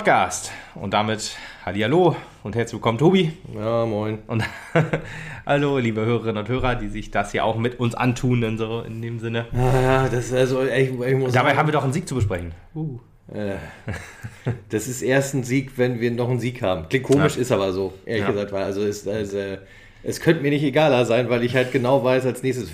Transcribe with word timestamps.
Podcast. 0.00 0.50
Und 0.76 0.94
damit 0.94 1.36
Hallihallo 1.66 2.16
und 2.42 2.56
herzlich 2.56 2.72
willkommen, 2.72 2.96
Tobi. 2.96 3.32
Ja, 3.54 3.84
moin. 3.84 4.20
Und 4.28 4.42
hallo, 5.46 5.76
liebe 5.76 6.00
Hörerinnen 6.00 6.38
und 6.38 6.48
Hörer, 6.48 6.76
die 6.76 6.88
sich 6.88 7.10
das 7.10 7.32
hier 7.32 7.44
auch 7.44 7.58
mit 7.58 7.78
uns 7.78 7.94
antun, 7.94 8.42
in, 8.42 8.56
so, 8.56 8.80
in 8.80 9.02
dem 9.02 9.18
Sinne. 9.18 9.44
Ja, 9.52 10.08
das 10.08 10.32
also, 10.32 10.62
ich, 10.62 10.98
ich 10.98 11.16
muss 11.16 11.34
Dabei 11.34 11.54
haben 11.54 11.68
wir 11.68 11.72
doch 11.74 11.84
einen 11.84 11.92
Sieg 11.92 12.08
zu 12.08 12.14
besprechen. 12.14 12.52
Uh. 12.74 12.98
Äh, 13.30 13.56
das 14.70 14.88
ist 14.88 15.02
erst 15.02 15.34
ein 15.34 15.44
Sieg, 15.44 15.72
wenn 15.76 16.00
wir 16.00 16.10
noch 16.12 16.30
einen 16.30 16.40
Sieg 16.40 16.62
haben. 16.62 16.88
Klingt 16.88 17.04
komisch, 17.04 17.36
ja. 17.36 17.42
ist 17.42 17.52
aber 17.52 17.70
so, 17.74 17.92
ehrlich 18.06 18.22
ja. 18.22 18.30
gesagt. 18.30 18.52
Weil 18.52 18.64
also 18.64 18.80
ist, 18.80 19.06
also, 19.06 19.36
es 20.02 20.20
könnte 20.20 20.40
mir 20.40 20.50
nicht 20.50 20.64
egaler 20.64 21.04
sein, 21.04 21.28
weil 21.28 21.44
ich 21.44 21.54
halt 21.54 21.72
genau 21.72 22.02
weiß, 22.02 22.24
als 22.24 22.42
nächstes 22.42 22.70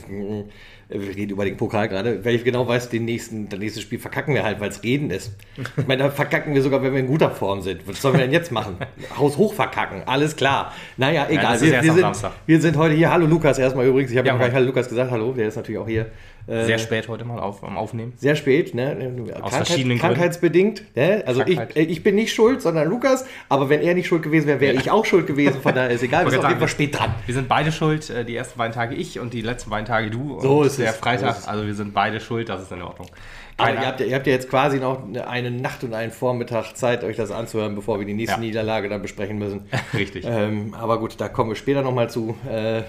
wir 0.88 1.16
reden 1.16 1.32
über 1.32 1.44
den 1.44 1.56
Pokal 1.56 1.88
gerade, 1.88 2.24
weil 2.24 2.36
ich 2.36 2.44
genau 2.44 2.66
weiß, 2.68 2.90
den 2.90 3.04
nächsten, 3.04 3.48
das 3.48 3.58
nächste 3.58 3.80
Spiel 3.80 3.98
verkacken 3.98 4.34
wir 4.34 4.44
halt, 4.44 4.60
weil 4.60 4.70
es 4.70 4.82
Reden 4.84 5.10
ist. 5.10 5.32
Ich 5.76 5.86
meine, 5.86 6.04
da 6.04 6.10
verkacken 6.10 6.54
wir 6.54 6.62
sogar, 6.62 6.80
wenn 6.82 6.92
wir 6.92 7.00
in 7.00 7.08
guter 7.08 7.30
Form 7.30 7.60
sind. 7.60 7.86
Was 7.88 8.00
sollen 8.00 8.14
wir 8.14 8.20
denn 8.20 8.32
jetzt 8.32 8.52
machen? 8.52 8.76
Haus 9.18 9.36
hoch 9.36 9.52
verkacken, 9.52 10.02
alles 10.06 10.36
klar. 10.36 10.72
Naja, 10.96 11.26
egal. 11.28 11.56
Ja, 11.56 11.60
wir, 11.60 11.82
wir, 11.82 11.92
sind, 11.92 12.30
wir, 12.46 12.60
sind, 12.60 12.76
heute 12.76 12.94
hier. 12.94 13.10
Hallo 13.10 13.26
Lukas 13.26 13.58
erstmal 13.58 13.86
übrigens. 13.86 14.12
Ich 14.12 14.18
habe 14.18 14.28
ja, 14.28 14.34
noch 14.34 14.40
gar 14.40 14.46
nicht 14.46 14.54
Hallo 14.54 14.66
Lukas 14.66 14.88
gesagt. 14.88 15.10
Hallo, 15.10 15.32
der 15.32 15.48
ist 15.48 15.56
natürlich 15.56 15.80
auch 15.80 15.88
hier. 15.88 16.06
Sehr 16.46 16.76
äh, 16.76 16.78
spät 16.78 17.08
heute 17.08 17.24
mal 17.24 17.40
auf, 17.40 17.64
am 17.64 17.76
Aufnehmen. 17.76 18.12
Sehr 18.18 18.36
spät, 18.36 18.72
ne? 18.72 18.96
Aus 19.32 19.40
Krankheit, 19.40 19.66
verschiedenen 19.66 19.98
Krankheitsbedingt. 19.98 20.84
Ne? 20.94 21.24
Also 21.26 21.42
ich, 21.44 21.58
ich 21.74 22.02
bin 22.04 22.14
nicht 22.14 22.32
schuld, 22.32 22.62
sondern 22.62 22.88
Lukas. 22.88 23.26
Aber 23.48 23.68
wenn 23.68 23.80
er 23.80 23.94
nicht 23.94 24.06
schuld 24.06 24.22
gewesen 24.22 24.46
wäre, 24.46 24.60
wäre 24.60 24.74
ich 24.74 24.90
auch 24.92 25.04
schuld 25.04 25.26
gewesen. 25.26 25.60
Von 25.60 25.74
daher 25.74 25.90
ist 25.90 26.04
egal, 26.04 26.24
wir 26.24 26.30
sind 26.30 26.44
auf 26.44 26.48
jeden 26.48 26.60
Fall 26.60 26.68
spät 26.68 26.96
dran. 26.96 27.14
Wir 27.26 27.34
sind 27.34 27.48
beide 27.48 27.72
schuld. 27.72 28.10
Äh, 28.10 28.24
die 28.24 28.36
ersten 28.36 28.58
beiden 28.58 28.72
Tage 28.72 28.94
ich 28.94 29.18
und 29.18 29.34
die 29.34 29.42
letzten 29.42 29.70
beiden 29.70 29.86
Tage 29.86 30.10
du. 30.10 30.38
So 30.40 30.62
ist 30.62 30.78
der 30.78 30.90
es. 30.90 30.96
Freitag. 30.96 31.34
So 31.36 31.50
also 31.50 31.66
wir 31.66 31.74
sind 31.74 31.92
beide 31.92 32.20
schuld. 32.20 32.48
Das 32.48 32.62
ist 32.62 32.70
in 32.70 32.82
Ordnung. 32.82 33.08
Aber 33.56 33.72
ihr 33.72 33.86
habt, 33.86 34.00
ihr 34.00 34.14
habt, 34.14 34.26
ja 34.26 34.34
jetzt 34.34 34.50
quasi 34.50 34.78
noch 34.78 35.02
eine 35.26 35.50
Nacht 35.50 35.82
und 35.82 35.94
einen 35.94 36.12
Vormittag 36.12 36.74
Zeit, 36.74 37.02
euch 37.02 37.16
das 37.16 37.30
anzuhören, 37.30 37.74
bevor 37.74 37.98
wir 37.98 38.06
die 38.06 38.12
nächste 38.12 38.36
ja. 38.36 38.40
Niederlage 38.40 38.88
dann 38.88 39.00
besprechen 39.00 39.38
müssen. 39.38 39.62
Richtig. 39.94 40.26
Ähm, 40.28 40.74
aber 40.74 41.00
gut, 41.00 41.14
da 41.18 41.28
kommen 41.28 41.50
wir 41.50 41.56
später 41.56 41.82
nochmal 41.82 42.10
zu. 42.10 42.36
Äh, 42.48 42.82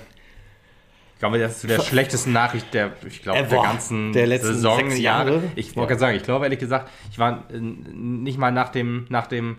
ich 1.17 1.19
glaube, 1.19 1.39
das 1.39 1.53
ist 1.53 1.61
zu 1.61 1.67
der 1.67 1.79
schlechtesten 1.79 2.31
Nachricht 2.31 2.75
der, 2.75 2.91
ich 3.07 3.23
glaube, 3.23 3.41
der 3.41 3.61
ganzen 3.63 4.13
der 4.13 4.27
letzten 4.27 4.53
Saison. 4.53 4.77
Sechs 4.77 4.99
Jahre. 4.99 5.41
Ich 5.55 5.75
wollte 5.75 5.79
ja. 5.79 5.85
gerade 5.87 5.99
sagen, 5.99 6.17
ich 6.17 6.21
glaube 6.21 6.45
ehrlich 6.45 6.59
gesagt, 6.59 6.91
ich 7.09 7.17
war 7.17 7.43
äh, 7.51 7.57
nicht 7.59 8.37
mal 8.37 8.51
nach 8.51 8.69
dem, 8.69 9.07
nach 9.09 9.25
dem 9.25 9.57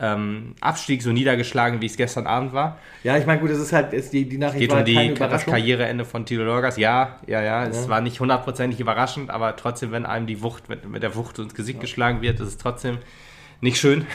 ähm, 0.00 0.56
Abstieg 0.60 1.02
so 1.04 1.12
niedergeschlagen, 1.12 1.80
wie 1.80 1.86
es 1.86 1.96
gestern 1.96 2.26
Abend 2.26 2.54
war. 2.54 2.78
Ja, 3.04 3.16
ich 3.16 3.24
meine, 3.24 3.40
gut, 3.40 3.50
es 3.50 3.60
ist 3.60 3.72
halt, 3.72 3.92
ist 3.92 4.12
die, 4.12 4.28
die 4.28 4.36
Nachricht 4.36 4.62
es 4.64 4.68
geht 4.68 4.76
um 4.76 4.84
die, 4.84 5.14
das 5.14 5.46
Karriereende 5.46 6.04
von 6.04 6.26
Tilo 6.26 6.42
Lorgas. 6.42 6.76
Ja, 6.76 7.20
ja, 7.28 7.40
ja, 7.40 7.66
es 7.66 7.84
ja. 7.84 7.88
war 7.88 8.00
nicht 8.00 8.18
hundertprozentig 8.18 8.80
überraschend, 8.80 9.30
aber 9.30 9.54
trotzdem, 9.54 9.92
wenn 9.92 10.06
einem 10.06 10.26
die 10.26 10.42
Wucht 10.42 10.68
mit, 10.68 10.88
mit 10.90 11.04
der 11.04 11.14
Wucht 11.14 11.38
ins 11.38 11.54
Gesicht 11.54 11.76
ja. 11.76 11.82
geschlagen 11.82 12.20
wird, 12.20 12.40
ist 12.40 12.48
es 12.48 12.58
trotzdem 12.58 12.98
nicht 13.60 13.78
schön. 13.78 14.08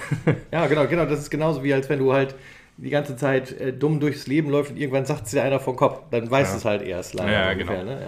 ja, 0.52 0.68
genau, 0.68 0.88
genau. 0.88 1.06
Das 1.06 1.20
ist 1.20 1.30
genauso 1.30 1.64
wie 1.64 1.74
als 1.74 1.88
wenn 1.88 2.00
du 2.00 2.12
halt 2.12 2.36
die 2.78 2.90
ganze 2.90 3.16
Zeit 3.16 3.52
äh, 3.60 3.74
dumm 3.74 4.00
durchs 4.00 4.28
Leben 4.28 4.50
läuft 4.50 4.72
und 4.72 4.78
irgendwann 4.78 5.06
sagt 5.06 5.26
es 5.26 5.32
dir 5.32 5.44
einer 5.44 5.60
vom 5.60 5.76
Kopf, 5.76 6.02
dann 6.10 6.30
weiß 6.30 6.50
ja. 6.50 6.58
es 6.58 6.66
halt 6.66 6.82
erst 6.82 7.14
leider. 7.14 7.32
Ja, 7.32 7.52
ungefähr, 7.52 7.80
genau. 7.80 7.92
Ne? 7.92 8.02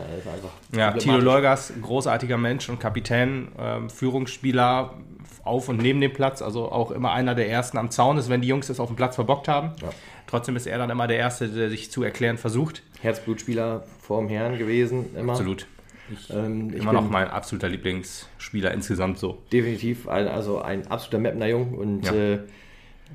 Ja, 0.72 0.80
ja 0.80 0.92
Tilo 0.94 1.18
Leugas, 1.18 1.74
großartiger 1.82 2.38
Mensch 2.38 2.70
und 2.70 2.80
Kapitän, 2.80 3.50
ähm, 3.60 3.90
Führungsspieler 3.90 4.96
auf 5.44 5.70
und 5.70 5.82
neben 5.82 6.00
dem 6.02 6.14
Platz, 6.14 6.42
also 6.42 6.72
auch 6.72 6.92
immer 6.92 7.12
einer 7.12 7.36
der 7.36 7.50
Ersten 7.50 7.78
am 7.78 7.92
Zaun 7.92 8.18
ist, 8.18 8.30
wenn 8.30 8.42
die 8.42 8.48
Jungs 8.48 8.70
es 8.70 8.80
auf 8.80 8.88
dem 8.88 8.96
Platz 8.96 9.16
verbockt 9.16 9.48
haben. 9.48 9.74
Ja. 9.82 9.90
Trotzdem 10.28 10.56
ist 10.56 10.66
er 10.66 10.78
dann 10.78 10.90
immer 10.90 11.08
der 11.08 11.18
Erste, 11.18 11.50
der 11.50 11.70
sich 11.70 11.92
zu 11.92 12.02
erklären 12.02 12.38
versucht. 12.38 12.82
Herzblutspieler 13.02 13.84
vorm 14.00 14.30
Herrn 14.30 14.58
gewesen, 14.58 15.16
immer. 15.16 15.34
Absolut. 15.34 15.68
Ich, 16.12 16.30
ähm, 16.34 16.74
immer 16.74 16.94
noch 16.94 17.10
mein 17.10 17.28
absoluter 17.30 17.70
Lieblingsspieler 17.70 18.72
insgesamt 18.72 19.20
so. 19.20 19.42
Definitiv, 19.52 20.08
also 20.08 20.62
ein 20.62 20.88
absoluter 20.88 21.20
Mapner 21.20 21.48
Jung 21.48 21.74
und 21.74 22.12
äh, 22.12 22.40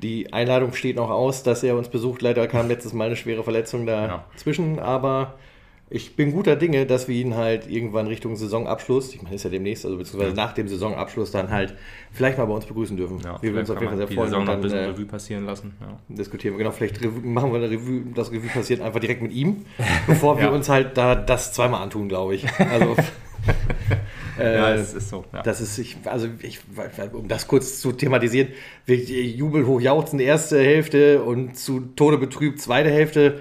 die 0.03 0.33
Einladung 0.33 0.73
steht 0.73 0.97
noch 0.97 1.11
aus, 1.11 1.43
dass 1.43 1.63
er 1.63 1.77
uns 1.77 1.89
besucht. 1.89 2.23
Leider 2.23 2.47
kam 2.47 2.69
letztes 2.69 2.93
Mal 2.93 3.07
eine 3.07 3.17
schwere 3.17 3.43
Verletzung 3.43 3.87
dazwischen, 3.87 4.77
ja. 4.77 4.83
aber 4.83 5.35
ich 5.91 6.17
bin 6.17 6.33
guter 6.33 6.55
Dinge, 6.57 6.85
dass 6.85 7.09
wir 7.09 7.17
ihn 7.17 7.35
halt 7.35 7.71
irgendwann 7.71 8.07
Richtung 8.09 8.37
Saisonabschluss, 8.37 9.15
ich 9.15 9.23
meine, 9.23 9.37
ist 9.37 9.45
ja 9.45 9.51
demnächst, 9.51 9.87
also 9.87 9.97
beziehungsweise 9.97 10.37
nach 10.37 10.53
dem 10.53 10.69
Saisonabschluss 10.69 11.31
dann 11.31 11.51
halt 11.51 11.75
vielleicht 12.13 12.37
mal 12.37 12.45
bei 12.45 12.53
uns 12.53 12.67
begrüßen 12.67 12.97
dürfen. 12.97 13.21
Ja, 13.25 13.41
wir 13.41 13.53
würden 13.53 13.61
uns 13.61 13.71
auf 13.71 13.81
jeden 13.81 13.89
Fall 13.89 13.97
sehr 13.97 14.09
freuen. 14.09 14.29
Saison 14.29 14.45
dann, 14.45 14.57
ein 14.57 14.61
bisschen 14.61 14.79
äh, 14.79 14.85
Revue 14.85 15.07
passieren 15.07 15.47
lassen. 15.47 15.75
Ja. 15.81 15.99
Diskutieren 16.15 16.55
wir, 16.55 16.59
genau, 16.59 16.73
vielleicht 16.73 17.03
machen 17.25 17.53
wir 17.53 17.59
eine 17.59 17.71
Revue, 17.71 18.03
das 18.15 18.31
Revue 18.31 18.51
passiert 18.51 18.83
einfach 18.83 19.01
direkt 19.01 19.23
mit 19.23 19.33
ihm, 19.33 19.65
bevor 20.07 20.37
wir 20.37 20.45
ja. 20.45 20.51
uns 20.51 20.69
halt 20.69 20.97
da 20.99 21.15
das 21.15 21.55
zweimal 21.55 21.83
antun, 21.83 22.09
glaube 22.09 22.35
ich. 22.35 22.47
Also 22.59 22.95
Äh, 24.39 24.55
ja, 24.55 24.75
es 24.75 24.95
ist 24.95 25.09
so. 25.09 25.25
Ja. 25.33 25.43
Das 25.43 25.61
ist, 25.61 25.79
ich, 25.79 25.97
also 26.05 26.29
ich, 26.41 26.61
um 27.13 27.29
das 27.29 27.47
kurz 27.47 27.81
zu 27.81 27.93
thematisieren, 27.93 28.49
Jubel 28.87 29.67
hochjauchzen 29.67 30.21
erste 30.21 30.59
Hälfte 30.59 31.23
und 31.23 31.57
zu 31.57 31.81
Tode 31.97 32.19
betrübt 32.19 32.61
zweite 32.61 32.91
Hälfte. 32.91 33.41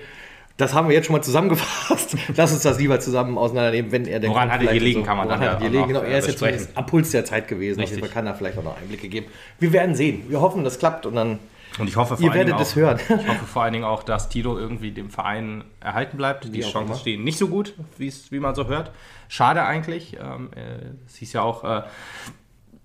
Das 0.58 0.74
haben 0.74 0.90
wir 0.90 0.96
jetzt 0.96 1.06
schon 1.06 1.16
mal 1.16 1.22
zusammengefasst. 1.22 2.18
Lass 2.36 2.52
uns 2.52 2.64
das 2.64 2.80
lieber 2.80 3.00
zusammen 3.00 3.38
auseinandernehmen, 3.38 3.92
wenn 3.92 4.06
er 4.06 4.20
denkt. 4.20 4.36
Woran 4.36 4.52
hat 4.52 4.64
er 4.64 4.74
gelegen, 4.74 5.02
so, 5.02 5.06
kann 5.06 5.18
man 5.18 5.30
dann 5.30 5.42
ja 5.42 5.54
gelegen, 5.54 5.88
genau, 5.88 6.02
Er 6.02 6.18
ist 6.18 6.28
jetzt 6.28 6.70
am 6.76 6.86
Puls 6.88 7.12
der 7.12 7.26
Zeit 7.26 7.48
gewesen. 7.48 7.80
Richtig. 7.80 8.02
Man 8.02 8.10
kann 8.10 8.26
da 8.26 8.34
vielleicht 8.34 8.58
auch 8.58 8.64
noch 8.64 8.76
Einblicke 8.76 9.08
geben. 9.08 9.28
Wir 9.60 9.72
werden 9.72 9.94
sehen. 9.94 10.24
Wir 10.30 10.42
hoffen, 10.42 10.64
das 10.64 10.80
klappt 10.80 11.06
und 11.06 11.16
dann 11.16 11.40
und 11.78 11.88
ich 11.88 11.96
hoffe 11.96 12.18
vor 12.18 12.26
Ihr 12.26 12.34
werdet 12.34 12.60
es 12.60 12.76
hören. 12.76 13.00
ich 13.00 13.10
hoffe 13.28 13.46
vor 13.46 13.64
allen 13.64 13.74
Dingen 13.74 13.86
auch, 13.86 14.04
dass 14.04 14.30
Tito 14.30 14.58
irgendwie 14.58 14.92
dem 14.92 15.10
Verein 15.10 15.64
erhalten 15.80 16.18
bleibt. 16.18 16.54
Die 16.54 16.62
Chancen 16.62 16.96
stehen 16.96 17.24
nicht 17.24 17.38
so 17.38 17.48
gut, 17.48 17.74
wie 17.98 18.40
man 18.40 18.56
so 18.56 18.68
hört. 18.68 18.92
Schade 19.28 19.64
eigentlich. 19.64 20.18
Ähm, 20.20 20.50
äh, 20.56 21.06
es 21.06 21.16
hieß 21.18 21.34
ja 21.34 21.42
auch, 21.42 21.64
äh, 21.64 21.84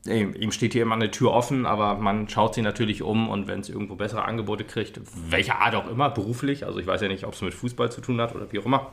ihm 0.04 0.50
steht 0.50 0.72
hier 0.72 0.82
immer 0.82 0.96
eine 0.96 1.10
Tür 1.10 1.32
offen, 1.32 1.64
aber 1.64 1.94
man 1.94 2.28
schaut 2.28 2.54
sich 2.54 2.64
natürlich 2.64 3.02
um 3.02 3.28
und 3.28 3.46
wenn 3.46 3.60
es 3.60 3.68
irgendwo 3.68 3.94
bessere 3.94 4.24
Angebote 4.24 4.64
kriegt, 4.64 5.00
welcher 5.30 5.60
Art 5.60 5.74
auch 5.74 5.88
immer, 5.88 6.10
beruflich, 6.10 6.66
also 6.66 6.78
ich 6.80 6.86
weiß 6.86 7.02
ja 7.02 7.08
nicht, 7.08 7.24
ob 7.24 7.34
es 7.34 7.42
mit 7.42 7.54
Fußball 7.54 7.92
zu 7.92 8.00
tun 8.00 8.20
hat 8.20 8.34
oder 8.34 8.50
wie 8.50 8.58
auch 8.58 8.66
immer, 8.66 8.90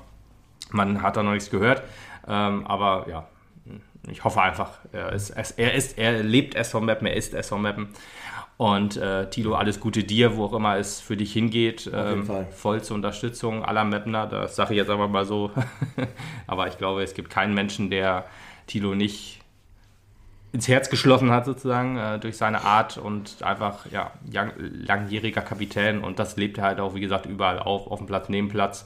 man 0.72 1.02
hat 1.02 1.18
da 1.18 1.24
noch 1.24 1.31
nichts 1.31 1.50
gehört, 1.50 1.81
ähm, 2.28 2.68
aber 2.68 3.08
ja, 3.10 3.28
ich 4.08 4.24
hoffe 4.24 4.42
einfach, 4.42 4.80
er, 4.92 5.12
ist, 5.12 5.32
er, 5.32 5.74
ist, 5.74 5.98
er 5.98 6.24
lebt 6.24 6.56
SV 6.56 6.82
Mappen, 6.82 7.08
er 7.08 7.16
ist 7.16 7.34
SV 7.34 7.58
Mappen 7.58 7.90
und 8.60 8.98
äh, 8.98 9.30
Tilo, 9.30 9.56
alles 9.56 9.80
Gute 9.80 10.04
dir, 10.04 10.36
wo 10.36 10.44
auch 10.44 10.54
immer 10.54 10.76
es 10.76 11.00
für 11.00 11.16
dich 11.16 11.32
hingeht. 11.32 11.90
Ähm, 11.94 12.30
vollste 12.52 12.94
Unterstützung 12.94 13.64
aller 13.64 13.86
Mapner, 13.86 14.28
das 14.28 14.58
sage 14.58 14.74
ich 14.74 14.78
jetzt 14.78 14.90
einfach 14.90 15.08
mal 15.08 15.24
so. 15.24 15.52
Aber 16.48 16.68
ich 16.68 16.78
glaube, 16.78 17.02
es 17.02 17.14
gibt 17.14 17.30
keinen 17.30 17.54
Menschen, 17.54 17.90
der 17.90 18.26
Tilo 18.68 18.96
nicht 18.96 19.40
ins 20.52 20.68
Herz 20.68 20.90
geschlossen 20.90 21.31
hat, 21.31 21.46
sozusagen, 21.46 21.98
äh, 21.98 22.20
durch 22.20 22.36
seine 22.36 22.66
Art 22.66 22.98
und 22.98 23.44
einfach 23.44 23.86
ja, 23.92 24.12
lang, 24.30 24.52
langjähriger 24.58 25.42
Kapitän. 25.42 26.04
Und 26.04 26.20
das 26.20 26.36
lebt 26.36 26.58
er 26.58 26.66
halt 26.66 26.80
auch, 26.81 26.96
wie 26.96 27.00
gesagt, 27.00 27.28
überall 27.28 27.60
auf, 27.60 27.88
auf 27.88 28.00
dem 28.00 28.08
Platz, 28.08 28.28
neben 28.28 28.50
Platz. 28.50 28.84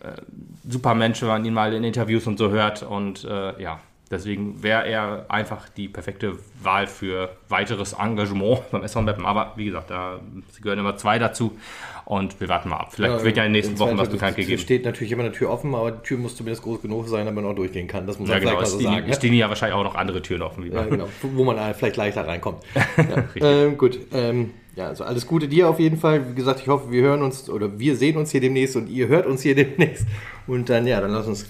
Äh, 0.00 0.20
super 0.68 0.96
Mensch, 0.96 1.22
wenn 1.22 1.28
man 1.28 1.44
ihn 1.44 1.54
mal 1.54 1.72
in 1.74 1.84
Interviews 1.84 2.26
und 2.26 2.38
so 2.38 2.50
hört. 2.50 2.82
Und 2.82 3.22
äh, 3.22 3.62
ja, 3.62 3.78
Deswegen 4.08 4.62
wäre 4.62 4.86
er 4.86 5.26
einfach 5.28 5.68
die 5.68 5.88
perfekte 5.88 6.38
Wahl 6.62 6.86
für 6.86 7.30
weiteres 7.48 7.92
Engagement 7.92 8.60
beim 8.70 8.84
SV 8.84 9.02
Meppen. 9.02 9.26
Aber 9.26 9.52
wie 9.56 9.64
gesagt, 9.64 9.90
da 9.90 10.20
gehören 10.62 10.78
immer 10.78 10.96
zwei 10.96 11.18
dazu 11.18 11.58
und 12.04 12.40
wir 12.40 12.48
warten 12.48 12.68
mal 12.68 12.76
ab. 12.76 12.92
Vielleicht 12.92 13.18
ja, 13.18 13.24
wird 13.24 13.36
ja 13.36 13.42
in 13.42 13.52
den 13.52 13.60
nächsten 13.60 13.78
Wochen 13.80 13.98
was 13.98 14.08
bekannt 14.08 14.36
gegeben. 14.36 14.54
Es 14.54 14.62
steht 14.62 14.84
natürlich 14.84 15.10
immer 15.10 15.24
eine 15.24 15.32
Tür 15.32 15.50
offen, 15.50 15.74
aber 15.74 15.90
die 15.90 16.02
Tür 16.02 16.18
muss 16.18 16.36
zumindest 16.36 16.62
groß 16.62 16.82
genug 16.82 17.08
sein, 17.08 17.26
damit 17.26 17.42
man 17.42 17.52
auch 17.52 17.56
durchgehen 17.56 17.88
kann. 17.88 18.06
Das 18.06 18.20
muss 18.20 18.28
man 18.28 18.40
ja, 18.40 18.50
genau. 18.50 18.64
so 18.64 18.78
sagen. 18.78 19.06
Es 19.08 19.16
stehen 19.16 19.34
ja 19.34 19.48
wahrscheinlich 19.48 19.76
auch 19.76 19.84
noch 19.84 19.96
andere 19.96 20.22
Türen 20.22 20.42
offen. 20.42 20.70
ja, 20.72 20.84
genau. 20.84 21.08
Wo 21.22 21.42
man 21.42 21.74
vielleicht 21.74 21.96
leichter 21.96 22.28
reinkommt. 22.28 22.62
ja. 22.96 23.24
ähm, 23.34 23.76
gut. 23.76 23.98
Ähm, 24.12 24.50
ja, 24.76 24.88
also 24.88 25.04
alles 25.04 25.26
Gute 25.26 25.48
dir 25.48 25.68
auf 25.68 25.80
jeden 25.80 25.96
Fall. 25.96 26.30
Wie 26.30 26.34
gesagt, 26.34 26.60
ich 26.60 26.68
hoffe, 26.68 26.92
wir 26.92 27.02
hören 27.02 27.22
uns 27.22 27.48
oder 27.48 27.78
wir 27.78 27.96
sehen 27.96 28.18
uns 28.18 28.30
hier 28.30 28.42
demnächst 28.42 28.76
und 28.76 28.88
ihr 28.88 29.08
hört 29.08 29.26
uns 29.26 29.42
hier 29.42 29.54
demnächst. 29.56 30.06
Und 30.46 30.68
dann, 30.68 30.86
ja, 30.86 31.00
dann 31.00 31.10
lass 31.10 31.26
uns 31.26 31.46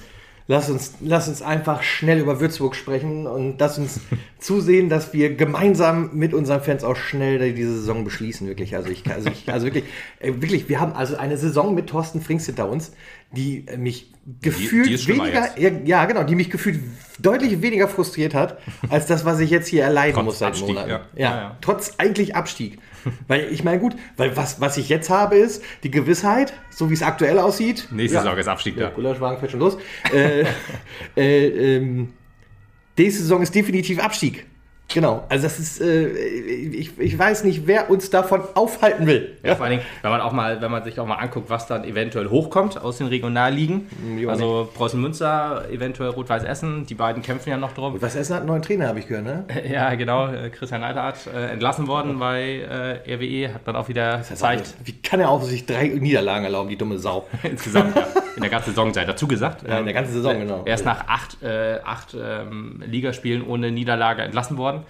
lass 0.48 0.70
uns, 0.70 0.94
lass 1.00 1.28
uns 1.28 1.43
einfach 1.43 1.82
schnell 1.82 2.19
über 2.19 2.40
Würzburg 2.40 2.76
sprechen 2.76 3.26
und 3.26 3.56
lass 3.58 3.78
uns 3.78 4.00
zusehen, 4.38 4.88
dass 4.88 5.12
wir 5.12 5.34
gemeinsam 5.34 6.10
mit 6.14 6.34
unseren 6.34 6.60
Fans 6.60 6.84
auch 6.84 6.96
schnell 6.96 7.52
diese 7.52 7.76
Saison 7.76 8.04
beschließen, 8.04 8.46
wirklich. 8.46 8.76
Also 8.76 8.88
ich, 8.90 9.04
also 9.10 9.28
ich, 9.28 9.52
also 9.52 9.66
wirklich, 9.66 9.84
äh, 10.20 10.32
wirklich, 10.34 10.69
wir 10.69 10.81
haben 10.81 10.93
also 10.93 11.16
eine 11.16 11.37
Saison 11.37 11.75
mit 11.75 11.88
Thorsten 11.88 12.20
Frings 12.20 12.46
hinter 12.46 12.69
uns, 12.69 12.93
die 13.32 13.66
mich 13.76 14.12
gefühlt 14.40 14.88
die, 14.88 14.96
die 14.96 15.08
weniger, 15.08 15.58
ja, 15.58 15.70
ja, 15.84 16.04
genau, 16.04 16.22
die 16.22 16.34
mich 16.34 16.50
gefühlt 16.50 16.81
deutlich 17.19 17.60
weniger 17.62 17.88
frustriert 17.88 18.34
hat, 18.34 18.58
als 18.88 19.06
das, 19.06 19.25
was 19.25 19.40
ich 19.40 19.50
jetzt 19.50 19.69
hier 19.69 19.82
erleiden 19.82 20.25
muss 20.25 20.38
seit 20.38 20.50
Abstieg, 20.50 20.69
Monaten. 20.69 20.90
Ja. 20.90 21.00
Ja, 21.16 21.37
ja. 21.37 21.58
Trotz 21.60 21.94
eigentlich 21.98 22.37
Abstieg. 22.37 22.78
weil 23.28 23.52
ich 23.52 23.64
meine, 23.64 23.78
gut, 23.78 23.96
weil 24.16 24.37
was, 24.37 24.60
was 24.60 24.76
ich 24.76 24.88
jetzt 24.88 25.10
habe, 25.10 25.37
ist 25.37 25.62
die 25.82 25.90
Gewissheit, 25.90 26.52
so 26.70 26.90
wie 26.90 26.94
es 26.94 27.02
aktuell 27.02 27.38
aussieht. 27.38 27.88
Nächste 27.90 28.16
ja, 28.16 28.22
Saison 28.22 28.38
ist 28.38 28.48
Abstieg, 28.48 28.76
ja. 28.76 28.90
Gulaschwagen 28.90 29.38
fällt 29.38 29.50
schon 29.50 29.60
los. 29.60 29.76
äh, 30.12 30.44
äh, 31.16 31.76
ähm, 31.76 32.12
nächste 32.96 33.22
Saison 33.22 33.43
ist 33.43 33.54
definitiv 33.54 33.98
Abstieg. 33.98 34.46
Genau, 34.88 35.24
also 35.28 35.42
das 35.42 35.58
ist, 35.58 35.80
äh, 35.80 36.08
ich, 36.08 36.98
ich 36.98 37.18
weiß 37.18 37.44
nicht, 37.44 37.66
wer 37.66 37.90
uns 37.90 38.10
davon 38.10 38.42
aufhalten 38.54 39.06
will. 39.06 39.36
Ja, 39.42 39.56
vor 39.56 39.66
allem, 39.66 39.80
wenn 40.02 40.10
man 40.10 40.20
auch 40.20 40.32
mal, 40.32 40.60
wenn 40.60 40.70
man 40.70 40.84
sich 40.84 40.98
auch 41.00 41.06
mal 41.06 41.16
anguckt, 41.16 41.50
was 41.50 41.66
dann 41.66 41.84
eventuell 41.84 42.30
hochkommt 42.30 42.80
aus 42.80 42.98
den 42.98 43.08
Regionalligen. 43.08 43.88
Jo, 44.16 44.30
also 44.30 44.68
Preußen 44.74 45.00
Münster, 45.00 45.64
eventuell 45.70 46.10
Rot-Weiß 46.10 46.44
Essen, 46.44 46.86
die 46.86 46.94
beiden 46.94 47.22
kämpfen 47.22 47.50
ja 47.50 47.56
noch 47.56 47.72
drum. 47.72 47.94
Rot-Weiß 47.94 48.14
Essen 48.14 48.34
hat 48.34 48.42
einen 48.42 48.48
neuen 48.48 48.62
Trainer, 48.62 48.88
habe 48.88 49.00
ich 49.00 49.08
gehört, 49.08 49.24
ne? 49.24 49.44
Ja, 49.68 49.94
genau. 49.94 50.28
Christian 50.52 50.82
Neidhardt 50.82 51.26
äh, 51.26 51.48
entlassen 51.48 51.88
worden 51.88 52.18
bei 52.18 52.60
äh, 52.60 53.14
RWE, 53.14 53.52
hat 53.52 53.62
dann 53.66 53.74
auch 53.74 53.88
wieder 53.88 54.18
das 54.18 54.28
gezeigt. 54.28 54.74
Wie 54.84 54.92
kann 54.92 55.18
er 55.18 55.30
auch 55.30 55.42
sich 55.42 55.66
drei 55.66 55.88
Niederlagen 55.88 56.44
erlauben, 56.44 56.68
die 56.68 56.76
dumme 56.76 56.98
Sau? 56.98 57.26
Insgesamt, 57.42 57.96
ja. 57.96 58.06
In 58.36 58.42
der 58.42 58.50
ganzen 58.50 58.70
Saison 58.70 58.92
sei 58.92 59.04
dazu 59.06 59.26
gesagt. 59.26 59.66
Ja, 59.66 59.78
in 59.78 59.86
der 59.86 59.94
ganzen 59.94 60.12
Saison, 60.12 60.38
genau. 60.38 60.62
Er 60.66 60.74
ist 60.74 60.84
nach 60.84 61.08
acht, 61.08 61.42
äh, 61.42 61.78
acht 61.82 62.14
ähm, 62.14 62.82
Ligaspielen 62.86 63.42
ohne 63.42 63.70
Niederlage 63.70 64.20
entlassen 64.20 64.58
worden. 64.58 64.75
one. 64.76 64.84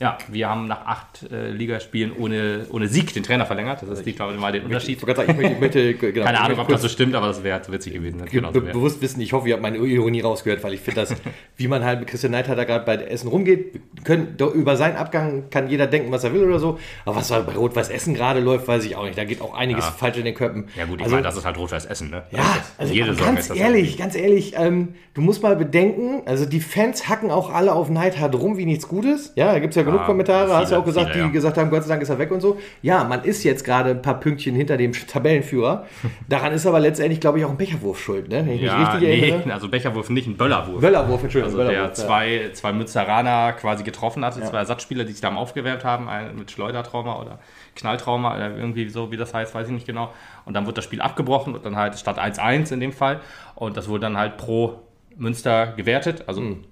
Ja, 0.00 0.18
wir 0.28 0.48
haben 0.48 0.66
nach 0.66 0.86
acht 0.86 1.30
äh, 1.30 1.50
Ligaspielen 1.50 2.12
ohne, 2.12 2.66
ohne 2.70 2.88
Sieg 2.88 3.14
den 3.14 3.22
Trainer 3.22 3.46
verlängert. 3.46 3.82
Das 3.82 4.00
ist, 4.00 4.16
glaube 4.16 4.34
ich, 4.34 4.40
mal 4.40 4.52
den 4.52 4.64
Unterschied. 4.64 5.00
Ich, 5.00 5.08
ich, 5.08 5.28
ich 5.28 5.60
möchte, 5.60 5.94
genau, 5.94 6.24
Keine 6.24 6.40
Ahnung, 6.40 6.58
ob 6.58 6.68
das 6.68 6.82
so 6.82 6.88
stimmt, 6.88 7.14
aber 7.14 7.28
das 7.28 7.44
wäre 7.44 7.60
witzig 7.68 7.94
gewesen. 7.94 8.24
Genau 8.30 8.50
be 8.50 8.60
bewusst 8.60 9.00
wissen, 9.02 9.20
ich 9.20 9.32
hoffe, 9.32 9.48
ihr 9.48 9.54
habt 9.54 9.62
meine 9.62 9.78
Ironie 9.78 10.20
rausgehört, 10.20 10.64
weil 10.64 10.74
ich 10.74 10.80
finde, 10.80 11.02
dass, 11.02 11.14
wie 11.56 11.68
man 11.68 11.84
halt 11.84 12.00
mit 12.00 12.08
Christian 12.08 12.32
Neidhardt 12.32 12.66
gerade 12.66 12.84
bei 12.84 12.96
Essen 12.96 13.28
rumgeht, 13.28 13.80
können, 14.02 14.36
über 14.54 14.76
seinen 14.76 14.96
Abgang 14.96 15.50
kann 15.50 15.68
jeder 15.68 15.86
denken, 15.86 16.10
was 16.10 16.24
er 16.24 16.34
will 16.34 16.44
oder 16.44 16.58
so. 16.58 16.78
Aber 17.04 17.16
was 17.16 17.28
bei 17.28 17.54
Rot-Weiß 17.54 17.88
Essen 17.88 18.14
gerade 18.14 18.40
läuft, 18.40 18.66
weiß 18.66 18.84
ich 18.84 18.96
auch 18.96 19.04
nicht. 19.04 19.16
Da 19.16 19.24
geht 19.24 19.40
auch 19.40 19.54
einiges 19.54 19.84
ja. 19.84 19.90
falsch 19.92 20.18
in 20.18 20.24
den 20.24 20.34
Köpfen. 20.34 20.68
Ja, 20.76 20.86
gut, 20.86 20.96
ich 20.96 21.04
also, 21.04 21.14
meine, 21.14 21.24
das 21.24 21.36
ist 21.36 21.44
halt 21.44 21.56
Rot-Weiß 21.56 21.86
Essen, 21.86 22.10
ne? 22.10 22.24
Ja, 22.32 22.58
also 22.78 22.92
jede 22.92 23.14
ganz 23.14 23.48
ehrlich, 23.54 23.96
ganz 23.96 24.16
ehrlich, 24.16 24.54
ähm, 24.56 24.94
du 25.14 25.20
musst 25.20 25.42
mal 25.42 25.56
bedenken, 25.56 26.22
also 26.26 26.46
die 26.46 26.60
Fans 26.60 27.08
hacken 27.08 27.30
auch 27.30 27.50
alle 27.50 27.72
auf 27.72 27.88
Neidhardt 27.90 28.34
rum 28.34 28.56
wie 28.58 28.66
nichts 28.66 28.88
Gutes. 28.88 29.32
Ja, 29.36 29.52
da 29.52 29.60
gibt 29.60 29.72
es 29.72 29.76
ja 29.76 29.83
genug 29.84 30.00
ah, 30.00 30.06
Kommentare 30.06 30.54
hast 30.54 30.72
du 30.72 30.76
auch 30.76 30.84
gesagt, 30.84 31.10
viele, 31.10 31.20
ja. 31.20 31.26
die 31.26 31.32
gesagt 31.32 31.56
haben, 31.56 31.70
Gott 31.70 31.82
sei 31.82 31.88
Dank 31.90 32.02
ist 32.02 32.08
er 32.08 32.18
weg 32.18 32.30
und 32.30 32.40
so. 32.40 32.58
Ja, 32.82 33.04
man 33.04 33.22
ist 33.24 33.44
jetzt 33.44 33.64
gerade 33.64 33.90
ein 33.90 34.02
paar 34.02 34.20
Pünktchen 34.20 34.54
hinter 34.54 34.76
dem 34.76 34.92
Tabellenführer. 35.06 35.86
Daran 36.28 36.52
ist 36.52 36.66
aber 36.66 36.80
letztendlich, 36.80 37.20
glaube 37.20 37.38
ich, 37.38 37.44
auch 37.44 37.50
ein 37.50 37.56
Becherwurf 37.56 38.00
schuld, 38.00 38.28
ne? 38.28 38.46
Wenn 38.46 38.54
ich 38.54 38.62
ja, 38.62 38.76
mich 38.76 38.88
richtig 38.88 39.08
nee, 39.08 39.30
erinnere. 39.30 39.54
Also 39.54 39.68
Becherwurf 39.68 40.10
nicht, 40.10 40.26
ein 40.26 40.36
Böllerwurf. 40.36 40.80
Böllerwurf, 40.80 41.22
Entschuldigung. 41.22 41.58
Also 41.58 41.68
Böllerwurf, 41.68 41.94
der 41.94 42.06
zwei, 42.06 42.50
zwei 42.52 42.72
Münzeraner 42.72 43.52
quasi 43.52 43.84
getroffen 43.84 44.24
hatte, 44.24 44.40
ja. 44.40 44.46
zwei 44.46 44.58
Ersatzspieler, 44.58 45.04
die 45.04 45.12
sich 45.12 45.20
da 45.20 45.34
aufgewärmt 45.34 45.84
haben, 45.84 46.08
mit 46.36 46.50
Schleudertrauma 46.50 47.20
oder 47.20 47.38
Knalltrauma 47.76 48.34
oder 48.34 48.56
irgendwie 48.56 48.88
so, 48.88 49.10
wie 49.10 49.16
das 49.16 49.34
heißt, 49.34 49.54
weiß 49.54 49.66
ich 49.68 49.74
nicht 49.74 49.86
genau. 49.86 50.12
Und 50.44 50.54
dann 50.54 50.66
wird 50.66 50.78
das 50.78 50.84
Spiel 50.84 51.00
abgebrochen 51.00 51.54
und 51.54 51.64
dann 51.64 51.76
halt 51.76 51.98
statt 51.98 52.18
1-1 52.18 52.72
in 52.72 52.80
dem 52.80 52.92
Fall. 52.92 53.20
Und 53.54 53.76
das 53.76 53.88
wurde 53.88 54.02
dann 54.02 54.16
halt 54.16 54.36
pro 54.36 54.80
Münster 55.16 55.68
gewertet. 55.76 56.24
Also 56.26 56.40
mhm 56.40 56.64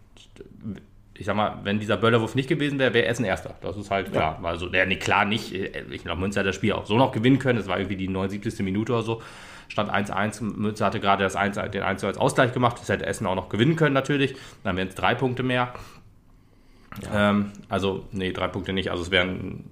ich 1.23 1.27
sag 1.27 1.37
mal, 1.37 1.61
wenn 1.63 1.79
dieser 1.79 1.97
Böllerwurf 1.97 2.35
nicht 2.35 2.49
gewesen 2.49 2.81
wäre, 2.81 2.93
wäre 2.95 3.07
Essen 3.07 3.25
Erster. 3.25 3.55
Das 3.61 3.77
ist 3.77 3.93
halt 3.93 4.11
klar. 4.11 4.41
Ja. 4.43 4.49
Also, 4.49 4.69
der, 4.69 4.87
nee, 4.87 4.97
klar 4.97 5.25
nicht. 5.25 5.55
Ich 5.55 6.03
glaube, 6.03 6.21
Münster 6.21 6.41
hat 6.41 6.49
das 6.49 6.57
Spiel 6.57 6.73
auch 6.73 6.85
so 6.85 6.99
noch 6.99 7.13
gewinnen 7.13 7.39
können. 7.39 7.61
Das 7.61 7.69
war 7.69 7.79
irgendwie 7.79 7.95
die 7.95 8.09
79. 8.09 8.59
Minute 8.65 8.93
oder 8.93 9.03
so. 9.03 9.23
Stand 9.69 9.89
1-1. 9.89 10.43
Münster 10.43 10.85
hatte 10.85 10.99
gerade 10.99 11.23
das 11.23 11.37
1, 11.37 11.61
den 11.71 11.85
1 11.85 12.03
als 12.03 12.19
Ausgleich 12.19 12.53
gemacht. 12.53 12.77
Das 12.81 12.89
hätte 12.89 13.07
Essen 13.07 13.29
auch 13.29 13.37
noch 13.37 13.51
gewinnen 13.51 13.77
können, 13.77 13.95
natürlich. 13.95 14.35
Dann 14.65 14.77
wären 14.77 14.89
es 14.89 14.97
drei 14.97 15.15
Punkte 15.15 15.45
mehr. 15.45 15.73
Ja. 17.05 17.31
Ähm, 17.31 17.53
also, 17.69 18.05
nee, 18.11 18.33
drei 18.33 18.49
Punkte 18.49 18.73
nicht. 18.73 18.91
Also, 18.91 19.05
es 19.05 19.13
wären. 19.13 19.63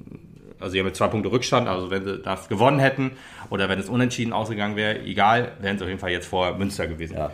Also, 0.61 0.70
sie 0.70 0.79
haben 0.79 0.87
jetzt 0.87 0.99
zwei 0.99 1.08
Punkte 1.08 1.32
Rückstand. 1.32 1.67
Also, 1.67 1.91
wenn 1.91 2.05
sie 2.05 2.19
das 2.19 2.49
gewonnen 2.49 2.79
hätten 2.79 3.11
oder 3.50 3.69
wenn 3.69 3.81
es 3.81 3.88
unentschieden 3.88 4.32
ausgegangen 4.32 4.76
wäre, 4.76 5.00
egal, 5.00 5.50
wären 5.61 5.79
sie 5.79 5.82
auf 5.82 5.88
jeden 5.88 6.00
Fall 6.00 6.12
jetzt 6.12 6.29
vor 6.29 6.56
Münster 6.56 6.87
gewesen. 6.87 7.17
Ja. 7.17 7.32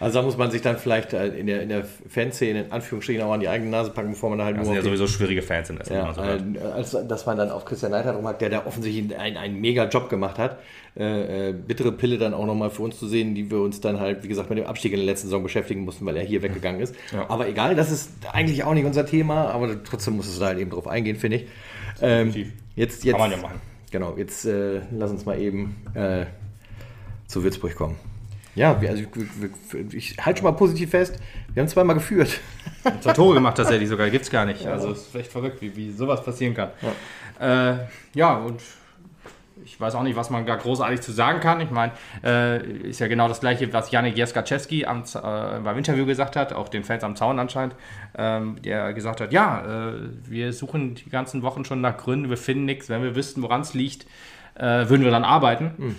Also 0.00 0.18
da 0.18 0.24
muss 0.24 0.36
man 0.36 0.50
sich 0.50 0.62
dann 0.62 0.78
vielleicht 0.78 1.12
äh, 1.12 1.26
in 1.28 1.46
der, 1.46 1.62
in 1.62 1.68
der 1.68 1.84
Fanszene 1.84 2.64
in 2.64 2.72
Anführungsstrichen 2.72 3.22
auch 3.22 3.32
an 3.32 3.40
die 3.40 3.48
eigene 3.48 3.70
Nase 3.70 3.90
packen, 3.90 4.10
bevor 4.10 4.30
man 4.30 4.38
da 4.38 4.44
halt 4.44 4.56
das 4.56 4.66
nur. 4.66 4.76
Das 4.76 4.84
sind 4.84 4.92
ja 4.92 4.96
sowieso 4.96 5.12
schwierige 5.12 5.42
Fans 5.42 5.70
in 5.70 5.80
Essen. 5.80 5.94
Ja, 5.94 6.14
so 6.14 6.22
äh, 6.22 6.38
als, 6.72 6.96
dass 7.08 7.26
man 7.26 7.36
dann 7.36 7.50
auf 7.50 7.64
Christian 7.64 7.90
Neidhardt 7.90 8.16
rumhackt, 8.16 8.40
der 8.40 8.50
da 8.50 8.66
offensichtlich 8.66 9.18
einen, 9.18 9.36
einen 9.36 9.60
mega 9.60 9.88
Job 9.88 10.08
gemacht 10.08 10.38
hat. 10.38 10.58
Äh, 10.96 11.50
äh, 11.50 11.52
bittere 11.52 11.92
Pille 11.92 12.18
dann 12.18 12.34
auch 12.34 12.46
nochmal 12.46 12.70
für 12.70 12.82
uns 12.82 12.98
zu 12.98 13.06
sehen, 13.06 13.34
die 13.34 13.50
wir 13.50 13.60
uns 13.60 13.80
dann 13.80 14.00
halt, 14.00 14.24
wie 14.24 14.28
gesagt, 14.28 14.50
mit 14.50 14.58
dem 14.58 14.66
Abstieg 14.66 14.92
in 14.92 14.98
der 14.98 15.06
letzten 15.06 15.28
Saison 15.28 15.42
beschäftigen 15.42 15.84
mussten, 15.84 16.06
weil 16.06 16.16
er 16.16 16.24
hier 16.24 16.42
weggegangen 16.42 16.80
ist. 16.80 16.94
Ja. 17.12 17.28
Aber 17.28 17.48
egal, 17.48 17.74
das 17.74 17.90
ist 17.90 18.10
eigentlich 18.32 18.64
auch 18.64 18.74
nicht 18.74 18.84
unser 18.84 19.06
Thema, 19.06 19.48
aber 19.50 19.82
trotzdem 19.84 20.16
muss 20.16 20.28
es 20.28 20.38
da 20.38 20.46
halt 20.46 20.58
eben 20.58 20.70
drauf 20.70 20.88
eingehen, 20.88 21.16
finde 21.16 21.38
ich. 21.38 21.46
Ähm, 22.00 22.32
jetzt, 22.74 23.04
jetzt, 23.04 23.16
Kann 23.16 23.30
man 23.30 23.30
ja 23.30 23.36
machen. 23.36 23.60
Genau, 23.90 24.16
jetzt 24.16 24.44
äh, 24.44 24.80
lass 24.90 25.10
uns 25.10 25.24
mal 25.24 25.40
eben 25.40 25.76
äh, 25.94 26.26
zu 27.26 27.42
Würzburg 27.42 27.74
kommen. 27.74 27.96
Ja, 28.58 28.76
also 28.76 29.02
ich, 29.02 29.94
ich 29.94 30.16
halte 30.26 30.40
schon 30.40 30.50
mal 30.50 30.56
positiv 30.56 30.90
fest, 30.90 31.16
wir 31.54 31.62
haben 31.62 31.68
zweimal 31.68 31.94
geführt. 31.94 32.40
Zwei 33.00 33.12
Tore 33.12 33.34
gemacht 33.34 33.56
tatsächlich 33.56 33.88
sogar, 33.88 34.10
gibt 34.10 34.24
es 34.24 34.30
gar 34.30 34.44
nicht. 34.44 34.66
Also 34.66 34.90
es 34.90 35.06
ist 35.06 35.14
echt 35.14 35.30
verrückt, 35.30 35.62
wie, 35.62 35.74
wie 35.76 35.92
sowas 35.92 36.24
passieren 36.24 36.54
kann. 36.54 36.70
Ja. 37.40 37.72
Äh, 37.72 37.78
ja, 38.14 38.36
und 38.36 38.60
ich 39.64 39.80
weiß 39.80 39.94
auch 39.94 40.02
nicht, 40.02 40.16
was 40.16 40.30
man 40.30 40.44
da 40.44 40.56
großartig 40.56 41.00
zu 41.02 41.12
sagen 41.12 41.38
kann. 41.38 41.60
Ich 41.60 41.70
meine, 41.70 41.92
äh, 42.24 42.88
ist 42.88 42.98
ja 42.98 43.06
genau 43.06 43.28
das 43.28 43.40
gleiche, 43.40 43.72
was 43.72 43.92
Janik 43.92 44.16
Jeskaczewski 44.16 44.82
äh, 44.82 44.86
beim 45.62 45.78
Interview 45.78 46.04
gesagt 46.04 46.34
hat, 46.34 46.52
auch 46.52 46.68
den 46.68 46.82
Fans 46.82 47.04
am 47.04 47.14
Zaun 47.14 47.38
anscheinend, 47.38 47.76
ähm, 48.16 48.60
der 48.62 48.92
gesagt 48.92 49.20
hat, 49.20 49.32
ja, 49.32 49.90
äh, 49.90 49.92
wir 50.24 50.52
suchen 50.52 50.96
die 50.96 51.10
ganzen 51.10 51.42
Wochen 51.42 51.64
schon 51.64 51.80
nach 51.80 51.96
Gründen, 51.96 52.28
wir 52.28 52.36
finden 52.36 52.64
nichts, 52.64 52.88
wenn 52.88 53.02
wir 53.02 53.14
wüssten, 53.14 53.42
woran 53.42 53.60
es 53.60 53.74
liegt, 53.74 54.06
äh, 54.56 54.88
würden 54.88 55.04
wir 55.04 55.12
dann 55.12 55.24
arbeiten. 55.24 55.72
Mhm. 55.76 55.96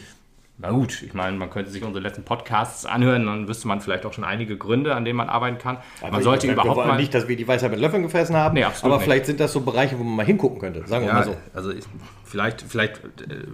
Na 0.61 0.71
gut, 0.71 1.03
ich 1.03 1.13
meine, 1.13 1.37
man 1.37 1.49
könnte 1.49 1.71
sich 1.71 1.83
unsere 1.83 2.03
letzten 2.03 2.23
Podcasts 2.23 2.85
anhören, 2.85 3.25
dann 3.25 3.47
wüsste 3.47 3.69
man 3.69 3.79
vielleicht 3.79 4.05
auch 4.05 4.11
schon 4.11 4.25
einige 4.25 4.57
Gründe, 4.57 4.93
an 4.93 5.05
denen 5.05 5.15
man 5.15 5.29
arbeiten 5.29 5.57
kann. 5.57 5.77
Aber 6.01 6.11
man 6.11 6.23
sollte 6.23 6.51
überhaupt 6.51 6.85
mal 6.85 6.97
nicht, 6.97 7.13
dass 7.13 7.29
wir 7.29 7.37
die 7.37 7.47
Weisheit 7.47 7.71
mit 7.71 7.79
Löffeln 7.79 8.03
gefressen 8.03 8.35
haben, 8.35 8.55
nee, 8.55 8.65
aber 8.65 8.95
nicht. 8.95 9.03
vielleicht 9.03 9.25
sind 9.25 9.39
das 9.39 9.53
so 9.53 9.61
Bereiche, 9.61 9.97
wo 9.97 10.03
man 10.03 10.17
mal 10.17 10.25
hingucken 10.25 10.59
könnte, 10.59 10.85
sagen 10.85 11.05
wir 11.05 11.13
ja, 11.13 11.13
mal 11.13 11.23
so. 11.23 11.37
Also 11.53 11.71
ich, 11.71 11.85
vielleicht, 12.25 12.61
vielleicht 12.61 12.97
äh, 12.97 13.47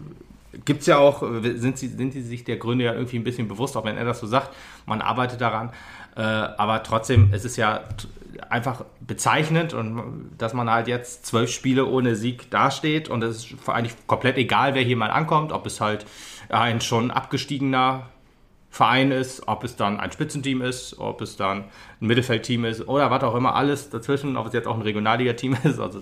gibt 0.66 0.82
es 0.82 0.88
ja 0.88 0.98
auch, 0.98 1.22
sind 1.44 1.78
sie, 1.78 1.90
sind 1.90 2.14
sie 2.14 2.24
sich 2.24 2.44
der 2.44 2.58
Gründe 2.58 2.86
ja 2.86 2.94
irgendwie 2.94 3.18
ein 3.20 3.24
bisschen 3.24 3.48
bewusst, 3.48 3.78
auch 3.78 3.86
wenn 3.86 3.98
er 3.98 4.06
das 4.06 4.20
so 4.20 4.26
sagt, 4.26 4.56
man 4.88 5.02
arbeitet 5.02 5.42
daran. 5.42 5.70
Äh, 6.16 6.22
aber 6.22 6.82
trotzdem, 6.82 7.30
es 7.34 7.46
ist 7.46 7.56
ja 7.58 7.82
einfach 8.50 8.84
bezeichnend 9.00 9.74
und 9.74 10.32
dass 10.38 10.54
man 10.54 10.70
halt 10.70 10.88
jetzt 10.88 11.26
zwölf 11.26 11.52
Spiele 11.52 11.86
ohne 11.86 12.16
Sieg 12.16 12.50
dasteht 12.50 13.10
und 13.10 13.24
es 13.24 13.52
ist 13.52 13.70
eigentlich 13.70 13.96
komplett 14.08 14.38
egal, 14.38 14.74
wer 14.74 14.82
hier 14.82 14.98
mal 14.98 15.12
ankommt, 15.12 15.52
ob 15.52 15.66
es 15.66 15.80
halt 15.82 16.06
ein 16.50 16.82
schon 16.82 17.12
abgestiegener 17.12 18.08
Verein 18.76 19.12
ist, 19.12 19.48
ob 19.48 19.64
es 19.64 19.78
dann 19.78 20.02
ein 20.02 20.12
Spitzenteam 20.12 20.62
ist, 20.62 21.00
ob 21.00 21.22
es 21.22 21.38
dann 21.38 21.64
ein 22.02 22.08
Mittelfeldteam 22.08 22.66
ist 22.66 22.86
oder 22.90 23.10
was 23.10 23.24
auch 23.24 23.34
immer, 23.36 23.56
alles 23.56 23.90
dazwischen, 23.90 24.36
ob 24.36 24.48
es 24.48 24.54
jetzt 24.54 24.68
auch 24.68 24.76
ein 24.76 24.82
Regionalliga-Team 24.82 25.56
ist, 25.64 25.80
also 25.80 26.00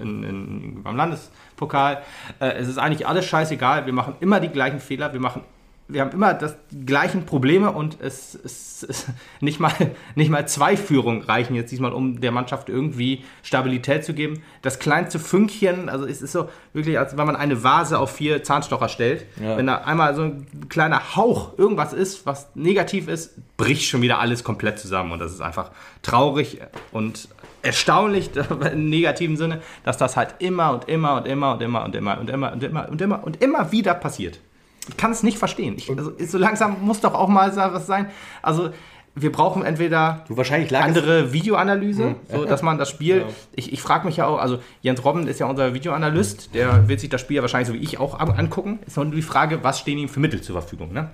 in, 0.00 0.22
in, 0.22 0.82
beim 0.84 0.94
Landespokal. 0.94 2.02
Äh, 2.38 2.52
es 2.52 2.68
ist 2.68 2.78
eigentlich 2.78 3.08
alles 3.08 3.24
scheißegal, 3.26 3.86
wir 3.86 3.92
machen 3.92 4.14
immer 4.20 4.38
die 4.38 4.50
gleichen 4.50 4.78
Fehler, 4.78 5.12
wir 5.12 5.18
machen 5.18 5.42
wir 5.88 6.00
haben 6.00 6.10
immer 6.10 6.34
das, 6.34 6.56
die 6.70 6.84
gleichen 6.84 7.26
Probleme 7.26 7.70
und 7.70 7.98
es, 8.00 8.34
ist 8.34 9.08
nicht, 9.40 9.60
mal, 9.60 9.72
nicht 10.14 10.30
mal 10.30 10.46
zwei 10.48 10.76
Führungen 10.76 11.22
reichen 11.22 11.54
jetzt 11.54 11.70
diesmal, 11.70 11.92
um 11.92 12.20
der 12.20 12.32
Mannschaft 12.32 12.68
irgendwie 12.68 13.24
Stabilität 13.42 14.04
zu 14.04 14.12
geben. 14.12 14.42
Das 14.62 14.78
kleinste 14.78 15.18
Fünkchen, 15.18 15.88
also 15.88 16.04
es 16.04 16.22
ist 16.22 16.32
so 16.32 16.48
wirklich, 16.72 16.98
als 16.98 17.16
wenn 17.16 17.26
man 17.26 17.36
eine 17.36 17.62
Vase 17.62 17.98
auf 17.98 18.10
vier 18.10 18.42
Zahnstocher 18.42 18.88
stellt. 18.88 19.26
Ja. 19.40 19.56
Wenn 19.56 19.66
da 19.66 19.76
einmal 19.78 20.14
so 20.14 20.22
ein 20.22 20.68
kleiner 20.68 21.16
Hauch 21.16 21.56
irgendwas 21.56 21.92
ist, 21.92 22.26
was 22.26 22.48
negativ 22.54 23.06
ist, 23.08 23.34
bricht 23.56 23.84
schon 23.84 24.02
wieder 24.02 24.18
alles 24.18 24.42
komplett 24.42 24.78
zusammen 24.78 25.12
und 25.12 25.20
das 25.20 25.32
ist 25.32 25.40
einfach 25.40 25.70
traurig 26.02 26.60
und 26.90 27.28
erstaunlich 27.62 28.30
im 28.72 28.88
negativen 28.88 29.36
Sinne, 29.36 29.60
dass 29.84 29.98
das 29.98 30.16
halt 30.16 30.36
immer 30.38 30.72
und 30.72 30.88
immer 30.88 31.16
und 31.16 31.26
immer 31.26 31.54
und 31.54 31.62
immer 31.62 31.84
und 31.84 31.94
immer 31.94 32.20
und 32.20 32.30
immer 32.30 32.52
und 32.52 32.62
immer 32.62 32.88
und 32.88 33.00
immer 33.00 33.24
und 33.24 33.42
immer 33.42 33.72
wieder 33.72 33.94
passiert. 33.94 34.40
Ich 34.88 34.96
kann 34.96 35.10
es 35.10 35.22
nicht 35.22 35.38
verstehen. 35.38 35.74
Ich, 35.76 35.90
also, 35.90 36.12
so 36.26 36.38
langsam 36.38 36.84
muss 36.84 37.00
doch 37.00 37.14
auch 37.14 37.28
mal 37.28 37.54
was 37.56 37.86
sein. 37.86 38.10
Also 38.42 38.70
wir 39.18 39.32
brauchen 39.32 39.64
entweder 39.64 40.24
du 40.28 40.36
wahrscheinlich 40.36 40.76
andere 40.76 41.32
Videoanalyse, 41.32 42.04
hm. 42.04 42.16
so 42.30 42.44
dass 42.44 42.60
man 42.60 42.76
das 42.76 42.90
Spiel. 42.90 43.20
Ja. 43.20 43.24
Ich, 43.54 43.72
ich 43.72 43.80
frage 43.80 44.06
mich 44.06 44.18
ja 44.18 44.26
auch, 44.26 44.38
also 44.38 44.58
Jens 44.82 45.02
Robben 45.04 45.26
ist 45.26 45.40
ja 45.40 45.46
unser 45.46 45.72
Videoanalyst, 45.72 46.54
der 46.54 46.86
wird 46.86 47.00
sich 47.00 47.08
das 47.08 47.22
Spiel 47.22 47.36
ja 47.36 47.42
wahrscheinlich 47.42 47.68
so 47.68 47.74
wie 47.74 47.82
ich 47.82 47.98
auch 47.98 48.20
angucken. 48.20 48.78
Ist 48.86 48.98
nur 48.98 49.06
die 49.06 49.22
Frage, 49.22 49.64
was 49.64 49.80
stehen 49.80 49.96
ihm 49.98 50.10
für 50.10 50.20
Mittel 50.20 50.42
zur 50.42 50.60
Verfügung? 50.60 50.92
Ne? 50.92 51.10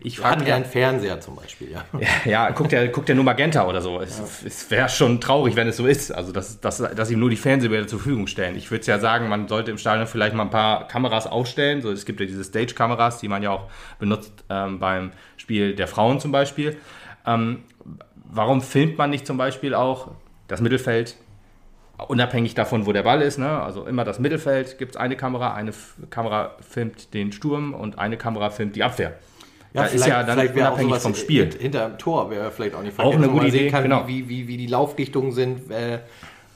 Ich 0.00 0.18
frage 0.18 0.40
mich. 0.40 0.52
einen 0.52 0.66
Fernseher 0.66 1.20
zum 1.20 1.36
Beispiel, 1.36 1.70
ja. 1.70 1.84
Ja, 2.24 2.30
ja 2.30 2.50
guckt, 2.50 2.72
er, 2.72 2.88
guckt 2.88 3.08
nur 3.08 3.24
Magenta 3.24 3.66
oder 3.66 3.80
so. 3.80 4.00
Es, 4.00 4.18
ja. 4.18 4.24
es 4.46 4.70
wäre 4.70 4.88
schon 4.90 5.20
traurig, 5.20 5.56
wenn 5.56 5.68
es 5.68 5.78
so 5.78 5.86
ist. 5.86 6.12
Also, 6.12 6.32
dass, 6.32 6.60
dass, 6.60 6.78
dass 6.78 7.10
ihm 7.10 7.20
nur 7.20 7.30
die 7.30 7.36
Fernsehbilder 7.36 7.86
zur 7.86 8.00
Verfügung 8.00 8.26
stellen. 8.26 8.56
Ich 8.56 8.70
würde 8.70 8.84
ja 8.84 8.98
sagen, 8.98 9.28
man 9.28 9.48
sollte 9.48 9.70
im 9.70 9.78
Stadion 9.78 10.06
vielleicht 10.06 10.34
mal 10.34 10.42
ein 10.42 10.50
paar 10.50 10.88
Kameras 10.88 11.26
aufstellen. 11.26 11.80
So, 11.80 11.90
es 11.90 12.04
gibt 12.04 12.20
ja 12.20 12.26
diese 12.26 12.44
Stage-Kameras, 12.44 13.20
die 13.20 13.28
man 13.28 13.42
ja 13.42 13.50
auch 13.50 13.70
benutzt 13.98 14.32
ähm, 14.50 14.78
beim 14.78 15.12
Spiel 15.36 15.74
der 15.74 15.86
Frauen 15.86 16.20
zum 16.20 16.32
Beispiel. 16.32 16.76
Ähm, 17.26 17.58
warum 18.30 18.60
filmt 18.60 18.98
man 18.98 19.10
nicht 19.10 19.26
zum 19.26 19.36
Beispiel 19.36 19.74
auch 19.74 20.08
das 20.48 20.60
Mittelfeld, 20.60 21.16
unabhängig 22.08 22.54
davon, 22.54 22.86
wo 22.86 22.92
der 22.92 23.02
Ball 23.02 23.22
ist? 23.22 23.38
Ne? 23.38 23.48
Also 23.48 23.86
immer 23.86 24.04
das 24.04 24.18
Mittelfeld 24.18 24.78
gibt 24.78 24.92
es 24.92 24.96
eine 24.96 25.16
Kamera, 25.16 25.54
eine 25.54 25.70
F 25.70 25.94
Kamera 26.10 26.52
filmt 26.60 27.14
den 27.14 27.32
Sturm 27.32 27.74
und 27.74 27.98
eine 27.98 28.16
Kamera 28.16 28.50
filmt 28.50 28.76
die 28.76 28.84
Abwehr. 28.84 29.14
Ja, 29.72 29.82
da 29.82 29.88
ist 29.88 30.06
ja 30.06 30.22
dann 30.22 30.38
unabhängig 30.38 30.96
vom 30.96 31.14
Spiel. 31.14 31.50
Hinter 31.58 31.88
dem 31.88 31.98
Tor 31.98 32.30
wäre 32.30 32.50
vielleicht 32.50 32.74
auch 32.74 32.82
nicht 32.82 32.94
verkehrt, 32.94 33.14
auch 33.14 33.22
eine 33.22 33.30
gute 33.30 33.48
Idee, 33.48 33.68
kann, 33.68 33.82
genau. 33.82 34.06
wie, 34.06 34.28
wie, 34.28 34.48
wie 34.48 34.56
die 34.56 34.66
Laufdichtungen 34.68 35.32
sind. 35.32 35.70
Äh, 35.70 35.98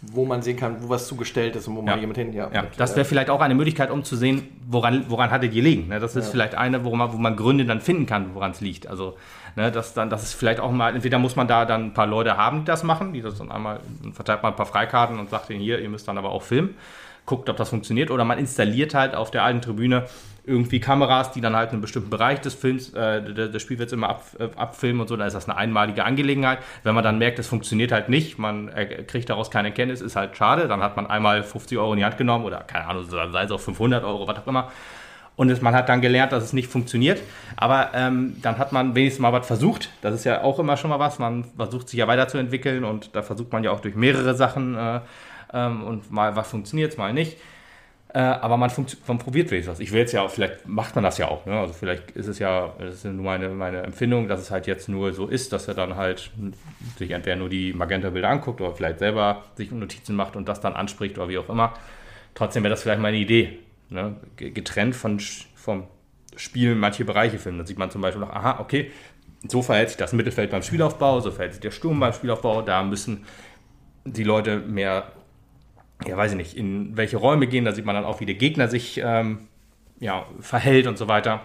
wo 0.02 0.24
man 0.24 0.40
sehen 0.42 0.56
kann, 0.56 0.82
wo 0.82 0.88
was 0.88 1.06
zugestellt 1.06 1.56
ist 1.56 1.68
und 1.68 1.76
wo 1.76 1.80
ja. 1.80 1.86
man 1.86 2.00
jemand 2.00 2.16
hin. 2.16 2.32
Ja, 2.32 2.50
ja. 2.52 2.64
das 2.76 2.96
wäre 2.96 3.04
vielleicht 3.04 3.28
auch 3.28 3.40
eine 3.40 3.54
Möglichkeit, 3.54 3.90
um 3.90 4.02
zu 4.02 4.16
sehen, 4.16 4.48
woran, 4.66 5.04
woran 5.08 5.30
hat 5.30 5.44
es 5.44 5.50
gelegen. 5.50 5.88
Ne? 5.88 6.00
Das 6.00 6.16
ist 6.16 6.26
ja. 6.26 6.30
vielleicht 6.30 6.54
eine, 6.54 6.84
wo 6.84 6.94
man, 6.94 7.12
wo 7.12 7.18
man 7.18 7.36
Gründe 7.36 7.66
dann 7.66 7.80
finden 7.80 8.06
kann, 8.06 8.34
woran 8.34 8.52
es 8.52 8.60
liegt. 8.60 8.86
Also, 8.86 9.16
ne, 9.56 9.70
das, 9.70 9.94
dann, 9.94 10.10
das 10.10 10.22
ist 10.22 10.34
vielleicht 10.34 10.60
auch 10.60 10.70
mal, 10.70 10.94
entweder 10.94 11.18
muss 11.18 11.36
man 11.36 11.48
da 11.48 11.64
dann 11.64 11.86
ein 11.86 11.94
paar 11.94 12.06
Leute 12.06 12.36
haben, 12.36 12.60
die 12.60 12.64
das 12.66 12.82
machen, 12.82 13.12
die 13.12 13.22
das 13.22 13.38
dann 13.38 13.50
einmal, 13.50 13.80
verteilt 14.12 14.42
man 14.42 14.52
ein 14.52 14.56
paar 14.56 14.66
Freikarten 14.66 15.18
und 15.18 15.30
sagt 15.30 15.50
ihnen 15.50 15.60
hier, 15.60 15.80
ihr 15.80 15.88
müsst 15.88 16.08
dann 16.08 16.18
aber 16.18 16.30
auch 16.30 16.42
filmen 16.42 16.76
guckt, 17.30 17.48
ob 17.48 17.56
das 17.56 17.70
funktioniert. 17.70 18.10
Oder 18.10 18.24
man 18.24 18.38
installiert 18.38 18.94
halt 18.94 19.14
auf 19.14 19.30
der 19.30 19.44
alten 19.44 19.62
Tribüne 19.62 20.06
irgendwie 20.44 20.80
Kameras, 20.80 21.32
die 21.32 21.40
dann 21.40 21.54
halt 21.54 21.70
einen 21.70 21.80
bestimmten 21.80 22.10
Bereich 22.10 22.40
des 22.40 22.54
Films, 22.54 22.92
äh, 22.94 23.22
des 23.22 23.62
Spielfelds 23.62 23.92
immer 23.92 24.08
ab, 24.08 24.24
äh, 24.38 24.48
abfilmen 24.56 25.00
und 25.00 25.08
so. 25.08 25.16
Da 25.16 25.26
ist 25.26 25.34
das 25.34 25.48
eine 25.48 25.56
einmalige 25.56 26.04
Angelegenheit. 26.04 26.58
Wenn 26.82 26.94
man 26.94 27.04
dann 27.04 27.18
merkt, 27.18 27.38
es 27.38 27.46
funktioniert 27.46 27.92
halt 27.92 28.08
nicht, 28.08 28.38
man 28.38 28.70
kriegt 29.06 29.30
daraus 29.30 29.50
keine 29.50 29.68
Erkenntnis, 29.68 30.00
ist 30.00 30.16
halt 30.16 30.36
schade. 30.36 30.66
Dann 30.66 30.82
hat 30.82 30.96
man 30.96 31.06
einmal 31.06 31.42
50 31.42 31.78
Euro 31.78 31.92
in 31.92 31.98
die 31.98 32.04
Hand 32.04 32.18
genommen 32.18 32.44
oder 32.44 32.58
keine 32.58 32.86
Ahnung, 32.86 33.04
sei 33.04 33.42
es 33.44 33.50
auch 33.50 33.60
500 33.60 34.02
Euro, 34.02 34.26
was 34.26 34.38
auch 34.38 34.46
immer. 34.46 34.72
Und 35.40 35.62
man 35.62 35.74
hat 35.74 35.88
dann 35.88 36.02
gelernt, 36.02 36.32
dass 36.32 36.44
es 36.44 36.52
nicht 36.52 36.68
funktioniert. 36.68 37.18
Aber 37.56 37.92
ähm, 37.94 38.36
dann 38.42 38.58
hat 38.58 38.72
man 38.72 38.94
wenigstens 38.94 39.22
mal 39.22 39.32
was 39.32 39.46
versucht. 39.46 39.88
Das 40.02 40.14
ist 40.14 40.24
ja 40.24 40.42
auch 40.42 40.58
immer 40.58 40.76
schon 40.76 40.90
mal 40.90 40.98
was. 40.98 41.18
Man 41.18 41.44
versucht 41.56 41.88
sich 41.88 41.98
ja 41.98 42.06
weiterzuentwickeln 42.06 42.84
und 42.84 43.16
da 43.16 43.22
versucht 43.22 43.50
man 43.50 43.64
ja 43.64 43.70
auch 43.70 43.80
durch 43.80 43.94
mehrere 43.94 44.34
Sachen 44.34 44.76
äh, 44.76 45.00
ähm, 45.54 45.82
und 45.82 46.10
mal 46.10 46.36
was 46.36 46.50
funktioniert, 46.50 46.98
mal 46.98 47.14
nicht. 47.14 47.38
Äh, 48.12 48.18
aber 48.18 48.58
man, 48.58 48.70
man 49.06 49.16
probiert 49.16 49.50
wenigstens 49.50 49.72
was. 49.72 49.80
Ich 49.80 49.92
will 49.92 50.00
jetzt 50.00 50.12
ja 50.12 50.20
auch, 50.20 50.30
vielleicht 50.30 50.68
macht 50.68 50.94
man 50.94 51.04
das 51.04 51.16
ja 51.16 51.28
auch. 51.28 51.46
Ne? 51.46 51.58
Also 51.58 51.72
vielleicht 51.72 52.10
ist 52.10 52.26
es 52.26 52.38
ja, 52.38 52.74
das 52.78 52.96
ist 52.96 53.04
nur 53.06 53.24
meine, 53.24 53.48
meine 53.48 53.80
Empfindung, 53.80 54.28
dass 54.28 54.40
es 54.40 54.50
halt 54.50 54.66
jetzt 54.66 54.90
nur 54.90 55.14
so 55.14 55.26
ist, 55.26 55.54
dass 55.54 55.66
er 55.68 55.72
dann 55.72 55.96
halt 55.96 56.32
sich 56.98 57.12
entweder 57.12 57.36
nur 57.36 57.48
die 57.48 57.72
Magenta-Bilder 57.72 58.28
anguckt 58.28 58.60
oder 58.60 58.74
vielleicht 58.74 58.98
selber 58.98 59.44
sich 59.54 59.70
Notizen 59.70 60.16
macht 60.16 60.36
und 60.36 60.50
das 60.50 60.60
dann 60.60 60.74
anspricht 60.74 61.16
oder 61.16 61.30
wie 61.30 61.38
auch 61.38 61.48
immer. 61.48 61.72
Trotzdem 62.34 62.62
wäre 62.62 62.72
das 62.72 62.82
vielleicht 62.82 63.00
meine 63.00 63.16
Idee. 63.16 63.58
Ne? 63.90 64.16
Getrennt 64.36 64.96
von, 64.96 65.20
vom 65.54 65.84
Spielen 66.36 66.78
manche 66.78 67.04
Bereiche 67.04 67.38
filmen. 67.38 67.58
Da 67.58 67.66
sieht 67.66 67.78
man 67.78 67.90
zum 67.90 68.00
Beispiel 68.00 68.20
noch, 68.20 68.30
aha, 68.30 68.60
okay, 68.60 68.90
so 69.48 69.62
verhält 69.62 69.88
sich 69.88 69.98
das 69.98 70.12
Mittelfeld 70.12 70.50
beim 70.50 70.62
Spielaufbau, 70.62 71.20
so 71.20 71.30
verhält 71.30 71.54
sich 71.54 71.60
der 71.60 71.70
Sturm 71.70 72.00
beim 72.00 72.12
Spielaufbau, 72.12 72.62
da 72.62 72.82
müssen 72.82 73.24
die 74.04 74.24
Leute 74.24 74.58
mehr 74.58 75.12
ja, 76.06 76.16
weiß 76.16 76.32
ich 76.32 76.36
nicht, 76.36 76.56
in 76.56 76.96
welche 76.96 77.16
Räume 77.16 77.46
gehen. 77.46 77.64
Da 77.64 77.72
sieht 77.72 77.84
man 77.84 77.94
dann 77.94 78.04
auch, 78.04 78.20
wie 78.20 78.26
der 78.26 78.34
Gegner 78.34 78.68
sich 78.68 79.00
ähm, 79.02 79.48
ja, 79.98 80.26
verhält 80.40 80.86
und 80.86 80.98
so 80.98 81.08
weiter. 81.08 81.42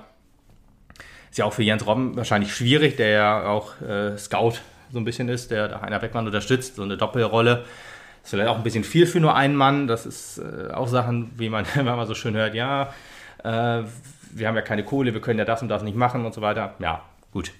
Ist 1.30 1.38
ja 1.38 1.46
auch 1.46 1.54
für 1.54 1.64
Jens 1.64 1.86
Robben 1.86 2.16
wahrscheinlich 2.16 2.54
schwierig, 2.54 2.96
der 2.96 3.10
ja 3.10 3.48
auch 3.48 3.82
äh, 3.82 4.18
Scout 4.18 4.54
so 4.92 5.00
ein 5.00 5.06
bisschen 5.06 5.28
ist, 5.28 5.52
der 5.52 5.68
da 5.68 5.80
einer 5.80 6.00
Beckmann 6.00 6.26
unterstützt, 6.26 6.76
so 6.76 6.84
eine 6.84 6.96
Doppelrolle. 6.96 7.66
Ist 8.26 8.32
vielleicht 8.32 8.50
auch 8.50 8.58
ein 8.58 8.64
bisschen 8.64 8.84
viel 8.84 9.06
für 9.06 9.20
nur 9.20 9.36
einen 9.36 9.56
Mann. 9.56 9.86
Das 9.86 10.08
ist 10.08 10.40
äh, 10.40 10.74
auch 10.74 10.88
Sachen, 10.88 11.32
wie 11.38 11.48
man, 11.48 11.64
wenn 11.76 11.86
man 11.86 12.08
so 12.08 12.16
schön 12.16 12.36
hört, 12.36 12.56
ja, 12.56 12.90
äh, 13.44 13.84
wir 14.32 14.48
haben 14.48 14.56
ja 14.56 14.64
keine 14.64 14.84
Kohle, 14.84 15.14
wir 15.14 15.22
können 15.22 15.38
ja 15.38 15.46
das 15.46 15.62
und 15.62 15.70
das 15.70 15.84
nicht 15.84 15.96
machen 15.96 16.26
und 16.26 16.34
so 16.34 16.42
weiter. 16.42 16.74
Ja, 16.80 17.04
gut. 17.32 17.52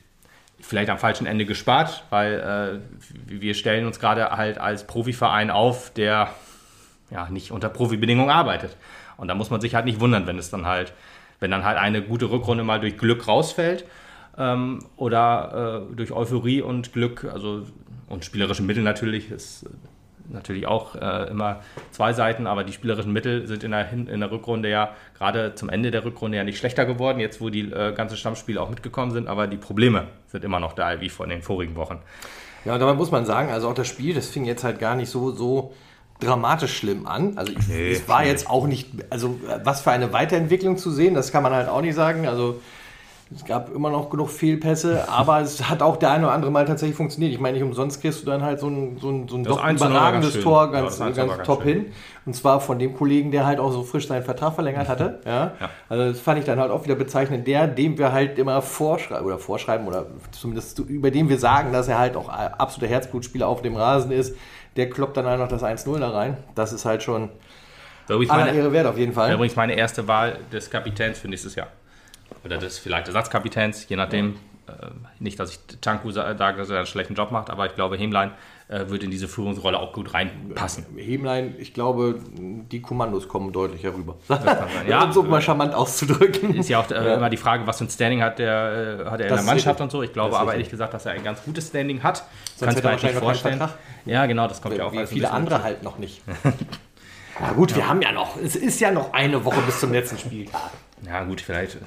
Vielleicht 0.60 0.90
am 0.90 0.98
falschen 0.98 1.28
Ende 1.28 1.46
gespart, 1.46 2.04
weil 2.10 2.82
äh, 2.82 3.40
wir 3.40 3.54
stellen 3.54 3.86
uns 3.86 4.00
gerade 4.00 4.32
halt 4.32 4.58
als 4.58 4.88
Profiverein 4.88 5.52
auf, 5.52 5.94
der 5.94 6.30
ja, 7.12 7.30
nicht 7.30 7.52
unter 7.52 7.70
Profibedingungen 7.70 8.32
arbeitet. 8.32 8.76
Und 9.18 9.28
da 9.28 9.36
muss 9.36 9.52
man 9.52 9.62
sich 9.62 9.76
halt 9.76 9.86
nicht 9.86 10.00
wundern, 10.00 10.26
wenn 10.26 10.40
es 10.40 10.50
dann 10.50 10.66
halt, 10.66 10.94
wenn 11.40 11.52
dann 11.52 11.64
halt 11.64 11.78
eine 11.78 12.02
gute 12.02 12.32
Rückrunde 12.32 12.64
mal 12.64 12.80
durch 12.80 12.98
Glück 12.98 13.28
rausfällt 13.28 13.86
ähm, 14.36 14.80
oder 14.98 15.86
äh, 15.92 15.96
durch 15.96 16.12
Euphorie 16.12 16.62
und 16.62 16.92
Glück, 16.92 17.24
also 17.32 17.68
und 18.08 18.26
spielerische 18.26 18.64
Mittel 18.64 18.82
natürlich, 18.82 19.30
ist 19.30 19.68
natürlich 20.30 20.68
auch 20.68 20.96
äh, 20.96 21.30
immer 21.30 21.62
zwei 21.92 22.14
Seiten, 22.14 22.48
aber 22.48 22.64
die 22.64 22.74
spielerischen 22.74 23.14
Mittel 23.14 23.48
sind 23.48 23.64
in 23.64 23.72
der, 23.72 23.92
in 23.92 24.20
der 24.20 24.32
Rückrunde 24.32 24.70
ja 24.70 24.92
gerade 25.18 25.56
zum 25.56 25.70
Ende 25.70 25.92
der 25.92 26.06
Rückrunde 26.06 26.38
ja 26.38 26.44
nicht 26.44 26.58
schlechter 26.58 26.86
geworden, 26.86 27.20
jetzt 27.20 27.42
wo 27.42 27.50
die 27.50 27.72
äh, 27.72 27.94
ganzen 27.94 28.18
Stammspiele 28.18 28.62
auch 28.62 28.70
mitgekommen 28.70 29.12
sind, 29.12 29.28
aber 29.28 29.48
die 29.48 29.58
Probleme 29.58 30.08
sind 30.28 30.44
immer 30.44 30.60
noch 30.60 30.74
da, 30.74 31.02
wie 31.02 31.10
vor 31.10 31.28
den 31.28 31.42
vorigen 31.42 31.76
Wochen. 31.76 32.00
Ja, 32.66 32.74
und 32.74 32.80
dabei 32.80 32.94
muss 32.94 33.12
man 33.12 33.26
sagen, 33.26 33.52
also 33.52 33.70
auch 33.70 33.76
das 33.76 33.88
Spiel, 33.88 34.16
das 34.16 34.28
fing 34.28 34.46
jetzt 34.46 34.64
halt 34.64 34.80
gar 34.80 34.96
nicht 34.96 35.10
so, 35.10 35.32
so 35.32 35.74
dramatisch 36.20 36.76
schlimm 36.76 37.06
an. 37.06 37.38
Also 37.38 37.52
ich, 37.52 37.68
nee, 37.68 37.92
es 37.92 38.08
war 38.08 38.26
jetzt 38.26 38.50
auch 38.50 38.68
nicht, 38.68 38.90
also 39.10 39.40
was 39.64 39.82
für 39.82 39.92
eine 39.92 40.14
Weiterentwicklung 40.14 40.78
zu 40.78 40.90
sehen, 40.92 41.14
das 41.14 41.32
kann 41.32 41.44
man 41.44 41.54
halt 41.54 41.70
auch 41.70 41.82
nicht 41.82 41.96
sagen. 41.96 42.28
Also 42.28 42.62
es 43.34 43.44
gab 43.44 43.74
immer 43.74 43.90
noch 43.90 44.12
genug 44.12 44.30
Fehlpässe, 44.30 45.10
aber 45.10 45.42
es 45.42 45.68
hat 45.68 45.82
auch 45.82 45.98
der 45.98 46.12
eine 46.12 46.26
oder 46.26 46.34
andere 46.34 46.52
Mal 46.52 46.66
tatsächlich 46.66 46.96
funktioniert. 46.96 47.34
Ich 47.34 47.40
meine, 47.40 47.58
nicht 47.58 47.64
umsonst 47.64 48.00
kriegst 48.00 48.22
du 48.22 48.26
dann 48.28 48.44
halt 48.44 48.60
so 48.60 48.68
ein, 48.68 49.00
so 49.02 49.10
ein, 49.10 49.28
so 49.28 49.38
ein 49.38 49.44
doch 49.44 49.68
überragendes 49.68 50.42
Tor 50.42 50.72
ganz, 50.72 51.00
ja, 51.00 51.10
ganz 51.10 51.44
top 51.44 51.64
schön. 51.64 51.74
hin. 51.74 51.86
Und 52.28 52.36
zwar 52.36 52.62
von 52.62 52.78
dem 52.78 52.96
Kollegen, 52.96 53.32
der 53.32 53.48
halt 53.48 53.60
auch 53.60 53.72
so 53.72 53.82
frisch 53.82 54.08
seinen 54.08 54.24
Vertrag 54.24 54.54
verlängert 54.54 54.88
hatte. 54.88 55.20
Ja? 55.26 55.54
ja. 55.60 55.70
Also 55.90 56.12
das 56.12 56.20
fand 56.20 56.40
ich 56.40 56.46
dann 56.46 56.60
halt 56.60 56.70
auch 56.70 56.84
wieder 56.84 56.94
bezeichnend. 56.94 57.48
Der, 57.48 57.68
dem 57.68 57.98
wir 57.98 58.12
halt 58.12 58.38
immer 58.38 58.62
vorschreiben 58.62 59.26
oder 59.26 59.40
vorschreiben 59.40 59.88
oder 59.88 60.06
zumindest 60.32 60.78
über 60.80 61.10
den 61.10 61.30
wir 61.30 61.40
sagen, 61.40 61.74
dass 61.74 61.88
er 61.88 61.98
halt 61.98 62.16
auch 62.16 62.30
absoluter 62.30 62.92
Herzblutspieler 62.92 63.48
auf 63.48 63.64
dem 63.64 63.76
Rasen 63.76 64.12
ist, 64.12 64.36
der 64.76 64.90
kloppt 64.90 65.18
dann 65.18 65.26
halt 65.26 65.40
noch 65.40 65.48
das 65.48 65.64
1-0 65.64 66.00
da 66.00 66.12
rein. 66.12 66.38
Das 66.54 66.74
ist 66.74 66.86
halt 66.86 67.02
schon 67.02 67.30
aller 68.08 68.54
Ehre 68.54 68.72
wert 68.72 68.86
auf 68.86 68.98
jeden 68.98 69.14
Fall. 69.14 69.34
Übrigens 69.34 69.56
meine 69.56 69.74
erste 69.74 70.08
Wahl 70.08 70.38
des 70.52 70.70
Kapitäns 70.70 71.18
für 71.18 71.28
nächstes 71.28 71.56
Jahr. 71.56 71.68
Oder 72.44 72.58
des 72.58 72.78
vielleicht 72.78 73.08
Ersatzkapitäns, 73.08 73.88
je 73.90 73.96
nachdem. 73.96 74.36
Äh, 74.68 74.72
nicht, 75.20 75.40
dass 75.40 75.52
ich 75.52 75.60
Tanku 75.80 76.10
sage, 76.12 76.36
dass 76.36 76.70
er 76.70 76.78
einen 76.78 76.86
schlechten 76.88 77.14
Job 77.14 77.32
macht, 77.32 77.52
aber 77.52 77.68
ich 77.68 77.76
glaube, 77.76 77.98
Hemlein 77.98 78.32
äh, 78.68 78.90
wird 78.90 79.04
in 79.04 79.12
diese 79.12 79.28
Führungsrolle 79.28 79.80
auch 79.80 79.94
gut 79.94 80.14
reinpassen. 80.16 80.86
Hemlein, 80.98 81.54
ich 81.60 81.74
glaube, 81.74 82.20
die 82.34 82.82
Kommandos 82.82 83.28
kommen 83.28 83.52
deutlich 83.52 83.84
herüber. 83.84 84.16
Das 84.28 84.44
kann 84.44 84.58
sein. 84.58 84.70
ja, 84.88 85.04
um 85.04 85.12
es 85.12 85.16
mal 85.18 85.42
charmant 85.42 85.76
auszudrücken. 85.76 86.56
Ist 86.56 86.70
ja 86.70 86.80
auch 86.80 86.90
äh, 86.90 86.96
ja. 86.96 87.16
immer 87.16 87.30
die 87.30 87.38
Frage, 87.38 87.68
was 87.68 87.78
für 87.78 87.86
ein 87.86 87.90
Standing 87.92 88.24
hat 88.24 88.40
der, 88.40 89.04
äh, 89.06 89.06
hat 89.06 89.20
er 89.20 89.30
in 89.30 89.36
der 89.36 89.44
Mannschaft 89.44 89.82
und 89.82 89.92
so. 89.92 90.02
Ich 90.02 90.14
glaube 90.14 90.38
aber 90.38 90.54
ehrlich 90.54 90.70
gesagt, 90.70 90.96
dass 90.96 91.06
er 91.06 91.12
ein 91.12 91.24
ganz 91.24 91.44
gutes 91.44 91.68
Standing 91.68 92.02
hat. 92.02 92.24
Kannst 92.60 92.78
du 92.78 92.82
dir 92.82 93.14
vorstellen. 93.14 93.62
Ja, 94.06 94.26
genau, 94.26 94.48
das 94.48 94.62
kommt 94.64 94.78
ja 94.78 94.86
auch. 94.86 94.94
Wie 94.94 95.06
viele 95.06 95.30
andere 95.30 95.62
halt 95.62 95.84
noch 95.84 96.00
nicht. 96.00 96.24
Na 97.40 97.52
gut, 97.52 97.72
ja. 97.72 97.78
wir 97.78 97.90
haben 97.90 98.02
ja 98.02 98.12
noch, 98.12 98.38
es 98.38 98.56
ist 98.56 98.80
ja 98.80 98.92
noch 98.92 99.14
eine 99.14 99.44
Woche 99.44 99.62
bis 99.62 99.80
zum 99.80 99.92
letzten 99.92 100.18
Spieltag. 100.18 100.72
Ja, 101.02 101.24
gut, 101.24 101.42
vielleicht 101.42 101.78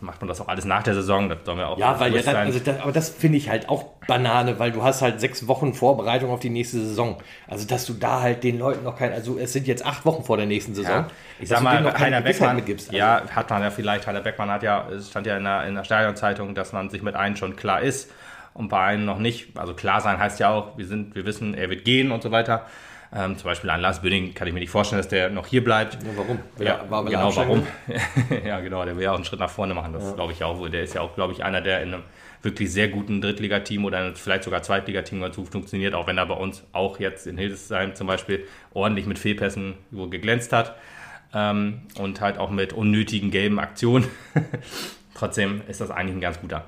macht 0.00 0.20
man 0.20 0.28
das 0.28 0.40
auch 0.40 0.48
alles 0.48 0.64
nach 0.64 0.82
der 0.82 0.94
Saison. 0.94 1.28
Das 1.28 1.38
sollen 1.44 1.58
wir 1.58 1.68
auch 1.68 1.78
ja, 1.78 2.00
weil 2.00 2.14
ja, 2.14 2.32
also 2.32 2.58
das, 2.58 2.80
aber 2.80 2.92
das 2.92 3.10
finde 3.10 3.36
ich 3.38 3.48
halt 3.48 3.68
auch 3.68 3.84
Banane, 4.06 4.58
weil 4.58 4.72
du 4.72 4.82
hast 4.82 5.02
halt 5.02 5.20
sechs 5.20 5.46
Wochen 5.46 5.74
Vorbereitung 5.74 6.30
auf 6.30 6.40
die 6.40 6.50
nächste 6.50 6.78
Saison. 6.78 7.18
Also, 7.46 7.66
dass 7.66 7.84
du 7.84 7.92
da 7.92 8.20
halt 8.20 8.42
den 8.42 8.58
Leuten 8.58 8.82
noch 8.84 8.96
kein, 8.96 9.12
also 9.12 9.38
es 9.38 9.52
sind 9.52 9.66
jetzt 9.66 9.84
acht 9.84 10.06
Wochen 10.06 10.24
vor 10.24 10.38
der 10.38 10.46
nächsten 10.46 10.74
Saison. 10.74 10.92
Ja, 10.92 11.06
ich 11.38 11.48
sag 11.48 11.62
mal, 11.62 11.92
Heiner 11.98 12.22
Beckmann, 12.22 12.56
mitgibst, 12.56 12.88
also. 12.88 12.98
ja, 12.98 13.22
hat 13.30 13.50
man 13.50 13.62
ja 13.62 13.70
vielleicht. 13.70 14.06
Heiner 14.06 14.22
Beckmann 14.22 14.50
hat 14.50 14.62
ja, 14.62 14.88
es 14.88 15.10
stand 15.10 15.26
ja 15.26 15.36
in 15.36 15.44
der, 15.44 15.66
in 15.66 15.74
der 15.74 15.84
Stadionzeitung, 15.84 16.54
dass 16.54 16.72
man 16.72 16.88
sich 16.88 17.02
mit 17.02 17.14
einem 17.14 17.36
schon 17.36 17.56
klar 17.56 17.82
ist 17.82 18.10
und 18.54 18.68
bei 18.68 18.80
einem 18.80 19.04
noch 19.04 19.18
nicht. 19.18 19.58
Also 19.58 19.74
klar 19.74 20.00
sein 20.00 20.18
heißt 20.18 20.40
ja 20.40 20.50
auch, 20.50 20.78
wir 20.78 20.86
sind, 20.86 21.14
wir 21.14 21.26
wissen, 21.26 21.54
er 21.54 21.68
wird 21.68 21.84
gehen 21.84 22.10
und 22.10 22.22
so 22.22 22.30
weiter. 22.30 22.66
Ähm, 23.16 23.38
zum 23.38 23.44
Beispiel 23.44 23.70
an 23.70 23.80
Lars 23.80 24.02
Bünding 24.02 24.34
kann 24.34 24.48
ich 24.48 24.54
mir 24.54 24.58
nicht 24.58 24.70
vorstellen, 24.70 24.98
dass 24.98 25.08
der 25.08 25.30
noch 25.30 25.46
hier 25.46 25.62
bleibt. 25.62 25.94
Ja, 25.94 26.10
warum? 26.16 26.38
Ja, 26.58 26.84
war 26.90 27.04
genau, 27.04 27.36
warum? 27.36 27.66
ja, 28.44 28.58
genau, 28.60 28.84
der 28.84 28.96
will 28.96 29.04
ja 29.04 29.12
auch 29.12 29.16
einen 29.16 29.24
Schritt 29.24 29.38
nach 29.38 29.50
vorne 29.50 29.72
machen. 29.72 29.92
Das 29.92 30.04
ja. 30.04 30.12
glaube 30.12 30.32
ich 30.32 30.42
auch 30.42 30.58
wohl. 30.58 30.68
Der 30.68 30.82
ist 30.82 30.94
ja 30.94 31.00
auch, 31.00 31.14
glaube 31.14 31.32
ich, 31.32 31.44
einer, 31.44 31.60
der 31.60 31.82
in 31.82 31.94
einem 31.94 32.02
wirklich 32.42 32.72
sehr 32.72 32.88
guten 32.88 33.20
Drittligateam 33.20 33.84
oder 33.84 34.14
vielleicht 34.16 34.44
sogar 34.44 34.62
Zweitligateam 34.62 35.20
ganz 35.20 35.36
gut 35.36 35.48
funktioniert, 35.48 35.94
auch 35.94 36.06
wenn 36.06 36.18
er 36.18 36.26
bei 36.26 36.34
uns 36.34 36.64
auch 36.72 36.98
jetzt 36.98 37.26
in 37.26 37.38
Hildesheim 37.38 37.94
zum 37.94 38.06
Beispiel 38.06 38.46
ordentlich 38.72 39.06
mit 39.06 39.18
Fehlpässen 39.18 39.74
geglänzt 40.10 40.52
hat 40.52 40.74
ähm, 41.32 41.82
und 41.98 42.20
halt 42.20 42.38
auch 42.38 42.50
mit 42.50 42.72
unnötigen 42.72 43.30
gelben 43.30 43.58
Aktionen. 43.58 44.06
Trotzdem 45.14 45.62
ist 45.68 45.80
das 45.80 45.90
eigentlich 45.90 46.16
ein 46.16 46.20
ganz 46.20 46.40
guter. 46.40 46.64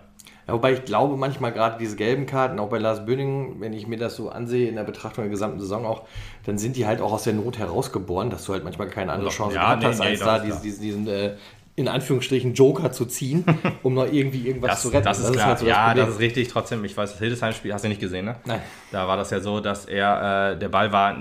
Ja, 0.46 0.54
wobei 0.54 0.72
ich 0.72 0.84
glaube, 0.84 1.16
manchmal 1.16 1.52
gerade 1.52 1.76
diese 1.78 1.96
gelben 1.96 2.26
Karten, 2.26 2.60
auch 2.60 2.68
bei 2.68 2.78
Lars 2.78 3.04
Böning, 3.04 3.56
wenn 3.60 3.72
ich 3.72 3.88
mir 3.88 3.98
das 3.98 4.14
so 4.14 4.28
ansehe 4.28 4.68
in 4.68 4.76
der 4.76 4.84
Betrachtung 4.84 5.24
der 5.24 5.30
gesamten 5.30 5.58
Saison 5.58 5.84
auch, 5.84 6.02
dann 6.44 6.56
sind 6.56 6.76
die 6.76 6.86
halt 6.86 7.00
auch 7.00 7.12
aus 7.12 7.24
der 7.24 7.32
Not 7.32 7.58
herausgeboren, 7.58 8.30
dass 8.30 8.44
du 8.44 8.52
halt 8.52 8.62
manchmal 8.62 8.88
keine 8.88 9.12
andere 9.12 9.30
Chance 9.30 9.56
ja, 9.56 9.62
gehabt 9.62 9.82
nee, 9.82 9.88
hast, 9.88 9.98
nee, 9.98 10.06
als 10.06 10.20
da 10.20 10.38
diesen, 10.38 10.62
diesen, 10.62 10.82
diesen 10.82 11.08
äh, 11.08 11.34
in 11.74 11.88
Anführungsstrichen 11.88 12.54
Joker 12.54 12.90
zu 12.90 13.04
ziehen, 13.04 13.44
um 13.82 13.94
noch 13.94 14.10
irgendwie 14.10 14.46
irgendwas 14.46 14.70
das, 14.72 14.82
zu 14.82 14.88
retten. 14.88 15.04
Das 15.04 15.18
ist, 15.18 15.28
das 15.28 15.32
klar. 15.32 15.44
Ist 15.44 15.48
halt 15.48 15.58
so 15.58 15.66
ja, 15.66 15.94
das, 15.94 16.06
das, 16.06 16.14
ist 16.14 16.20
richtig. 16.20 16.48
Trotzdem, 16.48 16.84
ich 16.84 16.96
weiß, 16.96 17.10
das 17.10 17.18
Hildesheim-Spiel 17.18 17.74
hast 17.74 17.84
du 17.84 17.88
nicht 17.88 18.00
gesehen, 18.00 18.24
ne? 18.24 18.36
Nein. 18.44 18.60
Da 18.92 19.06
war 19.06 19.16
das 19.16 19.30
ja 19.30 19.40
so, 19.40 19.60
dass 19.60 19.84
er, 19.84 20.52
äh, 20.52 20.58
der 20.58 20.68
Ball 20.68 20.92
war, 20.92 21.16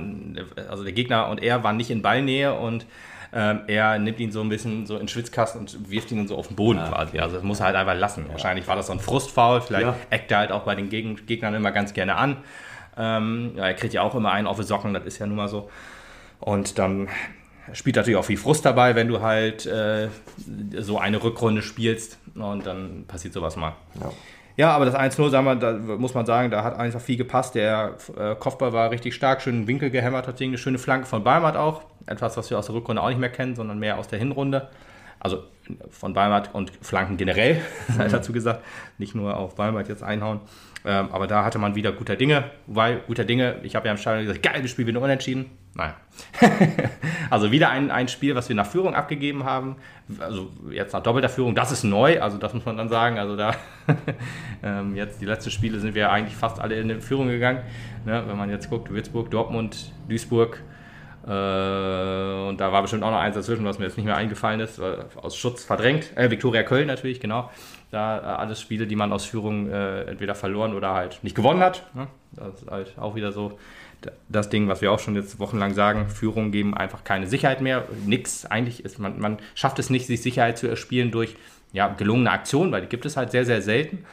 also 0.69 0.83
der 0.83 0.93
Gegner 0.93 1.29
und 1.29 1.43
er 1.43 1.63
waren 1.63 1.77
nicht 1.77 1.89
in 1.89 2.01
Ballnähe 2.01 2.53
und 2.53 2.85
ähm, 3.35 3.63
er 3.67 3.99
nimmt 3.99 4.19
ihn 4.21 4.31
so 4.31 4.39
ein 4.39 4.47
bisschen 4.47 4.85
so 4.85 4.93
in 4.93 5.01
den 5.01 5.07
Schwitzkasten 5.09 5.59
und 5.59 5.91
wirft 5.91 6.09
ihn 6.09 6.25
so 6.25 6.37
auf 6.37 6.47
den 6.47 6.55
Boden 6.55 6.79
ja. 6.79 6.87
quasi. 6.87 7.19
Also 7.19 7.35
das 7.35 7.43
muss 7.43 7.59
er 7.59 7.65
halt 7.65 7.75
einfach 7.75 7.93
lassen. 7.93 8.23
Ja. 8.27 8.31
Wahrscheinlich 8.31 8.65
war 8.65 8.77
das 8.77 8.87
so 8.87 8.93
ein 8.93 9.01
Frustfoul. 9.01 9.59
Vielleicht 9.59 9.85
ja. 9.85 9.95
eckt 10.09 10.31
er 10.31 10.37
halt 10.37 10.51
auch 10.53 10.63
bei 10.63 10.73
den 10.73 10.87
Geg 10.87 11.27
Gegnern 11.27 11.53
immer 11.53 11.73
ganz 11.73 11.93
gerne 11.93 12.15
an. 12.15 12.37
Ähm, 12.97 13.51
ja, 13.57 13.65
er 13.65 13.73
kriegt 13.73 13.93
ja 13.93 14.03
auch 14.03 14.15
immer 14.15 14.31
einen 14.31 14.47
auf 14.47 14.55
die 14.55 14.63
Socken, 14.63 14.93
das 14.93 15.03
ist 15.03 15.19
ja 15.19 15.27
nun 15.27 15.35
mal 15.35 15.49
so. 15.49 15.69
Und 16.39 16.79
dann 16.79 17.09
spielt 17.73 17.97
natürlich 17.97 18.17
auch 18.17 18.23
viel 18.23 18.37
Frust 18.37 18.63
dabei, 18.63 18.95
wenn 18.95 19.09
du 19.09 19.21
halt 19.21 19.65
äh, 19.65 20.07
so 20.79 20.97
eine 20.97 21.21
Rückrunde 21.21 21.61
spielst 21.61 22.17
und 22.35 22.65
dann 22.65 23.03
passiert 23.05 23.33
sowas 23.33 23.57
mal. 23.57 23.73
Ja. 23.99 24.11
Ja, 24.57 24.71
aber 24.71 24.85
das 24.85 24.95
1-0, 24.95 25.29
sagen 25.29 25.45
wir, 25.45 25.55
da 25.55 25.73
muss 25.73 26.13
man 26.13 26.25
sagen, 26.25 26.49
da 26.49 26.63
hat 26.63 26.77
einfach 26.77 27.01
viel 27.01 27.17
gepasst. 27.17 27.55
Der 27.55 27.95
äh, 28.17 28.35
Kopfball 28.35 28.71
war 28.71 28.91
richtig 28.91 29.13
stark, 29.13 29.41
schönen 29.41 29.67
Winkel 29.67 29.89
gehämmert, 29.89 30.27
hat 30.27 30.41
eine 30.41 30.57
schöne 30.57 30.77
Flanke 30.77 31.07
von 31.07 31.23
Balmert 31.23 31.57
auch. 31.57 31.83
Etwas, 32.05 32.37
was 32.37 32.49
wir 32.49 32.57
aus 32.57 32.67
der 32.67 32.75
Rückrunde 32.75 33.01
auch 33.01 33.09
nicht 33.09 33.19
mehr 33.19 33.29
kennen, 33.29 33.55
sondern 33.55 33.79
mehr 33.79 33.97
aus 33.97 34.07
der 34.07 34.19
Hinrunde. 34.19 34.69
Also 35.19 35.43
von 35.89 36.13
Balmert 36.13 36.53
und 36.53 36.71
Flanken 36.81 37.17
generell, 37.17 37.55
mhm. 37.87 38.09
dazu 38.09 38.31
gesagt. 38.31 38.63
Nicht 38.97 39.15
nur 39.15 39.35
auf 39.35 39.55
Balmert 39.55 39.89
jetzt 39.89 40.03
einhauen. 40.03 40.39
Ähm, 40.85 41.09
aber 41.11 41.27
da 41.27 41.43
hatte 41.43 41.57
man 41.57 41.75
wieder 41.75 41.91
guter 41.91 42.15
Dinge, 42.15 42.45
weil 42.67 42.99
guter 43.07 43.25
Dinge, 43.25 43.55
ich 43.63 43.75
habe 43.75 43.87
ja 43.87 43.91
im 43.91 43.97
Stadion 43.97 44.25
gesagt, 44.25 44.43
geil, 44.43 44.61
wir 44.61 44.69
spielen 44.69 44.87
wieder 44.87 45.01
unentschieden. 45.01 45.49
Naja. 45.75 45.95
also 47.29 47.51
wieder 47.51 47.69
ein, 47.69 47.91
ein 47.91 48.07
Spiel, 48.07 48.33
was 48.33 48.47
wir 48.47 48.55
nach 48.55 48.65
Führung 48.65 48.95
abgegeben 48.95 49.43
haben. 49.43 49.75
Also 50.19 50.49
jetzt 50.71 50.93
nach 50.93 51.03
doppelter 51.03 51.27
Führung, 51.27 51.53
das 51.53 51.71
ist 51.71 51.83
neu, 51.83 52.21
also 52.21 52.37
das 52.37 52.53
muss 52.53 52.65
man 52.65 52.77
dann 52.77 52.87
sagen. 52.87 53.19
Also 53.19 53.35
da 53.35 53.55
ähm, 54.63 54.95
jetzt 54.95 55.21
die 55.21 55.25
letzten 55.25 55.51
Spiele 55.51 55.79
sind 55.79 55.93
wir 55.93 56.11
eigentlich 56.11 56.35
fast 56.35 56.61
alle 56.61 56.75
in 56.75 57.01
Führung 57.01 57.27
gegangen. 57.27 57.59
Ne? 58.05 58.23
Wenn 58.25 58.37
man 58.37 58.49
jetzt 58.49 58.69
guckt, 58.69 58.89
Würzburg, 58.89 59.29
Dortmund, 59.29 59.91
Duisburg, 60.07 60.63
äh, 61.25 61.29
und 61.29 62.57
da 62.57 62.71
war 62.71 62.81
bestimmt 62.83 63.03
auch 63.03 63.11
noch 63.11 63.19
eins 63.19 63.35
dazwischen, 63.35 63.65
was 63.65 63.79
mir 63.79 63.85
jetzt 63.85 63.97
nicht 63.97 64.05
mehr 64.05 64.15
eingefallen 64.15 64.59
ist, 64.59 64.79
aus 64.79 65.35
Schutz 65.35 65.63
verdrängt. 65.63 66.15
Äh, 66.15 66.29
Viktoria 66.29 66.63
Köln 66.63 66.87
natürlich, 66.87 67.19
genau. 67.19 67.49
Da 67.95 68.17
äh, 68.17 68.21
alles 68.23 68.59
Spiele, 68.59 68.87
die 68.87 68.97
man 68.97 69.13
aus 69.13 69.23
Führung 69.23 69.69
äh, 69.69 70.01
entweder 70.03 70.35
verloren 70.35 70.73
oder 70.73 70.93
halt 70.93 71.19
nicht 71.23 71.33
gewonnen 71.33 71.61
hat. 71.61 71.83
Ne? 71.95 72.07
Das 72.33 72.61
ist 72.61 72.69
halt 72.69 72.93
auch 72.99 73.15
wieder 73.15 73.31
so 73.31 73.57
das 74.27 74.49
Ding, 74.49 74.67
was 74.67 74.81
wir 74.81 74.91
auch 74.91 74.99
schon 74.99 75.15
jetzt 75.15 75.39
wochenlang 75.39 75.73
sagen, 75.73 76.09
Führung 76.09 76.51
geben 76.51 76.75
einfach 76.75 77.05
keine 77.05 77.25
Sicherheit 77.25 77.61
mehr. 77.61 77.85
Nix. 78.05 78.45
Eigentlich 78.45 78.83
ist 78.83 78.99
man, 78.99 79.17
man 79.19 79.37
schafft 79.55 79.79
es 79.79 79.89
nicht, 79.89 80.07
sich 80.07 80.21
Sicherheit 80.21 80.57
zu 80.57 80.67
erspielen 80.67 81.09
durch 81.11 81.37
ja, 81.71 81.87
gelungene 81.87 82.31
Aktionen, 82.31 82.73
weil 82.73 82.81
die 82.81 82.89
gibt 82.89 83.05
es 83.05 83.15
halt 83.15 83.31
sehr, 83.31 83.45
sehr 83.45 83.61
selten. 83.61 84.05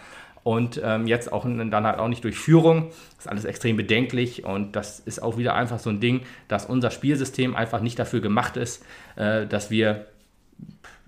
Und 0.44 0.80
ähm, 0.82 1.08
jetzt 1.08 1.32
auch 1.32 1.42
dann 1.44 1.84
halt 1.84 1.98
auch 1.98 2.08
nicht 2.08 2.22
durch 2.22 2.36
Führung. 2.36 2.90
Das 3.16 3.26
ist 3.26 3.28
alles 3.28 3.44
extrem 3.44 3.76
bedenklich 3.76 4.44
und 4.44 4.76
das 4.76 5.00
ist 5.00 5.20
auch 5.20 5.38
wieder 5.38 5.56
einfach 5.56 5.80
so 5.80 5.90
ein 5.90 5.98
Ding, 5.98 6.20
dass 6.46 6.66
unser 6.66 6.92
Spielsystem 6.92 7.56
einfach 7.56 7.80
nicht 7.80 7.98
dafür 7.98 8.20
gemacht 8.20 8.56
ist, 8.56 8.84
äh, 9.16 9.46
dass 9.46 9.70
wir 9.70 10.06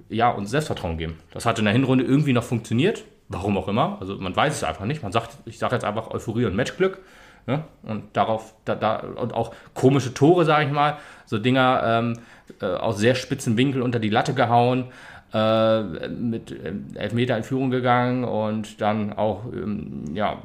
ja, 0.08 0.30
uns 0.30 0.50
Selbstvertrauen 0.50 0.98
geben. 0.98 1.18
Das 1.32 1.46
hat 1.46 1.58
in 1.58 1.64
der 1.64 1.74
Hinrunde 1.74 2.04
irgendwie 2.04 2.32
noch 2.32 2.44
funktioniert. 2.44 3.04
Warum 3.28 3.56
auch 3.56 3.68
immer. 3.68 3.96
Also 4.00 4.16
man 4.16 4.36
weiß 4.36 4.54
es 4.54 4.64
einfach 4.64 4.84
nicht. 4.84 5.02
Man 5.02 5.12
sagt, 5.12 5.38
ich 5.46 5.58
sage 5.58 5.74
jetzt 5.74 5.84
einfach 5.84 6.10
Euphorie 6.10 6.44
und 6.44 6.54
Matchglück. 6.54 6.98
Ne? 7.46 7.64
Und 7.82 8.04
darauf, 8.14 8.54
da, 8.64 8.74
da, 8.74 8.96
und 8.96 9.32
auch 9.32 9.54
komische 9.72 10.12
Tore, 10.14 10.44
sage 10.44 10.66
ich 10.66 10.72
mal. 10.72 10.98
So 11.26 11.38
Dinger 11.38 11.82
ähm, 11.84 12.18
äh, 12.60 12.66
aus 12.66 12.98
sehr 12.98 13.14
spitzen 13.14 13.56
Winkel 13.56 13.82
unter 13.82 13.98
die 13.98 14.10
Latte 14.10 14.34
gehauen 14.34 14.86
äh, 15.32 15.82
mit 16.08 16.52
äh, 16.52 16.72
Elfmeter 16.94 17.36
in 17.36 17.42
Führung 17.42 17.70
gegangen 17.70 18.24
und 18.24 18.80
dann 18.80 19.12
auch 19.12 19.44
ähm, 19.52 20.04
ja, 20.14 20.42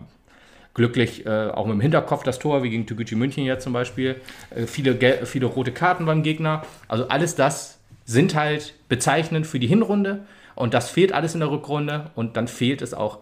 glücklich 0.73 1.25
äh, 1.25 1.49
auch 1.49 1.65
mit 1.65 1.73
dem 1.75 1.81
Hinterkopf 1.81 2.23
das 2.23 2.39
Tor, 2.39 2.63
wie 2.63 2.69
gegen 2.69 2.87
Toguchi 2.87 3.15
München 3.15 3.45
jetzt 3.45 3.63
zum 3.63 3.73
Beispiel. 3.73 4.15
Äh, 4.49 4.65
viele, 4.65 5.25
viele 5.25 5.45
rote 5.45 5.71
Karten 5.71 6.05
beim 6.05 6.23
Gegner. 6.23 6.63
Also 6.87 7.07
alles 7.07 7.35
das 7.35 7.78
sind 8.09 8.33
halt 8.33 8.73
bezeichnend 8.89 9.45
für 9.45 9.59
die 9.59 9.67
Hinrunde 9.67 10.25
und 10.55 10.73
das 10.73 10.89
fehlt 10.89 11.13
alles 11.13 11.35
in 11.35 11.41
der 11.41 11.51
Rückrunde 11.51 12.09
und 12.15 12.37
dann 12.37 12.47
fehlt 12.47 12.81
es 12.81 12.95
auch 12.95 13.19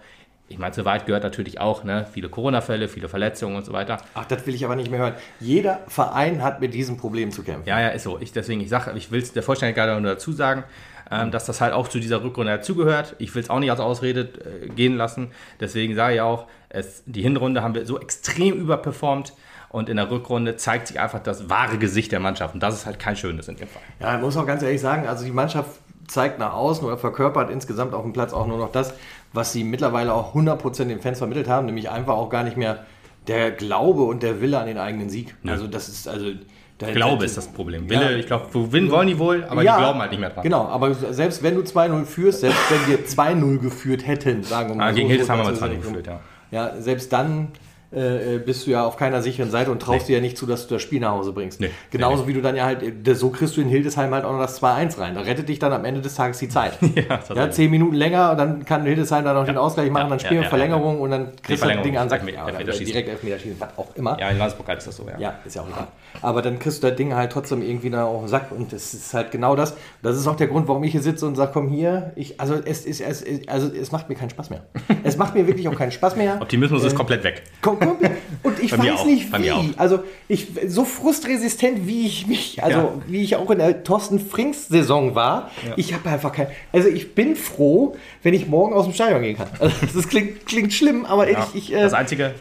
ich 0.50 0.58
meine, 0.58 0.74
soweit 0.74 1.06
gehört 1.06 1.24
natürlich 1.24 1.60
auch, 1.60 1.84
ne? 1.84 2.08
viele 2.10 2.30
Corona-Fälle, 2.30 2.88
viele 2.88 3.10
Verletzungen 3.10 3.58
und 3.58 3.66
so 3.66 3.74
weiter. 3.74 3.98
Ach, 4.14 4.24
das 4.24 4.48
will 4.48 4.56
ich 4.56 4.64
aber 4.64 4.78
nicht 4.78 4.90
mehr 4.90 5.02
hören. 5.02 5.16
Jeder 5.42 5.82
Verein 5.90 6.42
hat 6.42 6.62
mit 6.62 6.74
diesem 6.74 6.96
Problem 6.96 7.32
zu 7.32 7.44
kämpfen. 7.44 7.68
Ja, 7.68 7.82
ja, 7.82 7.90
ist 7.90 8.04
so. 8.04 8.18
Ich, 8.22 8.32
deswegen, 8.32 8.62
ich 8.62 8.70
sage, 8.70 8.94
ich 8.96 9.12
will 9.12 9.22
es 9.22 9.34
der 9.34 9.44
Vollständigkeit 9.44 9.90
nur 10.02 10.10
dazu 10.10 10.32
sagen, 10.32 10.64
ähm, 11.12 11.32
dass 11.32 11.46
das 11.46 11.60
halt 11.60 11.74
auch 11.74 11.90
zu 11.90 12.00
dieser 12.00 12.24
Rückrunde 12.24 12.54
dazugehört. 12.54 13.18
Ich 13.20 13.36
will 13.36 13.44
es 13.44 13.50
auch 13.50 13.60
nicht 13.60 13.72
als 13.72 13.82
Ausrede 13.82 14.22
äh, 14.22 14.70
gehen 14.70 14.96
lassen. 14.96 15.32
Deswegen 15.60 15.96
sage 15.96 16.16
ich 16.16 16.22
auch, 16.22 16.48
es, 16.70 17.04
die 17.06 17.24
Hinrunde 17.24 17.62
haben 17.62 17.76
wir 17.76 17.86
so 17.86 18.00
extrem 18.00 18.54
überperformt. 18.58 19.34
Und 19.70 19.90
in 19.90 19.98
der 19.98 20.10
Rückrunde 20.10 20.56
zeigt 20.56 20.88
sich 20.88 21.00
einfach 21.00 21.20
das 21.20 21.50
wahre 21.50 21.78
Gesicht 21.78 22.12
der 22.12 22.20
Mannschaft. 22.20 22.54
Und 22.54 22.64
das 22.64 22.76
ist 22.76 22.86
halt 22.86 23.00
kein 23.00 23.16
schönes 23.16 23.48
in 23.48 23.58
dem 23.58 23.68
Fall. 23.68 23.82
Ja, 24.00 24.16
ich 24.16 24.22
muss 24.22 24.38
auch 24.38 24.46
ganz 24.46 24.64
ehrlich 24.64 24.82
sagen, 24.82 25.08
also 25.08 25.26
die 25.26 25.32
Mannschaft 25.32 25.70
zeigt 26.08 26.40
nach 26.40 26.54
außen 26.54 26.86
oder 26.86 26.98
verkörpert 26.98 27.50
insgesamt 27.50 27.94
auf 27.94 28.04
dem 28.04 28.14
Platz 28.14 28.34
auch 28.34 28.48
nur 28.48 28.58
noch 28.58 28.72
das, 28.72 28.94
was 29.34 29.52
sie 29.52 29.64
mittlerweile 29.64 30.14
auch 30.14 30.34
100% 30.34 30.86
den 30.86 31.02
Fans 31.02 31.18
vermittelt 31.18 31.50
haben, 31.50 31.66
nämlich 31.66 31.90
einfach 31.90 32.14
auch 32.14 32.30
gar 32.30 32.44
nicht 32.44 32.56
mehr 32.56 32.86
der 33.28 33.52
Glaube 33.52 34.04
und 34.04 34.24
der 34.24 34.42
Wille 34.42 34.58
an 34.58 34.68
den 34.68 34.78
eigenen 34.78 35.10
Sieg. 35.10 35.36
Ja. 35.44 35.52
Also 35.52 35.68
das 35.68 35.90
ist 35.90 36.08
also 36.08 36.32
der, 36.80 36.92
Glaube 36.94 37.26
ist 37.26 37.36
das 37.36 37.48
Problem. 37.48 37.90
Wille, 37.90 38.12
ja. 38.12 38.18
ich 38.18 38.28
glaube, 38.28 38.46
gewinnen 38.54 38.92
wollen 38.92 39.08
die 39.08 39.18
wohl, 39.18 39.44
aber 39.46 39.64
ja, 39.64 39.76
die 39.76 39.82
glauben 39.82 40.00
halt 40.00 40.12
nicht 40.12 40.20
mehr 40.20 40.30
dran. 40.30 40.44
Genau, 40.44 40.66
aber 40.66 40.94
selbst 40.94 41.42
wenn 41.42 41.56
du 41.56 41.62
2-0 41.62 42.06
führst, 42.06 42.42
selbst 42.42 42.60
wenn 42.70 42.88
wir 42.88 43.06
2-0 43.06 43.58
geführt 43.60 44.06
hätten, 44.06 44.44
sagen 44.44 44.70
wir 44.70 44.76
mal. 44.76 44.90
Ah, 44.90 44.92
gegen 44.92 45.08
so, 45.08 45.12
Hildesheim 45.12 45.40
haben 45.40 45.60
wir 45.60 45.68
2-0 45.68 45.76
geführt, 45.78 46.08
ja. 46.08 46.20
Ja, 46.52 46.80
selbst 46.80 47.12
dann 47.12 47.50
äh, 47.94 48.36
äh, 48.36 48.40
bist 48.40 48.68
du 48.68 48.72
ja 48.72 48.86
auf 48.86 48.98
keiner 48.98 49.22
sicheren 49.22 49.50
Seite 49.50 49.72
und 49.72 49.82
traust 49.82 50.02
nee. 50.02 50.08
dir 50.08 50.16
ja 50.18 50.22
nicht 50.22 50.38
zu, 50.38 50.46
dass 50.46 50.68
du 50.68 50.76
das 50.76 50.82
Spiel 50.82 51.00
nach 51.00 51.12
Hause 51.12 51.32
bringst. 51.32 51.62
Nee. 51.62 51.70
Genauso 51.90 52.24
nee, 52.24 52.30
wie 52.30 52.34
du 52.34 52.42
dann 52.42 52.58
ja 52.58 52.66
halt, 52.66 52.84
äh, 52.84 53.16
so 53.16 53.30
kriegst 53.30 53.56
du 53.56 53.62
in 53.62 53.70
Hildesheim 53.70 54.14
halt 54.14 54.26
auch 54.26 54.34
noch 54.34 54.42
das 54.42 54.62
2-1 54.62 55.00
rein. 55.00 55.16
Da 55.16 55.22
rettet 55.22 55.48
dich 55.48 55.60
dann 55.60 55.72
am 55.72 55.86
Ende 55.86 56.02
des 56.02 56.16
Tages 56.16 56.38
die 56.40 56.50
Zeit. 56.50 56.78
ja, 56.96 57.20
ja 57.34 57.50
zehn 57.50 57.72
Minuten 57.72 57.96
länger 57.96 58.32
und 58.32 58.38
dann 58.38 58.66
kann 58.66 58.84
Hildesheim 58.84 59.24
dann 59.24 59.36
noch 59.36 59.48
ja. 59.48 59.54
den 59.54 59.58
Ausgleich 59.58 59.90
machen, 59.90 60.10
dann 60.10 60.20
spielen 60.20 60.42
wir 60.42 60.50
Verlängerung 60.50 61.00
und 61.00 61.12
dann 61.12 61.32
kriegst 61.42 61.64
du 61.64 61.68
das 61.70 61.82
Ding 61.82 61.98
an, 61.98 62.10
sagt, 62.10 62.30
ja, 62.30 62.46
direkt 62.52 63.08
Elfmeterschießen, 63.08 63.60
was 63.60 63.70
auch 63.78 63.96
immer. 63.96 64.20
Ja, 64.20 64.30
in 64.32 64.38
Landespokal 64.38 64.78
ist 64.78 64.88
das 64.88 64.98
so, 64.98 65.06
ja. 65.08 65.18
Ja, 65.18 65.36
ist 65.46 65.56
ja 65.56 65.62
auch 65.62 65.70
egal. 65.70 65.88
Aber 66.22 66.42
dann 66.42 66.60
kriegst 66.60 66.84
du 66.84 66.88
das 66.88 66.98
Ding 66.98 67.16
halt 67.16 67.32
trotzdem 67.32 67.62
irgendwie 67.62 67.90
da 67.90 68.06
auf 68.06 68.22
den 68.22 68.28
Sack 68.28 68.52
und 68.52 68.74
das 68.74 68.94
ist 68.94 69.14
halt 69.14 69.32
genau 69.32 69.56
das. 69.56 69.76
Das 70.02 70.18
ist 70.18 70.28
auch 70.28 70.36
der 70.36 70.48
Grund, 70.48 70.68
warum 70.68 70.84
ich 70.84 70.92
hier 70.92 71.02
sitze 71.02 71.26
und 71.26 71.36
sage, 71.36 71.52
komm 71.54 71.70
hier, 71.70 72.12
ich, 72.16 72.40
also 72.40 72.56
es 72.56 72.86
ist, 72.86 73.02
es, 73.02 73.24
also 73.48 73.72
es 73.74 73.92
macht 73.92 74.10
mir 74.10 74.16
keinen 74.16 74.30
Spaß 74.30 74.50
mehr. 74.50 74.64
es 75.04 75.18
macht 75.18 75.36
mir 75.36 75.48
wirklich 75.48 75.68
auch 75.70 75.76
keinen 75.76 75.92
Spaß 75.92 76.16
mehr. 76.16 76.42
Optimismus 76.42 76.84
äh, 76.84 76.88
ist 76.88 76.96
komplett 76.96 77.24
weg. 77.24 77.44
Komplett. 77.80 78.12
Und 78.44 78.62
ich 78.62 78.78
weiß 78.78 79.06
nicht 79.06 79.32
wie. 79.38 79.74
Also 79.78 80.00
ich 80.28 80.48
so 80.68 80.86
frustresistent 80.86 81.88
wie 81.88 82.06
ich 82.06 82.28
mich, 82.28 82.64
also 82.64 82.78
ja. 82.78 82.94
wie 83.08 83.22
ich 83.22 83.36
auch 83.36 83.50
in 83.52 83.60
der 83.60 83.84
Thorsten 83.84 84.20
Frings 84.20 84.68
Saison 84.68 85.16
war. 85.16 85.52
Ja. 85.66 85.74
Ich 85.76 85.94
habe 85.94 86.10
einfach 86.10 86.32
kein. 86.32 86.48
Also 86.72 86.90
ich 86.90 87.16
bin 87.16 87.36
froh, 87.36 87.96
wenn 88.24 88.34
ich 88.34 88.48
morgen 88.48 88.74
aus 88.74 88.86
dem 88.86 88.94
Stadion 88.94 89.22
gehen 89.22 89.38
kann. 89.38 89.48
Also 89.60 89.76
das 89.94 90.08
klingt, 90.08 90.46
klingt 90.46 90.74
schlimm, 90.74 91.06
aber 91.06 91.30
ja. 91.30 91.48
ich, 91.54 91.70
ich 91.70 91.74
äh, 91.74 91.82
das 91.82 91.94
einzige. 91.94 92.36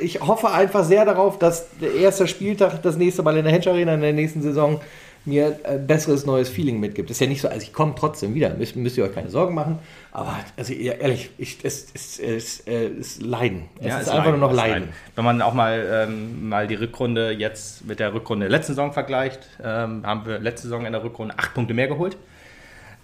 Ich 0.00 0.20
hoffe 0.20 0.50
einfach 0.50 0.84
sehr 0.84 1.04
darauf, 1.04 1.38
dass 1.38 1.66
der 1.80 1.94
erste 1.94 2.26
Spieltag 2.26 2.82
das 2.82 2.96
nächste 2.96 3.22
Mal 3.22 3.36
in 3.36 3.44
der 3.44 3.52
Hedge 3.52 3.70
Arena 3.70 3.94
in 3.94 4.00
der 4.00 4.12
nächsten 4.12 4.42
Saison 4.42 4.80
mir 5.24 5.58
ein 5.64 5.86
besseres 5.86 6.24
neues 6.24 6.48
Feeling 6.48 6.80
mitgibt. 6.80 7.10
Ist 7.10 7.20
ja 7.20 7.26
nicht 7.26 7.40
so, 7.40 7.48
also 7.48 7.60
ich 7.60 7.72
komme 7.72 7.94
trotzdem 7.96 8.34
wieder, 8.34 8.50
müsst, 8.54 8.76
müsst 8.76 8.96
ihr 8.96 9.04
euch 9.04 9.14
keine 9.14 9.30
Sorgen 9.30 9.54
machen. 9.54 9.78
Aber 10.12 10.36
also 10.56 10.72
ehrlich, 10.72 11.30
ich, 11.38 11.58
es, 11.62 11.88
es, 11.94 12.18
es, 12.18 12.60
es 12.66 13.20
Leiden. 13.20 13.64
Es 13.78 13.86
ja, 13.86 13.98
ist 13.98 14.08
einfach 14.08 14.24
Leiden, 14.24 14.40
nur 14.40 14.48
noch 14.48 14.56
Leiden. 14.56 14.80
Leiden. 14.80 14.94
Wenn 15.14 15.24
man 15.24 15.42
auch 15.42 15.54
mal, 15.54 16.06
ähm, 16.08 16.48
mal 16.48 16.66
die 16.66 16.74
Rückrunde 16.74 17.32
jetzt 17.32 17.84
mit 17.84 18.00
der 18.00 18.14
Rückrunde 18.14 18.48
der 18.48 18.50
letzten 18.50 18.72
Saison 18.72 18.92
vergleicht, 18.92 19.40
ähm, 19.62 20.04
haben 20.04 20.26
wir 20.26 20.38
letzte 20.38 20.68
Saison 20.68 20.86
in 20.86 20.92
der 20.92 21.04
Rückrunde 21.04 21.34
acht 21.38 21.54
Punkte 21.54 21.74
mehr 21.74 21.88
geholt. 21.88 22.16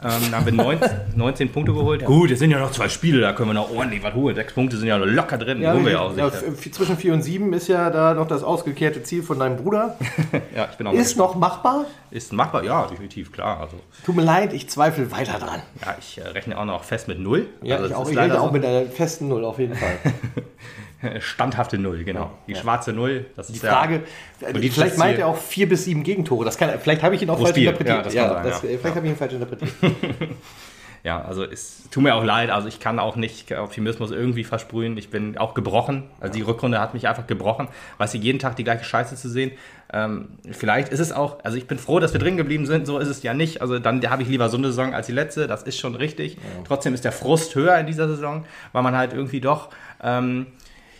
Ähm, 0.02 0.30
da 0.30 0.36
haben 0.36 0.46
wir 0.46 0.52
19, 0.52 0.90
19 1.14 1.48
Punkte 1.52 1.72
geholt. 1.72 2.02
Ja. 2.02 2.06
Gut, 2.06 2.30
es 2.30 2.38
sind 2.38 2.50
ja 2.50 2.58
noch 2.58 2.70
zwei 2.70 2.88
Spiele, 2.88 3.20
da 3.22 3.32
können 3.32 3.50
wir 3.50 3.54
noch 3.54 3.74
ordentlich 3.74 4.02
was 4.02 4.12
holen. 4.12 4.34
Sechs 4.34 4.52
Punkte 4.52 4.76
sind 4.76 4.88
ja 4.88 4.96
locker 4.96 5.38
drin. 5.38 5.62
Ja, 5.62 5.82
wir 5.82 5.90
ja 5.90 6.00
auch 6.00 6.16
ja, 6.16 6.30
zwischen 6.30 6.96
4 6.96 7.14
und 7.14 7.22
7 7.22 7.52
ist 7.54 7.68
ja 7.68 7.88
da 7.88 8.12
noch 8.12 8.28
das 8.28 8.42
ausgekehrte 8.42 9.02
Ziel 9.02 9.22
von 9.22 9.38
deinem 9.38 9.56
Bruder. 9.56 9.96
ja, 10.54 10.68
ich 10.70 10.76
bin 10.76 10.86
auch 10.86 10.92
Ist 10.92 11.16
noch 11.16 11.34
machbar? 11.34 11.86
Ist 12.10 12.32
machbar, 12.32 12.62
ja, 12.62 12.86
definitiv, 12.86 13.32
klar. 13.32 13.60
Also. 13.60 13.78
Tut 14.04 14.16
mir 14.16 14.22
leid, 14.22 14.52
ich 14.52 14.68
zweifle 14.68 15.10
weiter 15.10 15.38
dran. 15.38 15.62
Ja, 15.80 15.96
ich 15.98 16.18
äh, 16.18 16.28
rechne 16.28 16.58
auch 16.58 16.66
noch 16.66 16.84
fest 16.84 17.08
mit 17.08 17.18
0. 17.18 17.46
Ja, 17.62 17.76
also 17.76 17.88
ich 17.88 17.94
auch. 17.94 18.10
Ich 18.10 18.16
rechne 18.16 18.40
auch 18.40 18.52
mit 18.52 18.64
einer 18.64 18.82
festen 18.86 19.28
0 19.28 19.44
auf 19.44 19.58
jeden 19.58 19.74
Fall. 19.74 19.96
Standhafte 21.20 21.78
Null, 21.78 22.04
genau. 22.04 22.30
Die 22.46 22.52
ja. 22.52 22.58
schwarze 22.58 22.92
Null. 22.92 23.26
Das 23.36 23.48
die 23.48 23.58
Frage, 23.58 24.02
ja, 24.40 24.48
vielleicht 24.52 24.98
meint 24.98 25.18
er 25.18 25.28
auch 25.28 25.36
vier 25.36 25.68
bis 25.68 25.84
sieben 25.84 26.02
Gegentore. 26.02 26.44
Das 26.44 26.58
kann, 26.58 26.70
vielleicht 26.80 27.02
habe 27.02 27.14
ich 27.14 27.22
ihn 27.22 27.30
auch 27.30 27.40
falsch 27.40 27.56
interpretiert. 27.56 28.12
Ja, 28.12 28.22
ja, 28.22 28.34
sein, 28.34 28.44
das, 28.44 28.60
Vielleicht 28.60 28.96
habe 28.96 29.06
ich 29.06 29.12
ihn 29.12 29.16
falsch 29.16 29.32
interpretiert. 29.32 29.72
ja, 31.06 31.22
also 31.22 31.44
es 31.44 31.84
tut 31.90 32.02
mir 32.02 32.14
auch 32.14 32.24
leid. 32.24 32.50
Also 32.50 32.68
ich 32.68 32.80
kann 32.80 32.98
auch 32.98 33.16
nicht 33.16 33.56
Optimismus 33.56 34.10
irgendwie 34.10 34.44
versprühen. 34.44 34.96
Ich 34.98 35.08
bin 35.08 35.38
auch 35.38 35.54
gebrochen. 35.54 36.02
Also 36.20 36.34
die 36.34 36.42
Rückrunde 36.42 36.80
hat 36.80 36.94
mich 36.94 37.06
einfach 37.06 37.26
gebrochen. 37.26 37.68
Weißt 37.98 38.14
du, 38.14 38.18
jeden 38.18 38.38
Tag 38.38 38.56
die 38.56 38.64
gleiche 38.64 38.84
Scheiße 38.84 39.14
zu 39.14 39.28
sehen. 39.28 39.52
Ähm, 39.92 40.30
vielleicht 40.50 40.88
ist 40.88 40.98
es 40.98 41.12
auch, 41.12 41.38
also 41.44 41.56
ich 41.56 41.68
bin 41.68 41.78
froh, 41.78 42.00
dass 42.00 42.12
wir 42.12 42.18
drin 42.18 42.36
geblieben 42.36 42.66
sind. 42.66 42.86
So 42.86 42.98
ist 42.98 43.08
es 43.08 43.22
ja 43.22 43.34
nicht. 43.34 43.62
Also 43.62 43.78
dann 43.78 44.04
habe 44.10 44.22
ich 44.22 44.28
lieber 44.28 44.48
so 44.48 44.56
eine 44.56 44.66
Saison 44.66 44.94
als 44.94 45.06
die 45.06 45.12
letzte. 45.12 45.46
Das 45.46 45.62
ist 45.62 45.78
schon 45.78 45.94
richtig. 45.94 46.38
Trotzdem 46.66 46.92
ist 46.92 47.04
der 47.04 47.12
Frust 47.12 47.54
höher 47.54 47.78
in 47.78 47.86
dieser 47.86 48.08
Saison, 48.08 48.44
weil 48.72 48.82
man 48.82 48.96
halt 48.96 49.12
irgendwie 49.12 49.40
doch... 49.40 49.70
Ähm, 50.02 50.46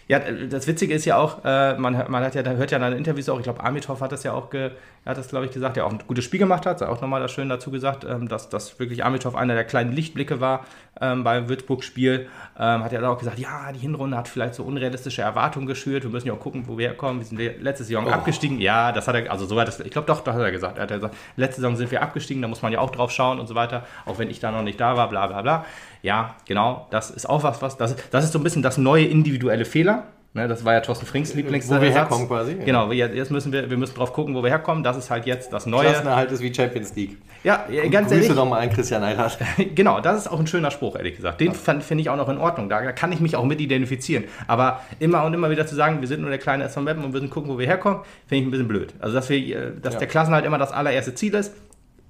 Ja, 0.09 0.21
das 0.21 0.69
Witzige 0.69 0.95
ist 0.95 1.05
ja 1.05 1.17
auch, 1.17 1.45
äh, 1.45 1.77
man, 1.79 2.05
man 2.09 2.23
hat 2.23 2.37
ja, 2.37 2.43
hört 2.45 2.71
ja 2.71 2.87
in 2.87 2.97
Interviews 2.97 3.29
auch, 3.29 3.39
ich 3.39 3.43
glaube, 3.43 3.65
Amitov 3.65 4.01
hat 4.01 4.13
das 4.13 4.23
ja 4.23 4.35
auch, 4.35 4.51
ge, 4.51 4.71
hat 5.05 5.19
das, 5.19 5.27
glaube 5.27 5.47
ich, 5.47 5.51
gesagt, 5.51 5.77
der 5.77 5.85
auch 5.85 5.91
ein 5.91 5.99
gutes 6.07 6.25
Spiel 6.25 6.39
gemacht 6.39 6.65
hat, 6.65 6.81
auch 6.83 7.01
nochmal 7.01 7.21
das 7.21 7.33
schön 7.33 7.49
dazu 7.49 7.73
gesagt, 7.73 8.05
ähm, 8.05 8.29
dass, 8.29 8.49
dass 8.49 8.79
wirklich 8.79 9.05
Amitov 9.05 9.35
einer 9.35 9.55
der 9.55 9.65
kleinen 9.65 9.91
Lichtblicke 9.91 10.41
war 10.41 10.65
ähm, 11.01 11.25
beim 11.25 11.49
Würzburg-Spiel. 11.49 12.29
Ähm, 12.57 12.85
hat 12.85 12.93
er 12.93 13.11
auch 13.11 13.19
gesagt, 13.19 13.41
ja, 13.41 13.73
die 13.73 13.81
Hinrunde 13.81 14.17
hat 14.17 14.29
vielleicht 14.29 14.55
so 14.55 14.63
unrealistische 14.63 15.23
Erwartungen 15.23 15.67
geschürt, 15.67 16.05
wir 16.05 16.11
müssen 16.11 16.29
ja 16.29 16.35
auch 16.35 16.41
gucken, 16.41 16.69
wo 16.69 16.79
wir 16.79 16.89
herkommen. 16.89 17.21
Wir 17.21 17.27
sind 17.27 17.63
letzte 17.63 17.83
Saison 17.83 18.07
oh. 18.07 18.11
abgestiegen. 18.11 18.61
Ja, 18.61 18.93
das 18.93 19.09
hat 19.09 19.17
er, 19.17 19.31
also 19.31 19.45
so 19.45 19.59
hat 19.59 19.67
das, 19.67 19.81
ich 19.81 19.91
glaube 19.91 20.07
doch, 20.07 20.21
das 20.21 20.37
hat 20.37 20.43
er 20.43 20.53
gesagt. 20.53 20.79
Er 20.79 20.83
hat 20.83 20.91
gesagt, 20.91 21.17
letzte 21.37 21.61
Saison 21.61 21.75
sind 21.75 21.91
wir 21.91 22.01
abgestiegen, 22.01 22.43
da 22.43 22.49
muss 22.49 22.63
man 22.63 22.73
ja 22.73 22.79
auch 22.79 22.91
drauf 22.91 23.11
schauen 23.11 23.41
und 23.41 23.49
so 23.49 23.57
weiter, 23.57 23.85
auch 24.05 24.19
wenn 24.19 24.31
ich 24.31 24.39
da 24.39 24.53
noch 24.53 24.63
nicht 24.63 24.81
da 24.81 24.97
war, 24.97 25.09
bla 25.09 25.27
bla 25.27 25.43
bla. 25.43 25.65
Ja, 26.07 26.37
genau, 26.47 26.87
das 26.91 27.11
ist 27.11 27.29
auch 27.29 27.43
was, 27.43 27.61
was, 27.63 27.77
das, 27.77 27.97
das 28.13 28.23
ist 28.23 28.33
so 28.33 28.39
ein 28.39 28.45
bisschen 28.45 28.63
das 28.63 28.79
neue 28.79 29.07
individuelle 29.07 29.65
Fehler. 29.65 30.05
Ne, 30.35 30.47
das 30.47 30.65
war 30.65 30.75
ja 30.75 30.81
Thorsten 30.81 31.05
Frings 31.05 31.35
Lieblings. 31.35 31.69
Wo 31.69 31.81
wir 31.81 31.91
herkommen 31.91 32.29
quasi. 32.29 32.55
Genau, 32.65 32.93
jetzt 32.93 33.33
müssen 33.33 33.53
wir, 33.53 33.69
wir 33.71 33.77
müssen 33.77 33.97
drauf 33.97 34.13
gucken, 34.13 34.35
wo 34.37 34.43
wir 34.43 34.51
herkommen. 34.51 34.85
Das 34.85 34.97
ist 34.97 35.11
halt 35.11 35.27
jetzt 35.27 35.53
das 35.53 35.67
Neue. 35.67 35.89
Klassenerhalt 35.89 36.31
ist 36.31 36.43
wie 36.43 36.55
Champions 36.55 36.95
League. 36.95 37.17
Ja, 37.43 37.65
ganz 37.91 38.09
Grüße 38.09 38.15
ehrlich. 38.15 38.37
doch 38.37 38.49
mal 38.49 38.59
einen 38.61 38.71
Christian 38.71 39.01
Neidhardt. 39.01 39.39
genau, 39.75 40.01
das 40.01 40.19
ist 40.19 40.29
auch 40.29 40.39
ein 40.39 40.47
schöner 40.47 40.71
Spruch, 40.71 40.95
ehrlich 40.95 41.17
gesagt. 41.17 41.41
Den 41.41 41.53
ja. 41.53 41.81
finde 41.81 42.03
ich 42.03 42.11
auch 42.11 42.17
noch 42.17 42.29
in 42.29 42.39
Ordnung. 42.39 42.69
Da 42.69 42.93
kann 42.93 43.11
ich 43.11 43.19
mich 43.19 43.35
auch 43.35 43.45
mit 43.45 43.61
identifizieren. 43.61 44.25
Aber 44.47 44.83
immer 45.01 45.25
und 45.25 45.35
immer 45.35 45.51
wieder 45.51 45.67
zu 45.67 45.75
sagen, 45.75 46.03
wir 46.03 46.07
sind 46.07 46.21
nur 46.21 46.31
der 46.31 46.39
kleine 46.39 46.71
Mappen 46.77 47.03
und 47.03 47.13
müssen 47.13 47.31
gucken, 47.31 47.51
wo 47.51 47.59
wir 47.59 47.67
herkommen, 47.67 48.01
finde 48.29 48.43
ich 48.43 48.47
ein 48.47 48.51
bisschen 48.53 48.69
blöd. 48.69 48.95
Also, 49.01 49.17
dass, 49.17 49.29
wir, 49.29 49.39
äh, 49.39 49.73
dass 49.83 49.95
ja. 49.95 50.01
der 50.01 50.09
Klassenhalt 50.09 50.45
immer 50.45 50.59
das 50.59 50.71
allererste 50.71 51.15
Ziel 51.15 51.35
ist, 51.35 51.53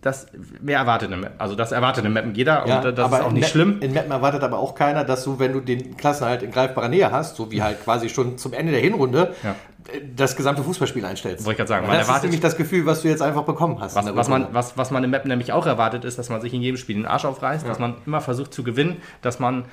das, 0.07 0.29
wer 0.33 0.79
erwartet 0.79 1.13
eine 1.13 1.21
Map? 1.21 1.35
Also 1.39 1.57
das 1.57 1.73
erwartet 1.73 2.05
eine 2.05 2.15
Mappen 2.15 2.35
jeder 2.35 2.67
ja, 2.67 2.79
und 2.79 2.97
das 2.97 3.13
ist 3.13 3.21
auch 3.21 3.33
nicht 3.33 3.45
in 3.45 3.51
schlimm. 3.51 3.81
In 3.81 3.93
Mappen 3.93 4.13
erwartet 4.13 4.43
aber 4.43 4.59
auch 4.59 4.75
keiner, 4.75 5.05
dass 5.05 5.25
du, 5.25 5.39
wenn 5.39 5.53
du 5.53 5.61
den 5.61 5.97
Klassenhalt 5.97 6.43
in 6.43 6.53
greifbarer 6.53 6.89
Nähe 6.89 7.11
hast, 7.11 7.37
so 7.37 7.51
wie 7.51 7.63
halt 7.63 7.83
quasi 7.83 8.09
schon 8.09 8.39
zum 8.39 8.53
Ende 8.53 8.73
der 8.73 8.81
Hinrunde, 8.81 9.35
ja. 9.43 9.57
das 10.15 10.37
gesamte 10.37 10.63
Fußballspiel 10.63 11.05
einstellst. 11.05 11.45
Wollte 11.45 11.55
ich 11.55 11.57
gerade 11.59 11.69
sagen. 11.69 11.87
Man 11.87 11.99
das 11.99 12.07
erwartet, 12.07 12.25
ist 12.25 12.31
nämlich 12.31 12.41
das 12.41 12.57
Gefühl, 12.57 12.87
was 12.87 13.03
du 13.03 13.09
jetzt 13.09 13.21
einfach 13.21 13.43
bekommen 13.43 13.81
hast. 13.81 13.97
Was, 13.97 14.15
was 14.15 14.29
man, 14.29 14.49
was, 14.53 14.79
was 14.79 14.91
man 14.91 15.03
im 15.03 15.11
Mappen 15.11 15.29
nämlich 15.29 15.53
auch 15.53 15.67
erwartet, 15.67 16.05
ist, 16.05 16.19
dass 16.19 16.29
man 16.29 16.41
sich 16.41 16.55
in 16.55 16.63
jedem 16.63 16.77
Spiel 16.77 16.95
den 16.95 17.07
Arsch 17.07 17.25
aufreißt, 17.25 17.65
ja. 17.65 17.69
dass 17.69 17.79
man 17.79 17.97
immer 18.07 18.21
versucht 18.21 18.55
zu 18.55 18.63
gewinnen, 18.63 19.03
dass 19.23 19.41
man 19.41 19.65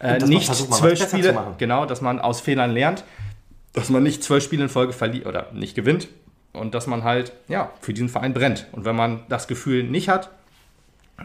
äh, 0.00 0.18
nicht 0.24 0.48
man 0.48 0.56
zwölf 0.56 1.02
Spiele, 1.02 1.36
genau, 1.58 1.84
dass 1.84 2.00
man 2.00 2.18
aus 2.18 2.40
Fehlern 2.40 2.70
lernt, 2.70 3.04
dass 3.74 3.90
man 3.90 4.02
nicht 4.02 4.24
zwölf 4.24 4.42
Spiele 4.42 4.64
in 4.64 4.68
Folge 4.70 4.94
verliert 4.94 5.26
oder 5.26 5.48
nicht 5.52 5.74
gewinnt 5.74 6.08
und 6.52 6.74
dass 6.74 6.86
man 6.86 7.04
halt 7.04 7.32
ja 7.48 7.70
für 7.80 7.92
diesen 7.92 8.08
Verein 8.08 8.34
brennt. 8.34 8.66
Und 8.72 8.84
wenn 8.84 8.96
man 8.96 9.22
das 9.28 9.48
Gefühl 9.48 9.84
nicht 9.84 10.08
hat, 10.08 10.30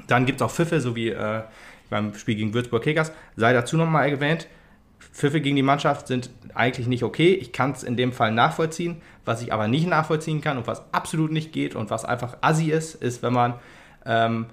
dann 0.08 0.26
gibt 0.26 0.42
es 0.42 0.46
auch 0.46 0.52
Pfiffe, 0.52 0.80
so 0.82 0.96
wie 0.96 1.10
äh, 1.10 1.42
beim 1.90 2.14
Spiel 2.16 2.36
gegen 2.36 2.54
Würzburg 2.54 2.84
Kickers. 2.84 3.12
Sei 3.36 3.54
dazu 3.54 3.78
nochmal 3.78 4.10
erwähnt, 4.10 4.48
Pfiffe 5.00 5.42
gegen 5.42 5.56
die 5.56 5.64
Mannschaft 5.64 6.08
sind 6.08 6.30
eigentlich 6.54 6.88
nicht 6.88 7.04
okay. 7.04 7.34
Ich 7.34 7.52
kann 7.52 7.72
es 7.72 7.84
in 7.84 7.98
dem 7.98 8.12
Fall 8.12 8.32
nachvollziehen. 8.32 9.02
Was 9.26 9.42
ich 9.42 9.52
aber 9.52 9.68
nicht 9.68 9.88
nachvollziehen 9.88 10.42
kann 10.42 10.58
und 10.58 10.68
was 10.68 10.84
absolut 10.94 11.32
nicht 11.32 11.52
geht 11.52 11.76
und 11.76 11.90
was 11.90 12.06
einfach 12.06 12.38
assi 12.42 12.72
ist, 12.72 12.96
ist, 12.96 13.24
wenn 13.24 13.34
man 13.34 13.56
ähm, 14.06 14.48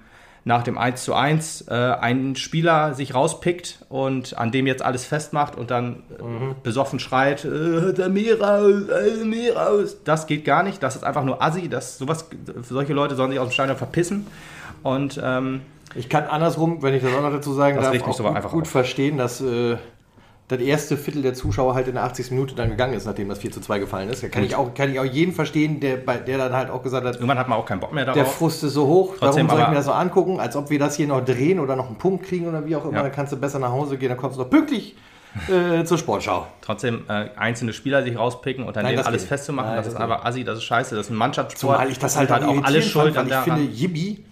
nach 0.47 0.61
dem 0.61 0.77
1 0.77 1.03
zu 1.03 1.15
1 1.15 1.65
äh, 1.69 1.73
einen 1.73 2.35
Spieler 2.35 2.93
sich 2.93 3.15
rauspickt 3.15 3.79
und 3.89 4.37
an 4.37 4.51
dem 4.51 4.67
jetzt 4.67 4.83
alles 4.83 5.03
festmacht 5.03 5.55
und 5.55 5.71
dann 5.71 6.03
mhm. 6.21 6.55
besoffen 6.61 6.99
schreit, 6.99 7.43
äh, 7.43 7.93
der 7.93 8.09
Meer 8.09 8.39
raus, 8.39 8.83
äh, 8.89 9.25
Meer 9.25 9.57
raus. 9.57 9.97
Das 10.03 10.27
geht 10.27 10.45
gar 10.45 10.61
nicht. 10.61 10.83
Das 10.83 10.95
ist 10.95 11.03
einfach 11.03 11.23
nur 11.23 11.41
assi. 11.41 11.67
Das, 11.67 11.97
sowas, 11.97 12.29
solche 12.61 12.93
Leute 12.93 13.15
sollen 13.15 13.31
sich 13.31 13.39
aus 13.39 13.49
dem 13.49 13.53
Stadion 13.53 13.75
verpissen. 13.75 14.27
Und 14.83 15.19
ähm, 15.21 15.61
ich 15.95 16.09
kann 16.09 16.25
andersrum, 16.25 16.83
wenn 16.83 16.93
ich 16.93 17.01
das 17.01 17.11
auch 17.13 17.21
noch 17.23 17.31
dazu 17.31 17.53
sagen 17.53 17.77
darf, 17.81 17.95
auch 18.05 18.41
gut, 18.43 18.51
gut 18.51 18.67
verstehen, 18.67 19.17
dass 19.17 19.41
äh, 19.41 19.77
das 20.47 20.59
erste 20.59 20.95
Viertel 20.95 21.23
der 21.23 21.33
Zuschauer 21.33 21.73
halt 21.73 21.87
in 21.87 21.95
der 21.95 22.03
80. 22.03 22.31
Minute 22.31 22.53
dann 22.53 22.69
gegangen 22.69 22.93
ist, 22.93 23.05
nachdem 23.05 23.29
das 23.29 23.39
4 23.39 23.51
zu 23.51 23.61
2 23.61 23.79
gefallen 23.79 24.09
ist. 24.09 24.21
Da 24.21 24.27
kann, 24.27 24.43
ich 24.43 24.55
auch, 24.55 24.73
kann 24.75 24.91
ich 24.91 24.99
auch 24.99 25.05
jeden 25.05 25.33
verstehen, 25.33 25.79
der, 25.79 25.97
der 25.97 26.37
dann 26.37 26.53
halt 26.53 26.69
auch 26.69 26.83
gesagt 26.83 27.05
hat, 27.05 27.15
irgendwann 27.15 27.39
hat 27.39 27.47
man 27.47 27.57
auch 27.57 27.65
keinen 27.65 27.79
Bock 27.79 27.93
mehr 27.93 28.05
darauf. 28.05 28.21
Der 28.21 28.25
Frust 28.25 28.63
ist 28.63 28.73
so 28.73 28.85
hoch, 28.85 29.15
Trotzdem, 29.17 29.47
warum 29.47 29.57
soll 29.57 29.61
ich 29.61 29.69
mir 29.69 29.75
das 29.75 29.85
so 29.85 29.91
angucken, 29.91 30.39
als 30.39 30.55
ob 30.55 30.69
wir 30.69 30.77
das 30.77 30.95
hier 30.97 31.07
noch 31.07 31.25
drehen 31.25 31.59
oder 31.59 31.75
noch 31.75 31.87
einen 31.87 31.97
Punkt 31.97 32.25
kriegen 32.27 32.47
oder 32.47 32.65
wie 32.65 32.75
auch 32.75 32.85
immer, 32.85 32.97
ja. 32.97 33.03
dann 33.03 33.11
kannst 33.11 33.33
du 33.33 33.37
besser 33.37 33.57
nach 33.57 33.71
Hause 33.71 33.97
gehen, 33.97 34.09
dann 34.09 34.17
kommst 34.19 34.37
du 34.37 34.43
noch 34.43 34.49
pünktlich 34.49 34.95
äh, 35.49 35.83
zur 35.83 35.97
Sportschau. 35.97 36.45
Trotzdem 36.61 37.05
äh, 37.07 37.29
einzelne 37.35 37.73
Spieler 37.73 38.03
sich 38.03 38.15
rauspicken 38.15 38.65
und 38.65 38.75
dann 38.75 38.83
Nein, 38.83 38.99
alles 38.99 39.25
festzumachen, 39.25 39.69
Nein, 39.69 39.77
das, 39.77 39.85
das 39.85 39.93
ist 39.95 39.99
einfach 39.99 40.25
assi, 40.25 40.43
das 40.43 40.59
ist 40.59 40.63
scheiße, 40.65 40.95
das 40.95 41.07
ist 41.07 41.11
ein 41.11 41.17
Mannschaftssport. 41.17 41.77
Zumal 41.77 41.91
ich 41.91 41.97
das 41.97 42.15
halt, 42.17 42.29
halt 42.29 42.43
auch 42.43 42.63
alle 42.63 42.83
schuld 42.83 43.15
fand, 43.15 43.31
Ich 43.31 43.37
finde, 43.37 43.61
Yibi 43.63 44.23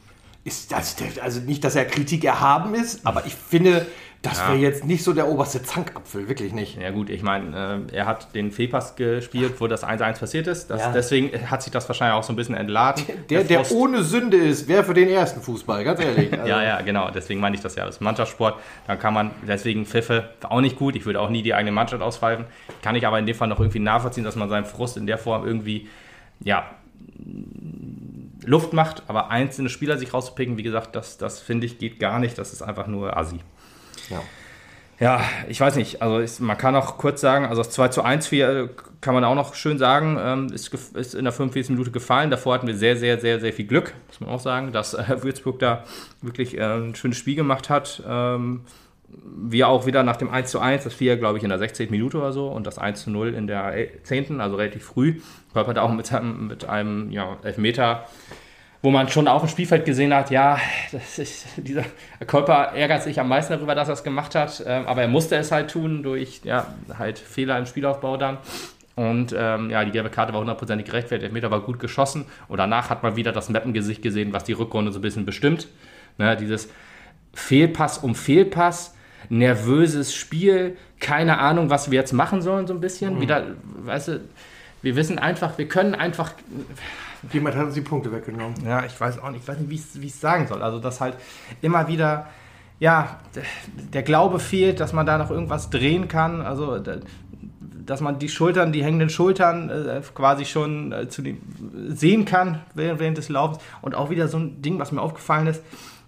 ist 0.46 0.72
das, 0.72 0.96
also 1.22 1.40
nicht, 1.40 1.64
dass 1.64 1.76
er 1.76 1.86
Kritik 1.86 2.24
erhaben 2.26 2.76
ist, 2.76 3.06
aber 3.06 3.26
ich 3.26 3.36
finde, 3.36 3.86
das 4.24 4.40
ja. 4.40 4.48
wäre 4.50 4.58
jetzt 4.58 4.86
nicht 4.86 5.04
so 5.04 5.12
der 5.12 5.28
oberste 5.28 5.62
Zankapfel, 5.62 6.30
wirklich 6.30 6.54
nicht. 6.54 6.82
Ja 6.82 6.92
gut, 6.92 7.10
ich 7.10 7.24
meine, 7.24 7.86
äh, 7.92 7.96
er 7.96 8.06
hat 8.06 8.34
den 8.34 8.52
Fehlpass 8.52 8.96
gespielt, 8.96 9.56
wo 9.60 9.68
das 9.68 9.86
1-1 9.86 10.20
passiert 10.20 10.48
ist. 10.48 10.70
Das, 10.70 10.80
ja. 10.80 10.92
Deswegen 10.94 11.50
hat 11.52 11.62
sich 11.62 11.74
das 11.74 11.90
wahrscheinlich 11.90 12.16
auch 12.16 12.24
so 12.24 12.32
ein 12.32 12.38
bisschen 12.38 12.56
entladen. 12.56 13.04
Der, 13.30 13.44
der, 13.44 13.64
der 13.64 13.72
ohne 13.74 14.02
Sünde 14.02 14.38
ist, 14.38 14.70
wäre 14.70 14.86
für 14.86 14.94
den 14.94 15.10
ersten 15.10 15.42
Fußball, 15.42 15.84
ganz 15.84 16.00
ehrlich. 16.00 16.32
Also. 16.32 16.46
ja, 16.50 16.64
ja, 16.64 16.82
genau. 16.82 17.12
Deswegen 17.12 17.42
meine 17.42 17.58
ich 17.58 17.62
das 17.62 17.76
ja. 17.76 17.86
Das 17.86 17.96
ist 17.96 18.02
Mannschaftssport. 18.02 18.62
Dann 18.88 18.98
kann 18.98 19.14
man, 19.14 19.32
deswegen 19.46 19.86
Pfiffe 19.86 20.30
auch 20.44 20.62
nicht 20.62 20.78
gut. 20.78 20.96
Ich 20.96 21.06
würde 21.06 21.20
auch 21.20 21.30
nie 21.30 21.42
die 21.42 21.54
eigene 21.54 21.74
Mannschaft 21.74 22.02
auspfeifen. 22.02 22.46
Kann 22.82 22.96
ich 22.96 23.06
aber 23.06 23.20
in 23.20 23.26
dem 23.26 23.36
Fall 23.36 23.50
noch 23.50 23.60
irgendwie 23.60 23.80
nachvollziehen, 23.80 24.24
dass 24.24 24.38
man 24.38 24.48
seinen 24.48 24.66
Frust 24.66 24.96
in 24.96 25.06
der 25.06 25.18
Form 25.18 25.46
irgendwie, 25.46 25.90
ja, 26.40 26.70
Luft 28.46 28.74
macht, 28.74 29.04
aber 29.08 29.30
einzelne 29.30 29.70
Spieler 29.70 29.98
sich 29.98 30.14
rauszupicken, 30.14 30.58
wie 30.58 30.64
gesagt, 30.64 30.96
das, 30.96 31.18
das 31.18 31.40
finde 31.40 31.66
ich 31.66 31.78
geht 31.78 32.00
gar 32.00 32.20
nicht. 32.20 32.38
Das 32.38 32.54
ist 32.54 32.62
einfach 32.62 32.88
nur 32.88 33.16
Assi. 33.18 33.40
Ja. 34.10 34.22
Ja, 35.00 35.22
ich 35.50 35.60
weiß 35.60 35.76
nicht. 35.76 36.02
Also 36.02 36.20
ist, 36.20 36.40
man 36.40 36.58
kann 36.58 36.76
auch 36.76 36.98
kurz 36.98 37.20
sagen, 37.20 37.46
also 37.46 37.62
das 37.62 37.72
2 37.72 37.88
zu 37.90 38.04
1 38.04 38.28
4 38.28 38.70
kann 39.02 39.14
man 39.14 39.24
auch 39.24 39.36
noch 39.36 39.56
schön 39.56 39.78
sagen, 39.78 40.18
ähm, 40.20 40.48
ist, 40.54 40.74
ist, 40.94 41.16
in 41.16 41.26
der 41.26 41.34
45. 41.34 41.72
Minute 41.72 41.92
gefallen. 41.92 42.30
Davor 42.30 42.54
hatten 42.54 42.68
wir 42.68 42.76
sehr, 42.78 42.96
sehr, 42.96 43.20
sehr, 43.20 43.40
sehr 43.40 43.52
viel 43.52 43.66
Glück, 43.66 43.94
muss 44.08 44.22
man 44.22 44.30
auch 44.30 44.40
sagen, 44.40 44.72
dass 44.72 44.94
äh, 44.94 45.24
Würzburg 45.24 45.60
da 45.60 45.84
wirklich 46.22 46.58
äh, 46.58 46.62
ein 46.62 46.96
schönes 46.96 47.18
Spiel 47.18 47.36
gemacht 47.36 47.70
hat. 47.70 48.02
Ähm, 48.08 48.62
wir 49.24 49.68
auch 49.68 49.86
wieder 49.86 50.04
nach 50.04 50.18
dem 50.18 50.30
1 50.30 50.52
zu 50.52 50.60
1, 50.60 50.84
das 50.84 50.94
4, 50.94 51.18
glaube 51.18 51.38
ich, 51.38 51.44
in 51.44 51.50
der 51.50 51.60
16. 51.60 51.90
Minute 51.92 52.18
oder 52.18 52.32
so 52.32 52.48
und 52.48 52.68
das 52.68 52.78
1 52.78 53.04
zu 53.04 53.12
0 53.12 53.34
in 53.34 53.48
der 53.48 53.74
10., 54.04 54.42
also 54.42 54.56
relativ 54.56 54.84
früh. 54.84 55.20
Körpert 55.54 55.78
auch 55.78 55.92
mit, 55.92 56.12
mit 56.40 56.68
einem 56.70 57.12
ja, 57.12 57.38
Elfmeter, 57.44 58.06
wo 58.82 58.92
man 58.92 59.08
schon 59.08 59.28
auf 59.28 59.42
dem 59.42 59.50
Spielfeld 59.50 59.86
gesehen 59.86 60.14
hat, 60.14 60.30
ja, 60.32 60.60
ist, 60.92 61.46
dieser 61.58 61.86
Körper 62.28 62.74
ärgert 62.76 63.04
sich 63.04 63.20
am 63.20 63.30
meisten 63.30 63.54
darüber, 63.54 63.76
dass 63.76 63.88
er 63.88 63.94
es 63.94 64.04
gemacht 64.04 64.36
hat, 64.36 64.64
ähm, 64.66 64.86
aber 64.88 65.02
er 65.02 65.08
musste 65.08 65.36
es 65.36 65.52
halt 65.52 65.72
tun 65.72 66.04
durch 66.04 66.42
ja, 66.44 66.68
halt 66.98 67.20
Fehler 67.20 67.58
im 67.58 67.66
Spielaufbau 67.66 68.18
dann. 68.18 68.38
Und 68.96 69.34
ähm, 69.36 69.72
ja, 69.72 69.84
die 69.86 69.92
gelbe 69.92 70.10
Karte 70.10 70.34
war 70.34 70.42
hundertprozentig 70.42 70.86
gerechtfertigt, 70.86 71.26
Elfmeter 71.26 71.50
war 71.50 71.62
gut 71.62 71.80
geschossen. 71.80 72.26
Und 72.48 72.58
danach 72.58 72.90
hat 72.90 73.02
man 73.02 73.16
wieder 73.16 73.32
das 73.32 73.50
Mappengesicht 73.50 74.02
gesehen, 74.02 74.34
was 74.34 74.44
die 74.44 74.54
Rückrunde 74.54 74.92
so 74.92 75.00
ein 75.00 75.02
bisschen 75.02 75.26
bestimmt. 75.26 75.68
Ne, 76.20 76.38
dieses 76.38 76.70
Fehlpass 77.34 77.98
um 77.98 78.14
Fehlpass, 78.14 78.96
nervöses 79.30 80.16
Spiel, 80.16 80.78
keine 81.00 81.40
Ahnung, 81.40 81.70
was 81.70 81.92
wir 81.92 82.00
jetzt 82.00 82.14
machen 82.14 82.42
sollen, 82.42 82.68
so 82.68 82.74
ein 82.74 82.82
bisschen. 82.82 83.16
Mhm. 83.16 83.22
Wieder, 83.22 83.44
weißt 83.84 84.08
du, 84.10 84.22
wir 84.82 84.96
wissen 84.96 85.20
einfach, 85.20 85.58
wir 85.58 85.68
können 85.68 85.96
einfach. 85.96 86.34
Jemand 87.32 87.56
hat 87.56 87.66
uns 87.66 87.74
die 87.74 87.82
Punkte 87.82 88.12
weggenommen. 88.12 88.56
Ja, 88.66 88.86
ich 88.86 89.00
weiß 89.00 89.20
auch 89.20 89.32
nicht, 89.32 89.44
ich 89.44 89.48
weiß 89.48 89.60
nicht, 89.60 89.70
wie 89.70 90.06
ich 90.06 90.14
es 90.14 90.22
sagen 90.22 90.48
soll. 90.48 90.62
Also, 90.62 90.80
dass 90.80 91.00
halt 91.00 91.16
immer 91.62 91.88
wieder, 91.88 92.28
ja, 92.80 93.22
der 93.94 94.04
Glaube 94.04 94.40
fehlt, 94.40 94.82
dass 94.82 94.92
man 94.92 95.06
da 95.06 95.18
noch 95.18 95.32
irgendwas 95.32 95.70
drehen 95.70 96.10
kann. 96.10 96.42
Also, 96.42 96.84
dass 97.86 98.02
man 98.02 98.20
die 98.20 98.30
Schultern, 98.30 98.74
die 98.74 98.84
hängenden 98.84 99.10
Schultern 99.10 99.70
äh, 99.70 100.02
quasi 100.14 100.46
schon 100.46 100.92
äh, 100.92 101.08
zu 101.08 101.22
dem, 101.22 101.38
sehen 101.88 102.26
kann 102.26 102.62
während, 102.76 103.00
während 103.00 103.18
des 103.18 103.30
Laufens. 103.30 103.60
Und 103.82 103.96
auch 103.96 104.10
wieder 104.10 104.28
so 104.28 104.38
ein 104.38 104.62
Ding, 104.62 104.80
was 104.80 104.92
mir 104.92 105.02
aufgefallen 105.02 105.48
ist. 105.48 105.64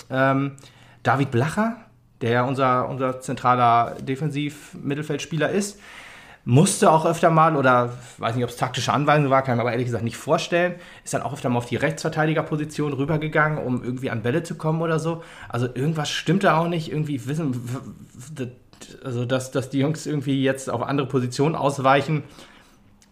Ähm, 0.10 0.54
David 1.04 1.32
Blacher, 1.32 1.78
der 2.21 2.32
ja 2.32 2.43
unser, 2.43 2.88
unser 2.89 3.19
zentraler 3.19 3.95
Defensiv-Mittelfeldspieler 4.01 5.49
ist, 5.49 5.80
musste 6.45 6.91
auch 6.91 7.06
öfter 7.06 7.32
mal, 7.32 7.58
oder 7.58 7.93
weiß 8.19 8.36
nicht, 8.36 8.43
ob 8.43 8.51
es 8.51 8.58
taktische 8.58 8.93
Anweisung 8.93 9.32
war, 9.32 9.41
kann 9.41 9.54
ich 9.54 9.58
mir 9.58 9.62
aber 9.62 9.71
ehrlich 9.71 9.88
gesagt 9.88 10.04
nicht 10.04 10.15
vorstellen, 10.15 10.75
ist 11.04 11.13
dann 11.13 11.23
auch 11.23 11.34
öfter 11.34 11.49
mal 11.49 11.58
auf 11.58 11.65
die 11.65 11.75
Rechtsverteidigerposition 11.75 12.93
rübergegangen, 12.93 13.58
um 13.58 13.84
irgendwie 13.84 14.12
an 14.12 14.21
Bälle 14.21 14.43
zu 14.43 14.56
kommen 14.56 14.82
oder 14.82 14.99
so. 14.99 15.23
Also 15.49 15.67
irgendwas 15.73 16.10
stimmt 16.10 16.43
da 16.43 16.60
auch 16.60 16.67
nicht. 16.67 16.91
Irgendwie 16.91 17.25
wissen, 17.28 17.67
also 19.04 19.25
dass, 19.25 19.49
dass 19.49 19.71
die 19.71 19.80
Jungs 19.80 20.06
irgendwie 20.06 20.43
jetzt 20.43 20.69
auf 20.69 20.84
andere 20.84 21.08
Positionen 21.08 21.56
ausweichen. 21.56 22.23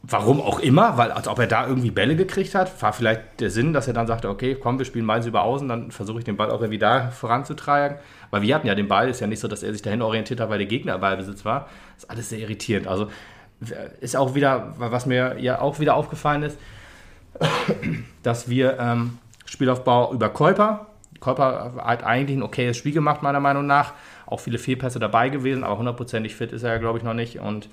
Warum 0.03 0.41
auch 0.41 0.59
immer, 0.59 0.97
weil 0.97 1.11
als 1.11 1.27
ob 1.27 1.39
er 1.39 1.47
da 1.47 1.65
irgendwie 1.65 1.89
Bälle 1.89 2.15
gekriegt 2.15 2.53
hat, 2.55 2.81
war 2.83 2.91
vielleicht 2.93 3.39
der 3.39 3.49
Sinn, 3.49 3.73
dass 3.73 3.87
er 3.87 3.93
dann 3.93 4.05
sagte, 4.05 4.29
okay, 4.29 4.55
komm, 4.61 4.77
wir 4.77 4.85
spielen 4.85 5.05
Mainz 5.05 5.25
über 5.25 5.43
Außen, 5.43 5.67
dann 5.67 5.91
versuche 5.91 6.19
ich 6.19 6.25
den 6.25 6.35
Ball 6.35 6.51
auch 6.51 6.59
irgendwie 6.59 6.77
da 6.77 7.09
voranzutragen. 7.09 7.97
Weil 8.33 8.41
wir 8.41 8.55
hatten 8.55 8.65
ja 8.65 8.73
den 8.73 8.87
Ball, 8.87 9.09
ist 9.09 9.19
ja 9.19 9.27
nicht 9.27 9.39
so, 9.39 9.47
dass 9.47 9.61
er 9.61 9.71
sich 9.73 9.83
dahin 9.83 10.01
orientiert 10.01 10.39
hat, 10.39 10.49
weil 10.49 10.57
der 10.57 10.65
Gegner 10.65 10.97
Ballbesitz 10.97 11.45
war. 11.45 11.69
Das 11.93 12.05
ist 12.05 12.09
alles 12.09 12.29
sehr 12.29 12.39
irritierend. 12.39 12.87
Also 12.87 13.07
ist 14.01 14.15
auch 14.15 14.33
wieder, 14.33 14.73
was 14.79 15.05
mir 15.05 15.39
ja 15.39 15.61
auch 15.61 15.79
wieder 15.79 15.93
aufgefallen 15.93 16.41
ist, 16.41 16.57
dass 18.23 18.49
wir 18.49 18.79
ähm, 18.79 19.19
Spielaufbau 19.45 20.11
über 20.13 20.29
Käuper, 20.29 20.87
Käuper 21.19 21.73
hat 21.85 22.03
eigentlich 22.03 22.35
ein 22.35 22.41
okayes 22.41 22.75
Spiel 22.75 22.91
gemacht, 22.91 23.21
meiner 23.21 23.39
Meinung 23.39 23.67
nach. 23.67 23.93
Auch 24.25 24.39
viele 24.39 24.57
Fehlpässe 24.57 24.97
dabei 24.97 25.29
gewesen, 25.29 25.63
aber 25.63 25.77
hundertprozentig 25.77 26.35
fit 26.35 26.53
ist 26.53 26.63
er 26.63 26.71
ja, 26.71 26.77
glaube 26.79 26.97
ich, 26.97 27.03
noch 27.03 27.13
nicht. 27.13 27.37
Und 27.37 27.69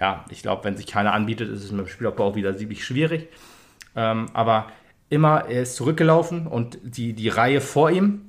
ja, 0.00 0.24
ich 0.28 0.42
glaube, 0.42 0.64
wenn 0.64 0.76
sich 0.76 0.88
keiner 0.88 1.12
anbietet, 1.12 1.50
ist 1.50 1.62
es 1.62 1.70
mit 1.70 1.86
dem 1.86 1.88
Spielaufbau 1.88 2.30
auch 2.30 2.34
wieder 2.34 2.56
ziemlich 2.56 2.84
schwierig. 2.84 3.28
Ähm, 3.94 4.26
aber 4.32 4.66
immer, 5.08 5.44
er 5.48 5.62
ist 5.62 5.76
zurückgelaufen 5.76 6.48
und 6.48 6.78
die, 6.82 7.12
die 7.12 7.28
Reihe 7.28 7.60
vor 7.60 7.92
ihm, 7.92 8.22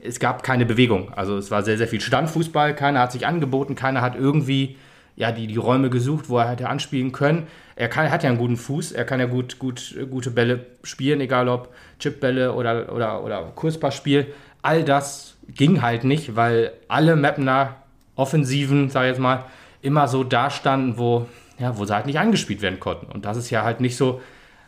es 0.00 0.18
gab 0.18 0.42
keine 0.42 0.66
Bewegung. 0.66 1.12
Also 1.14 1.36
es 1.36 1.50
war 1.50 1.62
sehr, 1.62 1.78
sehr 1.78 1.88
viel 1.88 2.00
Standfußball, 2.00 2.74
keiner 2.74 3.00
hat 3.00 3.12
sich 3.12 3.26
angeboten, 3.26 3.74
keiner 3.74 4.00
hat 4.00 4.16
irgendwie 4.16 4.76
ja, 5.16 5.32
die, 5.32 5.48
die 5.48 5.56
Räume 5.56 5.90
gesucht, 5.90 6.28
wo 6.28 6.38
er 6.38 6.48
hätte 6.48 6.68
anspielen 6.68 7.10
können. 7.10 7.48
Er 7.74 7.88
kann, 7.88 8.10
hat 8.10 8.22
ja 8.22 8.28
einen 8.28 8.38
guten 8.38 8.56
Fuß, 8.56 8.92
er 8.92 9.04
kann 9.04 9.18
ja 9.18 9.26
gut, 9.26 9.58
gut, 9.58 9.96
gute 10.10 10.30
Bälle 10.30 10.66
spielen, 10.84 11.20
egal 11.20 11.48
ob 11.48 11.74
Chipbälle 11.98 12.52
oder, 12.52 12.92
oder, 12.92 13.24
oder 13.24 13.52
Kurzpassspiel. 13.54 14.26
All 14.62 14.84
das 14.84 15.36
ging 15.48 15.82
halt 15.82 16.04
nicht, 16.04 16.36
weil 16.36 16.72
alle 16.86 17.16
Mapner 17.16 17.76
Offensiven, 18.14 18.90
sag 18.90 19.02
ich 19.02 19.08
jetzt 19.10 19.20
mal, 19.20 19.44
immer 19.82 20.08
so 20.08 20.24
dastanden, 20.24 20.98
wo, 20.98 21.28
ja, 21.58 21.76
wo 21.76 21.84
sie 21.84 21.94
halt 21.94 22.06
nicht 22.06 22.18
angespielt 22.18 22.62
werden 22.62 22.80
konnten. 22.80 23.06
Und 23.06 23.24
das 23.24 23.36
ist 23.36 23.50
ja 23.50 23.62
halt 23.62 23.80
nicht 23.80 23.96
so, 23.96 24.20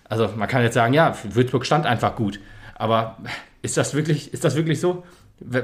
also 0.08 0.28
man 0.36 0.48
kann 0.48 0.62
jetzt 0.62 0.74
sagen, 0.74 0.94
ja, 0.94 1.16
Würzburg 1.28 1.66
stand 1.66 1.86
einfach 1.86 2.16
gut. 2.16 2.40
Aber 2.74 3.18
ist 3.62 3.76
das 3.76 3.94
wirklich, 3.94 4.32
ist 4.32 4.44
das 4.44 4.56
wirklich 4.56 4.80
so? 4.80 5.04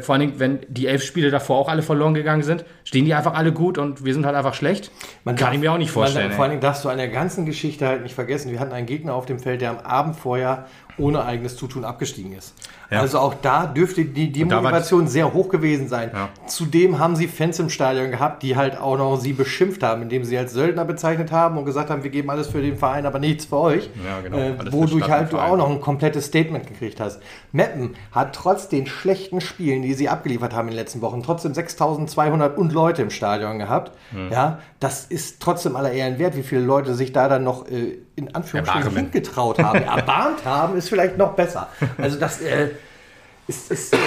Vor 0.00 0.14
allen 0.14 0.20
Dingen, 0.20 0.40
wenn 0.40 0.60
die 0.68 0.86
elf 0.86 1.02
Spiele 1.02 1.30
davor 1.30 1.58
auch 1.58 1.68
alle 1.68 1.82
verloren 1.82 2.14
gegangen 2.14 2.42
sind, 2.42 2.64
stehen 2.84 3.04
die 3.04 3.12
einfach 3.12 3.34
alle 3.34 3.52
gut 3.52 3.76
und 3.76 4.06
wir 4.06 4.14
sind 4.14 4.24
halt 4.24 4.34
einfach 4.34 4.54
schlecht? 4.54 4.90
Man 5.24 5.36
kann 5.36 5.48
darf, 5.48 5.54
ich 5.54 5.60
mir 5.60 5.70
auch 5.70 5.76
nicht 5.76 5.90
vorstellen. 5.90 6.28
Man, 6.28 6.34
vor 6.34 6.44
allen 6.44 6.52
Dingen 6.52 6.62
darfst 6.62 6.82
du 6.84 6.88
an 6.88 6.96
der 6.96 7.08
ganzen 7.08 7.44
Geschichte 7.44 7.86
halt 7.86 8.02
nicht 8.02 8.14
vergessen, 8.14 8.50
wir 8.50 8.58
hatten 8.58 8.72
einen 8.72 8.86
Gegner 8.86 9.12
auf 9.12 9.26
dem 9.26 9.38
Feld, 9.38 9.60
der 9.60 9.70
am 9.70 9.78
Abend 9.78 10.16
vorher 10.16 10.66
ohne 10.98 11.24
eigenes 11.24 11.56
Zutun 11.56 11.84
abgestiegen 11.84 12.32
ist. 12.32 12.54
Ja. 12.90 13.00
Also 13.00 13.18
auch 13.18 13.34
da 13.34 13.66
dürfte 13.66 14.04
die, 14.04 14.30
die 14.30 14.44
Motivation 14.44 15.08
sehr 15.08 15.32
hoch 15.32 15.48
gewesen 15.48 15.88
sein. 15.88 16.10
Ja. 16.12 16.28
Zudem 16.46 16.98
haben 16.98 17.16
sie 17.16 17.26
Fans 17.26 17.58
im 17.58 17.68
Stadion 17.68 18.10
gehabt, 18.10 18.42
die 18.42 18.56
halt 18.56 18.78
auch 18.78 18.96
noch 18.96 19.16
sie 19.16 19.32
beschimpft 19.32 19.82
haben, 19.82 20.02
indem 20.02 20.24
sie 20.24 20.38
als 20.38 20.52
Söldner 20.52 20.84
bezeichnet 20.84 21.32
haben 21.32 21.58
und 21.58 21.64
gesagt 21.64 21.90
haben, 21.90 22.04
wir 22.04 22.10
geben 22.10 22.30
alles 22.30 22.48
für 22.48 22.62
den 22.62 22.76
Verein, 22.76 23.06
aber 23.06 23.18
nichts 23.18 23.46
für 23.46 23.58
euch. 23.58 23.90
Ja, 24.04 24.20
genau. 24.20 24.38
Äh, 24.38 24.72
wodurch 24.72 25.08
halt 25.08 25.32
du 25.32 25.38
auch 25.38 25.56
noch 25.56 25.68
ein 25.68 25.80
komplettes 25.80 26.26
Statement 26.26 26.66
gekriegt 26.66 27.00
hast. 27.00 27.20
Meppen 27.52 27.96
hat 28.12 28.34
trotz 28.34 28.68
den 28.68 28.86
schlechten 28.86 29.40
Spielen, 29.40 29.82
die 29.82 29.94
sie 29.94 30.08
abgeliefert 30.08 30.54
haben 30.54 30.68
in 30.68 30.72
den 30.72 30.78
letzten 30.78 31.00
Wochen, 31.00 31.22
trotzdem 31.22 31.54
6200 31.54 32.56
und 32.56 32.72
Leute 32.72 33.02
im 33.02 33.10
Stadion 33.10 33.58
gehabt. 33.58 33.92
Hm. 34.12 34.30
Ja, 34.30 34.60
das 34.80 35.06
ist 35.06 35.40
trotzdem 35.40 35.76
aller 35.76 35.92
Ehren 35.92 36.18
wert, 36.18 36.36
wie 36.36 36.42
viele 36.42 36.60
Leute 36.60 36.94
sich 36.94 37.12
da 37.12 37.28
dann 37.28 37.44
noch 37.44 37.66
äh, 37.68 37.98
in 38.14 38.34
Anführungsstrichen 38.34 38.94
hingetraut 38.94 39.58
haben. 39.58 39.82
Erbarmt 39.82 40.44
haben 40.44 40.76
ist 40.76 40.88
vielleicht 40.88 41.16
noch 41.16 41.32
besser. 41.32 41.68
Also 41.98 42.18
das 42.18 42.40
äh, 42.40 42.70
ist, 43.48 43.70
ist 43.70 43.94
äh, 43.94 43.98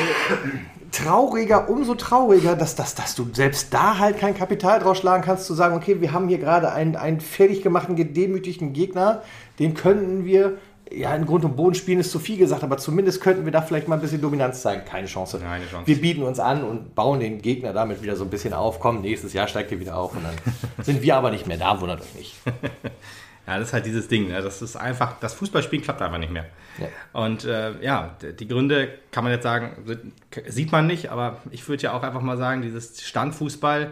trauriger, 0.91 1.69
umso 1.69 1.95
trauriger, 1.95 2.55
dass, 2.55 2.75
dass, 2.75 2.95
dass 2.95 3.15
du 3.15 3.27
selbst 3.33 3.73
da 3.73 3.97
halt 3.97 4.19
kein 4.19 4.35
Kapital 4.35 4.79
draus 4.79 4.99
schlagen 4.99 5.23
kannst, 5.23 5.45
zu 5.45 5.53
sagen, 5.53 5.75
okay, 5.75 6.01
wir 6.01 6.11
haben 6.11 6.27
hier 6.27 6.39
gerade 6.39 6.71
einen, 6.71 6.95
einen 6.95 7.19
fertig 7.19 7.63
gemachten, 7.63 7.95
gedemütigten 7.95 8.73
Gegner, 8.73 9.23
den 9.57 9.73
könnten 9.73 10.25
wir 10.25 10.57
ja, 10.91 11.15
in 11.15 11.25
Grund 11.25 11.45
und 11.45 11.55
Boden 11.55 11.75
spielen 11.75 11.99
ist 11.99 12.11
zu 12.11 12.19
viel 12.19 12.37
gesagt, 12.37 12.63
aber 12.63 12.77
zumindest 12.77 13.21
könnten 13.21 13.45
wir 13.45 13.51
da 13.51 13.61
vielleicht 13.61 13.87
mal 13.87 13.95
ein 13.95 14.01
bisschen 14.01 14.21
Dominanz 14.21 14.61
zeigen. 14.61 14.83
Keine 14.85 15.07
Chance. 15.07 15.39
Keine 15.39 15.65
Chance. 15.65 15.87
Wir 15.87 15.99
bieten 15.99 16.23
uns 16.23 16.39
an 16.39 16.63
und 16.63 16.95
bauen 16.95 17.19
den 17.19 17.41
Gegner 17.41 17.73
damit 17.73 18.01
wieder 18.01 18.15
so 18.15 18.23
ein 18.23 18.29
bisschen 18.29 18.53
auf. 18.53 18.79
Komm, 18.79 19.01
nächstes 19.01 19.33
Jahr 19.33 19.47
steigt 19.47 19.71
ihr 19.71 19.79
wieder 19.79 19.97
auf 19.97 20.15
und 20.15 20.23
dann 20.23 20.35
sind 20.83 21.01
wir 21.01 21.15
aber 21.15 21.31
nicht 21.31 21.47
mehr 21.47 21.57
da, 21.57 21.79
wundert 21.79 22.01
euch 22.01 22.15
nicht. 22.15 22.35
Ja, 23.47 23.57
das 23.57 23.69
ist 23.69 23.73
halt 23.73 23.87
dieses 23.87 24.07
Ding. 24.07 24.27
Ne? 24.27 24.43
Das 24.43 24.61
ist 24.61 24.75
einfach, 24.75 25.19
das 25.21 25.33
Fußballspielen 25.33 25.83
klappt 25.83 26.03
einfach 26.03 26.19
nicht 26.19 26.31
mehr. 26.31 26.45
Ja. 26.77 26.87
Und 27.19 27.45
äh, 27.45 27.81
ja, 27.81 28.15
die 28.39 28.47
Gründe 28.47 28.89
kann 29.11 29.23
man 29.23 29.33
jetzt 29.33 29.41
sagen, 29.41 29.75
sieht 30.45 30.71
man 30.71 30.85
nicht, 30.85 31.09
aber 31.09 31.37
ich 31.49 31.67
würde 31.67 31.81
ja 31.81 31.93
auch 31.93 32.03
einfach 32.03 32.21
mal 32.21 32.37
sagen, 32.37 32.61
dieses 32.61 33.01
Standfußball, 33.01 33.89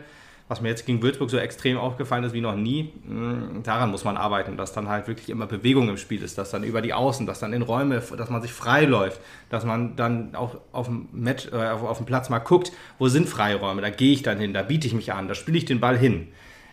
was 0.47 0.61
mir 0.61 0.69
jetzt 0.69 0.85
gegen 0.85 1.01
Würzburg 1.01 1.29
so 1.29 1.37
extrem 1.37 1.77
aufgefallen 1.77 2.23
ist 2.23 2.33
wie 2.33 2.41
noch 2.41 2.55
nie, 2.55 2.93
mh, 3.05 3.61
daran 3.63 3.91
muss 3.91 4.05
man 4.05 4.15
arbeiten, 4.15 4.55
dass 4.55 4.71
dann 4.71 4.87
halt 4.87 5.07
wirklich 5.07 5.29
immer 5.29 5.45
Bewegung 5.45 5.89
im 5.89 5.97
Spiel 5.97 6.23
ist, 6.23 6.37
dass 6.37 6.51
dann 6.51 6.63
über 6.63 6.81
die 6.81 6.93
Außen, 6.93 7.25
dass 7.25 7.39
dann 7.39 7.51
in 7.53 7.61
Räume, 7.61 8.01
dass 8.17 8.29
man 8.29 8.41
sich 8.41 8.53
frei 8.53 8.85
läuft, 8.85 9.19
dass 9.49 9.65
man 9.65 9.95
dann 9.95 10.35
auch 10.35 10.57
auf 10.71 10.87
dem, 10.87 11.09
Match, 11.11 11.47
äh, 11.51 11.69
auf, 11.69 11.83
auf 11.83 11.97
dem 11.97 12.05
Platz 12.05 12.29
mal 12.29 12.39
guckt, 12.39 12.71
wo 12.97 13.09
sind 13.09 13.27
Freiräume, 13.27 13.81
da 13.81 13.89
gehe 13.89 14.13
ich 14.13 14.23
dann 14.23 14.39
hin, 14.39 14.53
da 14.53 14.61
biete 14.61 14.87
ich 14.87 14.93
mich 14.93 15.11
an, 15.13 15.27
da 15.27 15.35
spiele 15.35 15.57
ich 15.57 15.65
den 15.65 15.79
Ball 15.79 15.97
hin. 15.97 16.29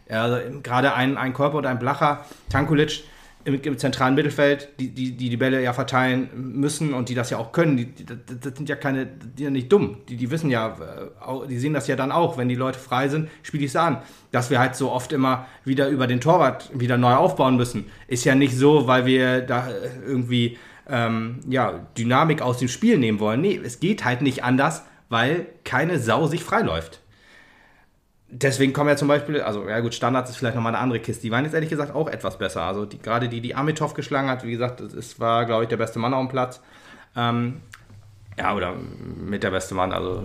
Also 0.08 0.38
gerade 0.62 0.94
ein, 0.94 1.16
ein 1.16 1.32
Körper 1.32 1.58
oder 1.58 1.70
ein 1.70 1.78
Blacher, 1.78 2.24
Tankulic 2.50 3.02
im, 3.44 3.60
im, 3.60 3.78
zentralen 3.78 4.14
Mittelfeld, 4.14 4.68
die, 4.80 4.88
die, 4.90 5.12
die 5.12 5.28
die 5.28 5.36
Bälle 5.36 5.62
ja 5.62 5.72
verteilen 5.72 6.28
müssen 6.34 6.94
und 6.94 7.08
die 7.08 7.14
das 7.14 7.30
ja 7.30 7.38
auch 7.38 7.52
können, 7.52 7.76
die, 7.76 7.86
die 7.86 8.04
das 8.06 8.56
sind 8.56 8.68
ja 8.68 8.76
keine, 8.76 9.06
die 9.06 9.44
sind 9.44 9.52
nicht 9.52 9.70
dumm. 9.70 9.98
Die, 10.08 10.16
die 10.16 10.30
wissen 10.30 10.50
ja, 10.50 10.68
äh, 10.68 11.48
die 11.48 11.58
sehen 11.58 11.74
das 11.74 11.86
ja 11.86 11.96
dann 11.96 12.10
auch, 12.10 12.38
wenn 12.38 12.48
die 12.48 12.54
Leute 12.54 12.78
frei 12.78 13.08
sind, 13.08 13.28
spiele 13.42 13.64
ich 13.64 13.70
es 13.70 13.76
an. 13.76 13.98
Dass 14.32 14.50
wir 14.50 14.58
halt 14.58 14.76
so 14.76 14.90
oft 14.90 15.12
immer 15.12 15.46
wieder 15.64 15.88
über 15.88 16.06
den 16.06 16.20
Torwart 16.20 16.70
wieder 16.74 16.96
neu 16.96 17.14
aufbauen 17.14 17.56
müssen, 17.56 17.86
ist 18.08 18.24
ja 18.24 18.34
nicht 18.34 18.56
so, 18.56 18.86
weil 18.86 19.06
wir 19.06 19.42
da 19.42 19.68
äh, 19.68 19.90
irgendwie 20.06 20.58
ähm, 20.88 21.40
ja, 21.48 21.86
Dynamik 21.96 22.42
aus 22.42 22.58
dem 22.58 22.68
Spiel 22.68 22.98
nehmen 22.98 23.20
wollen. 23.20 23.40
Nee, 23.40 23.60
es 23.62 23.80
geht 23.80 24.04
halt 24.04 24.22
nicht 24.22 24.42
anders, 24.42 24.84
weil 25.08 25.46
keine 25.64 25.98
Sau 25.98 26.26
sich 26.26 26.42
freiläuft 26.42 27.00
deswegen 28.28 28.72
kommen 28.72 28.90
ja 28.90 28.96
zum 28.96 29.08
Beispiel, 29.08 29.40
also 29.40 29.68
ja 29.68 29.80
gut, 29.80 29.94
Standards 29.94 30.30
ist 30.30 30.36
vielleicht 30.36 30.56
nochmal 30.56 30.74
eine 30.74 30.82
andere 30.82 31.00
Kiste. 31.00 31.22
Die 31.22 31.30
waren 31.30 31.44
jetzt 31.44 31.54
ehrlich 31.54 31.70
gesagt 31.70 31.94
auch 31.94 32.08
etwas 32.08 32.38
besser. 32.38 32.62
Also 32.62 32.84
die, 32.84 32.98
gerade 32.98 33.28
die, 33.28 33.40
die 33.40 33.54
Amitov 33.54 33.94
geschlagen 33.94 34.28
hat, 34.28 34.44
wie 34.44 34.52
gesagt, 34.52 34.80
das 34.80 35.20
war, 35.20 35.44
glaube 35.46 35.64
ich, 35.64 35.68
der 35.68 35.76
beste 35.76 35.98
Mann 35.98 36.14
auf 36.14 36.26
dem 36.26 36.28
Platz. 36.28 36.60
Ähm, 37.16 37.60
ja, 38.36 38.54
oder 38.54 38.74
mit 38.74 39.42
der 39.42 39.50
beste 39.50 39.74
Mann. 39.74 39.92
Also 39.92 40.24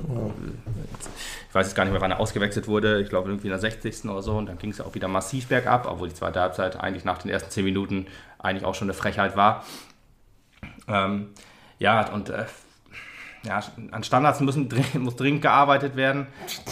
ich 1.48 1.56
weiß 1.56 1.68
jetzt 1.68 1.76
gar 1.76 1.84
nicht 1.84 1.92
mehr, 1.92 2.02
wann 2.02 2.12
er 2.12 2.20
ausgewechselt 2.20 2.68
wurde. 2.68 3.02
Ich 3.02 3.10
glaube 3.10 3.30
irgendwie 3.30 3.48
in 3.48 3.52
der 3.52 3.60
60. 3.60 4.06
oder 4.06 4.24
so. 4.24 4.36
Und 4.36 4.48
dann 4.48 4.58
ging 4.58 4.72
es 4.72 4.82
auch 4.82 4.96
wieder 4.96 5.08
massiv 5.08 5.48
bergab, 5.48 5.86
obwohl 5.88 6.10
die 6.10 6.16
zweite 6.16 6.40
Halbzeit 6.40 6.80
eigentlich 6.80 7.06
nach 7.06 7.20
den 7.20 7.30
ersten 7.30 7.52
10 7.52 7.66
Minuten 7.66 8.08
eigentlich 8.40 8.66
auch 8.66 8.76
schon 8.76 8.88
eine 8.88 8.96
Frechheit 8.96 9.36
war. 9.36 9.64
Ähm, 10.88 11.30
ja, 11.78 12.12
und 12.12 12.30
äh, 12.30 12.46
ja, 13.44 13.62
an 13.92 14.04
Standards 14.04 14.40
müssen, 14.42 14.70
muss 15.00 15.16
dringend 15.16 15.42
gearbeitet 15.42 15.96
werden, 15.96 16.28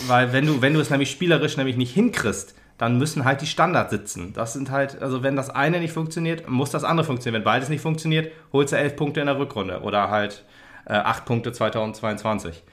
weil 0.08 0.34
wenn 0.34 0.46
du, 0.46 0.62
wenn 0.62 0.74
du 0.74 0.80
es 0.80 0.90
nämlich 0.90 1.12
spielerisch 1.12 1.58
nämlich 1.58 1.78
nicht 1.78 1.94
hinkriegst, 1.94 2.56
dann 2.78 2.98
müssen 2.98 3.26
halt 3.26 3.42
die 3.42 3.48
Standards 3.48 3.90
sitzen. 3.92 4.34
Das 4.34 4.54
sind 4.54 4.70
halt, 4.70 5.02
also 5.02 5.24
wenn 5.24 5.36
das 5.36 5.50
eine 5.50 5.80
nicht 5.80 5.94
funktioniert, 5.94 6.48
muss 6.48 6.70
das 6.70 6.84
andere 6.84 7.06
funktionieren. 7.06 7.42
Wenn 7.42 7.46
beides 7.46 7.70
nicht 7.70 7.82
funktioniert, 7.82 8.32
holst 8.54 8.72
du 8.72 8.78
elf 8.78 8.96
Punkte 8.96 9.20
in 9.20 9.26
der 9.26 9.40
Rückrunde 9.40 9.82
oder 9.82 10.10
halt 10.12 10.44
äh, 10.86 10.94
acht 10.94 11.26
Punkte 11.26 11.52
2022. 11.52 12.64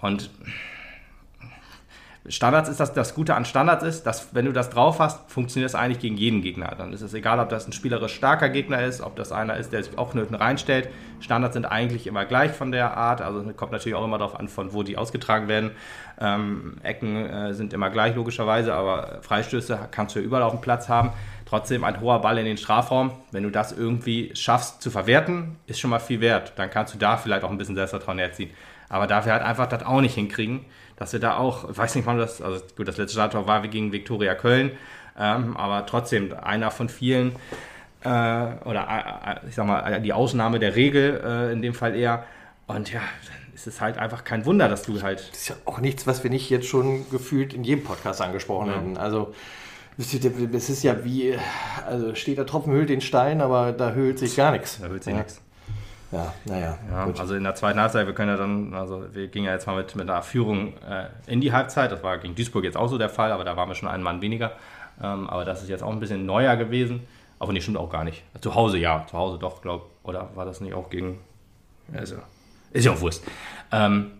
Und 0.00 0.30
Standards 2.26 2.70
ist 2.70 2.80
das, 2.80 2.94
das 2.94 3.14
Gute 3.14 3.34
an 3.34 3.44
Standards 3.44 3.84
ist, 3.84 4.04
dass 4.04 4.34
wenn 4.34 4.46
du 4.46 4.52
das 4.52 4.70
drauf 4.70 4.98
hast, 4.98 5.30
funktioniert 5.30 5.70
das 5.70 5.78
eigentlich 5.78 5.98
gegen 5.98 6.16
jeden 6.16 6.40
Gegner. 6.40 6.74
Dann 6.76 6.94
ist 6.94 7.02
es 7.02 7.12
egal, 7.12 7.38
ob 7.38 7.50
das 7.50 7.66
ein 7.66 7.72
spielerisch 7.72 8.14
starker 8.14 8.48
Gegner 8.48 8.82
ist, 8.82 9.02
ob 9.02 9.14
das 9.16 9.30
einer 9.30 9.58
ist, 9.58 9.74
der 9.74 9.82
sich 9.82 9.98
auch 9.98 10.14
Nöten 10.14 10.34
reinstellt. 10.34 10.88
Standards 11.20 11.52
sind 11.52 11.66
eigentlich 11.66 12.06
immer 12.06 12.24
gleich 12.24 12.52
von 12.52 12.72
der 12.72 12.96
Art, 12.96 13.20
also 13.20 13.42
kommt 13.52 13.72
natürlich 13.72 13.94
auch 13.94 14.04
immer 14.04 14.16
darauf 14.16 14.40
an, 14.40 14.48
von 14.48 14.72
wo 14.72 14.82
die 14.82 14.96
ausgetragen 14.96 15.48
werden. 15.48 15.72
Ähm, 16.18 16.78
Ecken 16.82 17.16
äh, 17.16 17.52
sind 17.52 17.74
immer 17.74 17.90
gleich 17.90 18.14
logischerweise, 18.14 18.72
aber 18.72 19.18
Freistöße 19.20 19.78
kannst 19.90 20.16
du 20.16 20.20
ja 20.20 20.24
überall 20.24 20.44
auf 20.44 20.52
dem 20.52 20.62
Platz 20.62 20.88
haben. 20.88 21.10
Trotzdem 21.44 21.84
ein 21.84 22.00
hoher 22.00 22.22
Ball 22.22 22.38
in 22.38 22.46
den 22.46 22.56
Strafraum, 22.56 23.12
wenn 23.32 23.42
du 23.42 23.50
das 23.50 23.72
irgendwie 23.72 24.34
schaffst 24.34 24.80
zu 24.80 24.90
verwerten, 24.90 25.56
ist 25.66 25.78
schon 25.78 25.90
mal 25.90 25.98
viel 25.98 26.22
wert. 26.22 26.54
Dann 26.56 26.70
kannst 26.70 26.94
du 26.94 26.98
da 26.98 27.18
vielleicht 27.18 27.44
auch 27.44 27.50
ein 27.50 27.58
bisschen 27.58 27.74
Selbstvertrauen 27.74 28.18
herziehen. 28.18 28.48
Aber 28.88 29.06
dafür 29.06 29.32
halt 29.32 29.42
einfach 29.42 29.66
das 29.66 29.84
auch 29.84 30.00
nicht 30.00 30.14
hinkriegen 30.14 30.64
dass 30.96 31.12
wir 31.12 31.20
da 31.20 31.36
auch, 31.36 31.70
ich 31.70 31.76
weiß 31.76 31.94
nicht, 31.94 32.06
wann 32.06 32.18
das, 32.18 32.40
also 32.40 32.62
gut, 32.76 32.88
das 32.88 32.96
letzte 32.96 33.14
Starttor 33.14 33.46
war 33.46 33.62
wie 33.62 33.68
gegen 33.68 33.92
Viktoria 33.92 34.34
Köln, 34.34 34.72
ähm, 35.18 35.56
aber 35.56 35.86
trotzdem 35.86 36.34
einer 36.34 36.70
von 36.70 36.88
vielen, 36.88 37.36
äh, 38.04 38.08
oder 38.08 39.40
äh, 39.42 39.48
ich 39.48 39.54
sag 39.54 39.66
mal, 39.66 40.00
die 40.00 40.12
Ausnahme 40.12 40.58
der 40.58 40.76
Regel 40.76 41.20
äh, 41.24 41.52
in 41.52 41.62
dem 41.62 41.74
Fall 41.74 41.96
eher. 41.96 42.24
Und 42.66 42.92
ja, 42.92 43.00
dann 43.00 43.54
ist 43.54 43.66
es 43.66 43.80
halt 43.80 43.98
einfach 43.98 44.24
kein 44.24 44.46
Wunder, 44.46 44.68
dass 44.68 44.82
du 44.82 45.00
halt. 45.02 45.20
Das 45.30 45.38
ist 45.38 45.48
ja 45.48 45.56
auch 45.64 45.80
nichts, 45.80 46.06
was 46.06 46.22
wir 46.22 46.30
nicht 46.30 46.50
jetzt 46.50 46.66
schon 46.66 47.08
gefühlt 47.10 47.54
in 47.54 47.64
jedem 47.64 47.84
Podcast 47.84 48.20
angesprochen 48.20 48.68
ja. 48.68 48.76
hätten. 48.76 48.96
Also. 48.96 49.34
Es 49.96 50.12
ist 50.70 50.82
ja 50.82 51.04
wie, 51.04 51.38
also 51.86 52.16
steht 52.16 52.36
der 52.36 52.46
Tropfen 52.46 52.72
hüllt 52.72 52.88
den 52.88 53.00
Stein, 53.00 53.40
aber 53.40 53.70
da 53.70 53.92
hüllt 53.92 54.18
sich 54.18 54.34
gar 54.34 54.50
nichts. 54.50 54.80
Da 54.80 54.88
hüllt 54.88 55.04
sich 55.04 55.12
ja. 55.12 55.20
nichts. 55.20 55.40
Ja, 56.14 56.32
naja. 56.44 56.78
Ja, 56.90 57.12
also 57.18 57.34
in 57.34 57.42
der 57.42 57.56
zweiten 57.56 57.80
Halbzeit, 57.80 58.06
wir 58.06 58.14
können 58.14 58.28
ja 58.28 58.36
dann, 58.36 58.72
also 58.72 59.04
wir 59.12 59.26
gingen 59.26 59.46
ja 59.46 59.52
jetzt 59.52 59.66
mal 59.66 59.76
mit, 59.76 59.96
mit 59.96 60.08
einer 60.08 60.22
Führung 60.22 60.74
äh, 60.88 61.06
in 61.26 61.40
die 61.40 61.52
Halbzeit. 61.52 61.90
Das 61.90 62.04
war 62.04 62.18
gegen 62.18 62.36
Duisburg 62.36 62.62
jetzt 62.62 62.76
auch 62.76 62.86
so 62.88 62.98
der 62.98 63.08
Fall, 63.08 63.32
aber 63.32 63.42
da 63.42 63.56
waren 63.56 63.68
wir 63.68 63.74
schon 63.74 63.88
einen 63.88 64.04
Mann 64.04 64.22
weniger. 64.22 64.52
Ähm, 65.02 65.28
aber 65.28 65.44
das 65.44 65.62
ist 65.62 65.68
jetzt 65.68 65.82
auch 65.82 65.90
ein 65.90 65.98
bisschen 65.98 66.24
neuer 66.24 66.56
gewesen. 66.56 67.00
Aber 67.40 67.52
nee, 67.52 67.60
stimmt 67.60 67.78
auch 67.78 67.90
gar 67.90 68.04
nicht. 68.04 68.22
Zu 68.40 68.54
Hause 68.54 68.78
ja, 68.78 69.04
zu 69.10 69.18
Hause 69.18 69.38
doch, 69.38 69.60
glaube 69.60 69.86
Oder 70.04 70.30
war 70.36 70.44
das 70.44 70.60
nicht 70.60 70.74
auch 70.74 70.88
gegen. 70.88 71.18
Also, 71.92 72.16
ist 72.72 72.84
ja 72.84 72.92
auch 72.92 73.00
Wurst. 73.00 73.24
Ähm, 73.72 74.12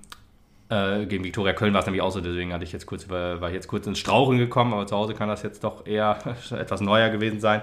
äh, 0.69 1.07
gegen 1.07 1.23
Viktoria 1.23 1.53
Köln 1.53 1.73
war 1.75 1.81
es 1.81 1.87
nämlich 1.87 2.03
auch 2.03 2.11
so, 2.11 2.21
deswegen 2.21 2.53
hatte 2.53 2.65
ich 2.65 2.73
jetzt 2.73 2.87
kurz, 2.87 3.09
war 3.09 3.41
ich 3.49 3.55
jetzt 3.55 3.69
kurz 3.69 3.87
ins 3.87 4.01
Strauchen 4.01 4.39
gekommen, 4.39 4.73
aber 4.73 4.87
zu 4.87 4.97
Hause 4.97 5.15
kann 5.15 5.29
das 5.29 5.43
jetzt 5.43 5.63
doch 5.63 5.87
eher 5.87 6.19
etwas 6.51 6.81
neuer 6.81 7.11
gewesen 7.11 7.39
sein. 7.39 7.63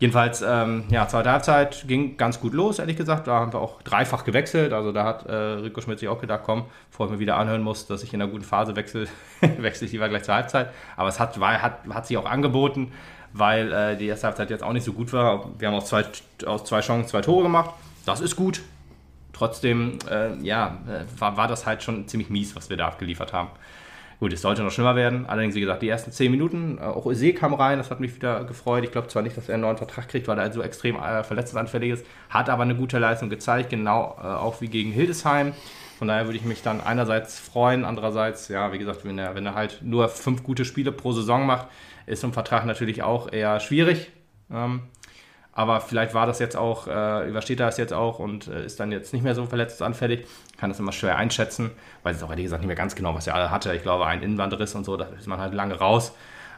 Jedenfalls, 0.00 0.42
ähm, 0.46 0.84
ja, 0.90 1.08
zweite 1.08 1.32
Halbzeit 1.32 1.84
ging 1.88 2.16
ganz 2.16 2.40
gut 2.40 2.54
los, 2.54 2.78
ehrlich 2.78 2.96
gesagt. 2.96 3.26
Da 3.26 3.40
haben 3.40 3.52
wir 3.52 3.60
auch 3.60 3.82
dreifach 3.82 4.24
gewechselt. 4.24 4.72
Also 4.72 4.92
da 4.92 5.04
hat 5.04 5.26
äh, 5.26 5.34
Rico 5.34 5.80
Schmidt 5.80 5.98
sich 5.98 6.08
auch 6.08 6.20
gedacht, 6.20 6.42
komm, 6.46 6.66
bevor 6.90 7.06
ich 7.06 7.12
mir 7.12 7.18
wieder 7.18 7.36
anhören 7.36 7.62
muss, 7.62 7.86
dass 7.86 8.04
ich 8.04 8.14
in 8.14 8.22
einer 8.22 8.30
guten 8.30 8.44
Phase 8.44 8.76
wechsle, 8.76 9.08
wechsle 9.40 9.86
ich 9.86 9.92
lieber 9.92 10.08
gleich 10.08 10.22
zur 10.22 10.34
Halbzeit. 10.34 10.70
Aber 10.96 11.08
es 11.08 11.18
hat, 11.18 11.40
war, 11.40 11.60
hat, 11.60 11.80
hat 11.90 12.06
sich 12.06 12.16
auch 12.16 12.26
angeboten, 12.26 12.92
weil 13.32 13.72
äh, 13.72 13.96
die 13.96 14.06
erste 14.06 14.28
Halbzeit 14.28 14.50
jetzt 14.50 14.62
auch 14.62 14.72
nicht 14.72 14.84
so 14.84 14.92
gut 14.92 15.12
war. 15.12 15.50
Wir 15.58 15.66
haben 15.66 15.74
aus 15.74 15.86
zwei, 15.86 16.04
aus 16.46 16.64
zwei 16.64 16.80
Chancen 16.80 17.08
zwei 17.08 17.20
Tore 17.20 17.42
gemacht. 17.42 17.70
Das 18.06 18.20
ist 18.20 18.36
gut. 18.36 18.60
Trotzdem, 19.32 19.98
äh, 20.08 20.36
ja, 20.42 20.78
äh, 20.86 21.20
war, 21.20 21.36
war 21.36 21.48
das 21.48 21.66
halt 21.66 21.82
schon 21.82 22.06
ziemlich 22.06 22.30
mies, 22.30 22.54
was 22.54 22.70
wir 22.70 22.76
da 22.76 22.86
abgeliefert 22.86 23.32
haben. 23.32 23.50
Gut, 24.20 24.32
es 24.32 24.42
sollte 24.42 24.64
noch 24.64 24.72
schlimmer 24.72 24.96
werden. 24.96 25.26
Allerdings, 25.26 25.54
wie 25.54 25.60
gesagt, 25.60 25.80
die 25.80 25.88
ersten 25.88 26.10
zehn 26.10 26.32
Minuten, 26.32 26.78
äh, 26.78 26.82
auch 26.82 27.06
Ose 27.06 27.32
kam 27.32 27.54
rein, 27.54 27.78
das 27.78 27.90
hat 27.90 28.00
mich 28.00 28.16
wieder 28.16 28.44
gefreut. 28.44 28.82
Ich 28.82 28.90
glaube 28.90 29.06
zwar 29.06 29.22
nicht, 29.22 29.36
dass 29.36 29.48
er 29.48 29.54
einen 29.54 29.62
neuen 29.62 29.76
Vertrag 29.76 30.08
kriegt, 30.08 30.26
weil 30.26 30.38
er 30.38 30.52
so 30.52 30.60
extrem 30.60 30.96
äh, 30.96 31.22
verletzungsanfällig 31.22 31.92
ist, 31.92 32.06
hat 32.28 32.50
aber 32.50 32.64
eine 32.64 32.74
gute 32.74 32.98
Leistung 32.98 33.30
gezeigt, 33.30 33.70
genau 33.70 34.16
äh, 34.20 34.26
auch 34.26 34.60
wie 34.60 34.68
gegen 34.68 34.90
Hildesheim. 34.90 35.52
Von 35.98 36.08
daher 36.08 36.26
würde 36.26 36.36
ich 36.36 36.44
mich 36.44 36.62
dann 36.62 36.80
einerseits 36.80 37.38
freuen, 37.38 37.84
andererseits, 37.84 38.48
ja, 38.48 38.72
wie 38.72 38.78
gesagt, 38.78 39.04
wenn 39.04 39.18
er, 39.18 39.36
wenn 39.36 39.46
er 39.46 39.54
halt 39.54 39.80
nur 39.82 40.08
fünf 40.08 40.42
gute 40.42 40.64
Spiele 40.64 40.90
pro 40.90 41.12
Saison 41.12 41.46
macht, 41.46 41.68
ist 42.06 42.22
so 42.22 42.26
ein 42.26 42.32
Vertrag 42.32 42.66
natürlich 42.66 43.02
auch 43.02 43.32
eher 43.32 43.60
schwierig. 43.60 44.10
Ähm, 44.50 44.82
aber 45.58 45.80
vielleicht 45.80 46.14
war 46.14 46.24
das 46.24 46.38
jetzt 46.38 46.56
auch, 46.56 46.86
äh, 46.86 47.28
übersteht 47.28 47.58
er 47.58 47.66
das 47.66 47.78
jetzt 47.78 47.92
auch 47.92 48.20
und 48.20 48.46
äh, 48.46 48.64
ist 48.64 48.78
dann 48.78 48.92
jetzt 48.92 49.12
nicht 49.12 49.24
mehr 49.24 49.34
so 49.34 49.44
verletzungsanfällig. 49.44 50.24
Kann 50.56 50.70
das 50.70 50.78
immer 50.78 50.92
schwer 50.92 51.16
einschätzen, 51.16 51.72
weil 52.04 52.14
es 52.14 52.22
auch 52.22 52.30
ehrlich 52.30 52.44
gesagt 52.44 52.62
nicht 52.62 52.68
mehr 52.68 52.76
ganz 52.76 52.94
genau, 52.94 53.12
was 53.16 53.26
er 53.26 53.34
alle 53.34 53.50
hatte. 53.50 53.74
Ich 53.74 53.82
glaube, 53.82 54.06
ein 54.06 54.22
Innenbandriss 54.22 54.76
und 54.76 54.84
so, 54.84 54.96
da 54.96 55.06
ist 55.18 55.26
man 55.26 55.40
halt 55.40 55.54
lange 55.54 55.74
raus. 55.74 56.12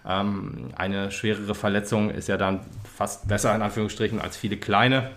Ähm, 0.06 0.68
eine 0.76 1.10
schwerere 1.12 1.54
Verletzung 1.54 2.10
ist 2.10 2.28
ja 2.28 2.36
dann 2.36 2.60
fast 2.94 3.26
besser 3.26 3.54
in 3.54 3.62
Anführungsstrichen 3.62 4.20
als 4.20 4.36
viele 4.36 4.58
kleine. 4.58 5.12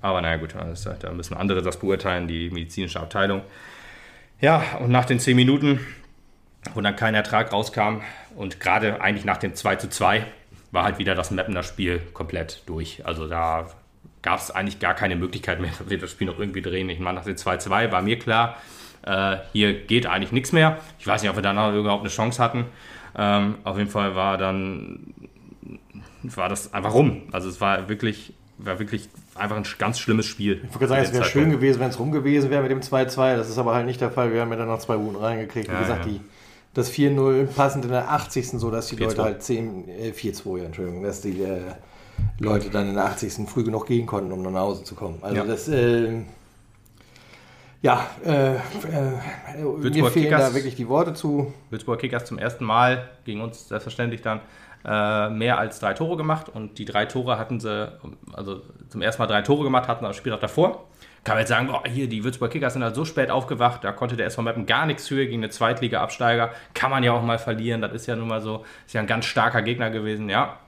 Aber 0.00 0.20
naja, 0.20 0.36
gut, 0.36 0.54
da 0.54 1.10
müssen 1.10 1.36
andere 1.36 1.62
das 1.62 1.80
beurteilen, 1.80 2.28
die 2.28 2.50
medizinische 2.50 3.00
Abteilung. 3.00 3.42
Ja, 4.40 4.62
und 4.78 4.92
nach 4.92 5.06
den 5.06 5.18
zehn 5.18 5.34
Minuten, 5.34 5.80
wo 6.72 6.80
dann 6.82 6.94
kein 6.94 7.16
Ertrag 7.16 7.52
rauskam 7.52 8.02
und 8.36 8.60
gerade 8.60 9.00
eigentlich 9.00 9.24
nach 9.24 9.38
dem 9.38 9.56
2 9.56 9.74
zu 9.74 9.90
2, 9.90 10.24
war 10.76 10.84
halt 10.84 10.98
wieder 10.98 11.14
das 11.14 11.30
Mappener 11.30 11.62
Spiel 11.62 12.00
komplett 12.12 12.62
durch. 12.66 13.00
Also 13.04 13.26
da 13.26 13.66
gab 14.20 14.38
es 14.38 14.50
eigentlich 14.50 14.78
gar 14.78 14.94
keine 14.94 15.16
Möglichkeit 15.16 15.58
mehr, 15.58 15.70
dass 15.78 15.88
wir 15.88 15.98
das 15.98 16.10
Spiel 16.10 16.28
noch 16.28 16.38
irgendwie 16.38 16.62
drehen. 16.62 16.88
Ich 16.90 17.00
meine, 17.00 17.18
nach 17.18 17.24
dem 17.24 17.34
2-2 17.34 17.90
war 17.90 18.02
mir 18.02 18.18
klar, 18.18 18.56
äh, 19.02 19.38
hier 19.52 19.72
geht 19.72 20.06
eigentlich 20.06 20.32
nichts 20.32 20.52
mehr. 20.52 20.78
Ich 20.98 21.06
weiß 21.06 21.22
nicht, 21.22 21.30
ob 21.30 21.36
wir 21.36 21.42
danach 21.42 21.72
überhaupt 21.74 22.02
eine 22.02 22.10
Chance 22.10 22.42
hatten. 22.42 22.66
Ähm, 23.16 23.56
auf 23.64 23.78
jeden 23.78 23.90
Fall 23.90 24.14
war 24.14 24.36
dann 24.36 25.14
war 26.22 26.48
das 26.48 26.74
einfach 26.74 26.92
rum. 26.92 27.22
Also 27.32 27.48
es 27.48 27.60
war 27.60 27.88
wirklich, 27.88 28.34
war 28.58 28.78
wirklich 28.78 29.08
einfach 29.34 29.56
ein 29.56 29.64
ganz 29.78 29.98
schlimmes 29.98 30.26
Spiel. 30.26 30.60
Ich 30.68 30.74
würde 30.74 30.88
sagen, 30.88 31.02
es 31.02 31.12
wäre 31.12 31.24
schön 31.24 31.50
gewesen, 31.50 31.80
wenn 31.80 31.88
es 31.88 31.98
rum 31.98 32.12
gewesen 32.12 32.50
wäre 32.50 32.62
mit 32.62 32.70
dem 32.70 32.80
2-2. 32.80 33.36
Das 33.36 33.48
ist 33.48 33.56
aber 33.56 33.74
halt 33.74 33.86
nicht 33.86 34.00
der 34.00 34.10
Fall. 34.10 34.32
Wir 34.32 34.42
haben 34.42 34.50
ja 34.50 34.56
dann 34.56 34.68
noch 34.68 34.80
zwei 34.80 34.98
Minuten 34.98 35.16
reingekriegt. 35.16 35.68
Wie 35.68 35.72
ja, 35.72 35.80
gesagt, 35.80 36.04
ja. 36.04 36.12
die 36.12 36.20
das 36.76 36.92
4-0 36.92 37.46
passend 37.46 37.86
in 37.86 37.90
der 37.90 38.10
80. 38.10 38.50
so, 38.50 38.70
dass 38.70 38.88
die 38.88 38.96
Leute 38.96 39.22
halt 39.22 39.42
10, 39.42 39.88
äh, 39.88 40.10
4-2, 40.10 40.64
Entschuldigung, 40.64 41.02
dass 41.02 41.22
die 41.22 41.40
äh, 41.42 41.60
Leute 42.38 42.68
dann 42.68 42.88
in 42.88 42.94
der 42.94 43.06
80. 43.06 43.48
früh 43.48 43.64
genug 43.64 43.86
gehen 43.86 44.04
konnten, 44.04 44.30
um 44.30 44.42
nach 44.42 44.60
Hause 44.60 44.84
zu 44.84 44.94
kommen. 44.94 45.18
Also 45.22 45.36
ja. 45.36 45.44
das, 45.44 45.68
äh, 45.68 46.22
ja, 47.80 48.06
äh, 48.24 48.56
äh, 48.56 48.58
mir 49.58 50.10
fehlen 50.10 50.10
Kickers, 50.10 50.48
da 50.50 50.54
wirklich 50.54 50.74
die 50.74 50.86
Worte 50.88 51.14
zu. 51.14 51.52
Würzburg 51.70 51.98
Kickers 51.98 52.26
zum 52.26 52.38
ersten 52.38 52.64
Mal 52.64 53.08
gegen 53.24 53.40
uns 53.40 53.68
selbstverständlich 53.68 54.20
dann 54.20 54.40
äh, 54.84 55.30
mehr 55.30 55.58
als 55.58 55.80
drei 55.80 55.94
Tore 55.94 56.18
gemacht 56.18 56.50
und 56.50 56.78
die 56.78 56.84
drei 56.84 57.06
Tore 57.06 57.38
hatten 57.38 57.58
sie, 57.58 57.90
also 58.34 58.60
zum 58.90 59.00
ersten 59.00 59.22
Mal 59.22 59.28
drei 59.28 59.40
Tore 59.40 59.64
gemacht, 59.64 59.88
hatten 59.88 60.04
das 60.04 60.16
Spiel 60.16 60.34
auch 60.34 60.40
davor 60.40 60.84
kann 61.26 61.34
man 61.34 61.40
jetzt 61.40 61.48
sagen, 61.48 61.66
boah, 61.66 61.82
hier, 61.84 62.08
die 62.08 62.22
Würzburg 62.22 62.52
Kickers 62.52 62.74
sind 62.74 62.84
halt 62.84 62.94
so 62.94 63.04
spät 63.04 63.32
aufgewacht, 63.32 63.82
da 63.82 63.90
konnte 63.90 64.16
der 64.16 64.26
SV 64.26 64.42
Meppen 64.42 64.64
gar 64.64 64.86
nichts 64.86 65.08
für 65.08 65.26
gegen 65.26 65.42
eine 65.42 65.50
Zweitliga-Absteiger. 65.50 66.52
Kann 66.72 66.92
man 66.92 67.02
ja 67.02 67.12
auch 67.12 67.22
mal 67.22 67.40
verlieren, 67.40 67.80
das 67.80 67.92
ist 67.92 68.06
ja 68.06 68.14
nun 68.14 68.28
mal 68.28 68.40
so, 68.40 68.64
ist 68.86 68.94
ja 68.94 69.00
ein 69.00 69.08
ganz 69.08 69.24
starker 69.24 69.60
Gegner 69.62 69.90
gewesen, 69.90 70.30
ja. 70.30 70.60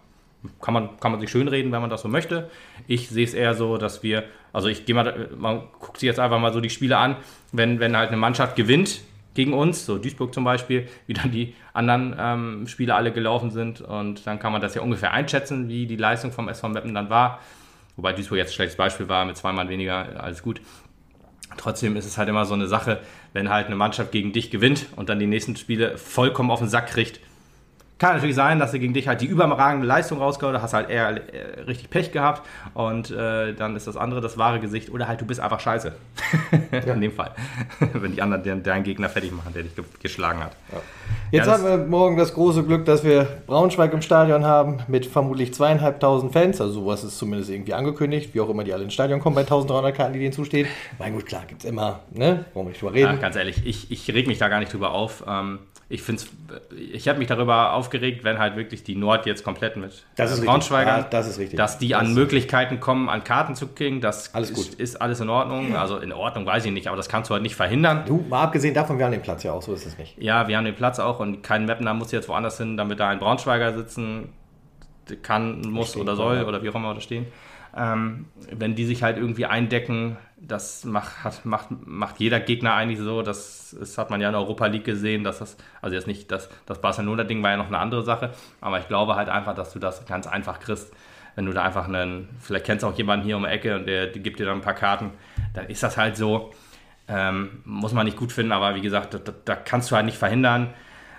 Kann 0.61 0.75
man, 0.75 0.99
kann 0.99 1.13
man 1.13 1.21
sich 1.21 1.31
schönreden, 1.31 1.71
wenn 1.71 1.81
man 1.81 1.91
das 1.91 2.03
so 2.03 2.09
möchte. 2.09 2.51
Ich 2.89 3.09
sehe 3.09 3.25
es 3.25 3.35
eher 3.35 3.55
so, 3.55 3.79
dass 3.79 4.03
wir, 4.03 4.25
also 4.53 4.67
ich 4.67 4.85
gehe 4.85 4.97
mal, 4.97 5.29
man 5.37 5.63
guckt 5.79 6.01
sich 6.01 6.09
jetzt 6.09 6.19
einfach 6.19 6.41
mal 6.41 6.53
so 6.53 6.61
die 6.61 6.71
Spiele 6.71 6.97
an, 6.97 7.15
wenn, 7.53 7.79
wenn 7.79 7.97
halt 7.97 8.09
eine 8.09 8.17
Mannschaft 8.17 8.57
gewinnt 8.57 9.01
gegen 9.35 9.53
uns, 9.53 9.87
so 9.87 9.97
Duisburg 9.97 10.35
zum 10.35 10.43
Beispiel, 10.43 10.89
wie 11.07 11.13
dann 11.13 11.31
die 11.31 11.55
anderen 11.73 12.17
ähm, 12.19 12.67
Spiele 12.67 12.97
alle 12.97 13.13
gelaufen 13.13 13.53
sind 13.53 13.81
und 13.81 14.27
dann 14.27 14.41
kann 14.41 14.51
man 14.51 14.61
das 14.61 14.75
ja 14.75 14.83
ungefähr 14.83 15.13
einschätzen, 15.13 15.69
wie 15.69 15.87
die 15.87 15.95
Leistung 15.95 16.33
vom 16.33 16.49
SV 16.49 16.71
Meppen 16.71 16.95
dann 16.95 17.11
war. 17.11 17.39
Wobei 17.99 18.13
Duisburg 18.13 18.39
jetzt 18.39 18.51
ein 18.51 18.55
schlechtes 18.55 18.77
Beispiel 18.77 19.09
war, 19.09 19.25
mit 19.25 19.37
zweimal 19.37 19.69
weniger, 19.69 20.23
alles 20.23 20.41
gut. 20.41 20.61
Trotzdem 21.57 21.97
ist 21.97 22.07
es 22.07 22.17
halt 22.17 22.29
immer 22.29 22.45
so 22.45 22.55
eine 22.55 22.69
Sache, 22.69 23.01
wenn 23.33 23.51
halt 23.51 23.67
eine 23.67 23.75
Mannschaft 23.75 24.13
gegen 24.13 24.33
dich 24.33 24.53
gewinnt 24.53 24.87
und 24.95 25.09
dann 25.09 25.19
die 25.19 25.27
nächsten 25.27 25.57
Spiele 25.57 25.99
vollkommen 25.99 26.53
auf 26.53 26.61
den 26.61 26.69
Sack 26.69 26.87
kriegt, 26.87 27.19
kann 27.99 28.15
natürlich 28.15 28.37
sein, 28.37 28.59
dass 28.59 28.71
sie 28.71 28.79
gegen 28.79 28.95
dich 28.95 29.09
halt 29.09 29.21
die 29.21 29.27
überragende 29.27 29.87
Leistung 29.87 30.19
rausgehauen 30.19 30.55
hat, 30.55 30.63
hast 30.63 30.73
halt 30.73 30.89
eher 30.89 31.09
äh, 31.09 31.61
richtig 31.63 31.91
Pech 31.91 32.13
gehabt 32.13 32.43
und 32.75 33.11
äh, 33.11 33.55
dann 33.55 33.75
ist 33.75 33.87
das 33.87 33.97
andere 33.97 34.21
das 34.21 34.39
wahre 34.39 34.61
Gesicht 34.61 34.91
oder 34.91 35.09
halt 35.09 35.21
du 35.21 35.25
bist 35.27 35.41
einfach 35.41 35.61
scheiße. 35.61 35.93
Ja. 36.71 36.95
In 36.95 37.01
dem 37.01 37.13
Fall. 37.13 37.33
Wenn 37.93 38.13
die 38.13 38.21
anderen 38.21 38.43
den, 38.43 38.63
deinen 38.63 38.85
Gegner 38.85 39.09
fertig 39.09 39.33
machen, 39.33 39.53
der 39.55 39.63
dich 39.63 39.75
ge 39.75 39.85
geschlagen 40.03 40.41
hat. 40.45 40.53
Ja. 40.71 40.81
Jetzt 41.31 41.47
ja, 41.47 41.53
haben 41.53 41.65
wir 41.65 41.79
morgen 41.79 42.17
das 42.17 42.35
große 42.35 42.63
Glück, 42.63 42.85
dass 42.85 43.05
wir 43.05 43.27
Braunschweig 43.47 43.93
im 43.93 44.03
Stadion 44.03 44.45
haben 44.45 44.79
mit 44.87 45.07
vermutlich 45.07 45.55
zweieinhalbtausend 45.55 46.33
Fans. 46.33 46.61
Also 46.61 46.81
sowas 46.81 47.05
ist 47.05 47.19
zumindest 47.19 47.51
irgendwie 47.51 47.75
angekündigt, 47.75 48.35
wie 48.35 48.41
auch 48.41 48.51
immer 48.51 48.65
die 48.65 48.73
alle 48.73 48.85
ins 48.85 48.95
Stadion 48.95 49.21
kommen 49.21 49.35
bei 49.35 49.43
1300 49.43 49.95
Karten, 49.95 50.13
die 50.13 50.19
denen 50.21 50.33
zustehen. 50.33 50.69
Mein 50.99 51.15
gut, 51.15 51.27
klar, 51.27 51.43
gibt 51.47 51.65
es 51.65 51.71
immer, 51.71 52.01
ne? 52.13 52.45
Wir 52.55 52.65
nicht 52.65 52.81
drüber 52.81 52.93
reden. 52.93 53.15
Ja, 53.15 53.17
ganz 53.17 53.37
ehrlich, 53.37 53.63
ich, 53.65 53.91
ich 53.91 54.13
reg 54.13 54.27
mich 54.27 54.39
da 54.39 54.49
gar 54.49 54.61
nicht 54.61 54.73
drüber 54.73 54.93
auf. 54.93 55.25
Ähm, 55.27 55.61
ich 55.91 56.03
finde 56.03 56.23
ich 56.77 57.09
habe 57.09 57.19
mich 57.19 57.29
darüber 57.29 57.73
aufgeregt, 57.73 58.23
wenn 58.23 58.39
halt 58.39 58.57
wirklich 58.57 58.85
die 58.85 58.95
Nord 58.95 59.25
jetzt 59.25 59.43
komplett 59.43 59.77
mit 59.77 60.05
das 60.17 60.39
Braunschweigern, 60.41 60.99
ja, 60.99 61.07
das 61.09 61.29
ist 61.29 61.39
richtig. 61.39 61.57
dass 61.57 61.79
die 61.79 61.91
das 61.91 62.01
an 62.01 62.13
Möglichkeiten 62.13 62.79
kommen, 62.79 63.09
an 63.09 63.25
Karten 63.25 63.55
zu 63.55 63.69
kriegen, 63.69 64.03
das 64.03 64.35
alles 64.35 64.51
ist, 64.51 64.75
ist, 64.75 65.01
alles 65.01 65.21
in 65.21 65.31
Ordnung. 65.31 65.77
Also 65.77 65.97
in 65.97 66.13
Ordnung 66.13 66.45
weiß 66.45 66.67
ich 66.67 66.73
nicht, 66.73 66.89
aber 66.89 66.99
das 66.99 67.09
kannst 67.09 67.31
du 67.31 67.35
halt 67.35 67.43
nicht 67.43 67.57
verhindern. 67.57 68.03
Du, 68.07 68.23
mal 68.29 68.43
abgesehen 68.43 68.75
davon, 68.75 68.99
wir 68.99 69.07
haben 69.07 69.13
den 69.13 69.23
Platz 69.23 69.45
ja 69.45 69.53
auch, 69.53 69.63
so 69.63 69.73
ist 69.73 69.87
es 69.87 69.97
nicht. 69.97 70.19
Ja, 70.19 70.47
wir 70.47 70.59
haben 70.59 70.67
den 70.67 70.75
Platz 70.75 70.99
auch 70.99 71.21
und 71.21 71.43
kein 71.43 71.65
Mapner 71.65 71.95
muss 71.95 72.13
jetzt 72.13 72.29
woanders 72.29 72.59
hin, 72.59 72.77
damit 72.77 73.01
da 73.01 73.09
ein 73.09 73.19
Braunschweiger 73.19 73.75
sitzen 73.75 74.29
kann, 75.23 75.63
muss 75.63 75.97
oder 75.97 76.17
soll 76.17 76.45
oder 76.45 76.63
wie 76.63 76.69
auch 76.69 76.75
immer 76.75 76.93
da 76.93 77.01
stehen. 77.01 77.27
Ähm, 77.75 78.27
wenn 78.51 78.75
die 78.75 78.85
sich 78.85 79.03
halt 79.03 79.17
irgendwie 79.17 79.47
eindecken, 79.47 80.19
das 80.41 80.85
macht, 80.85 81.25
hat, 81.25 81.45
macht, 81.45 81.69
macht 81.87 82.21
jeder 82.21 82.41
Gegner 82.41 82.75
eigentlich 82.75 83.01
so. 83.01 83.23
Das, 83.23 83.77
das 83.79 83.99
hat 83.99 84.11
man 84.11 84.21
ja 84.21 84.29
in 84.29 84.33
der 84.33 84.41
Europa 84.41 84.67
League 84.67 84.85
gesehen, 84.85 85.25
dass 85.25 85.39
das, 85.39 85.57
also 85.83 85.95
jetzt 85.97 86.07
nicht, 86.07 86.31
das, 86.31 86.49
das 86.67 86.81
Barcelona-Ding 86.81 87.43
war 87.43 87.51
ja 87.51 87.57
noch 87.57 87.67
eine 87.67 87.79
andere 87.79 88.03
Sache, 88.03 88.33
aber 88.61 88.79
ich 88.79 88.89
glaube 88.89 89.17
halt 89.17 89.29
einfach, 89.29 89.55
dass 89.55 89.73
du 89.73 89.79
das 89.79 90.07
ganz 90.07 90.27
einfach 90.27 90.61
kriegst, 90.61 90.93
wenn 91.35 91.47
du 91.47 91.53
da 91.53 91.63
einfach 91.63 91.87
einen, 91.87 92.29
vielleicht 92.41 92.67
kennst 92.67 92.83
du 92.83 92.89
auch 92.89 92.97
jemanden 92.97 93.25
hier 93.25 93.37
um 93.37 93.45
die 93.45 93.49
Ecke 93.49 93.77
und 93.77 93.87
der, 93.87 94.09
der 94.09 94.23
gibt 94.23 94.41
dir 94.41 94.47
dann 94.47 94.59
ein 94.59 94.63
paar 94.63 94.75
Karten, 94.75 95.13
dann 95.55 95.67
ist 95.67 95.83
das 95.83 95.97
halt 95.97 96.17
so. 96.17 96.53
Ähm, 97.11 97.63
muss 97.65 97.95
man 97.95 98.05
nicht 98.05 98.19
gut 98.19 98.33
finden, 98.33 98.53
aber 98.53 98.75
wie 98.75 98.83
gesagt, 98.83 99.15
da, 99.15 99.33
da 99.45 99.57
kannst 99.57 99.91
du 99.91 99.97
halt 99.97 100.05
nicht 100.05 100.19
verhindern. 100.19 100.75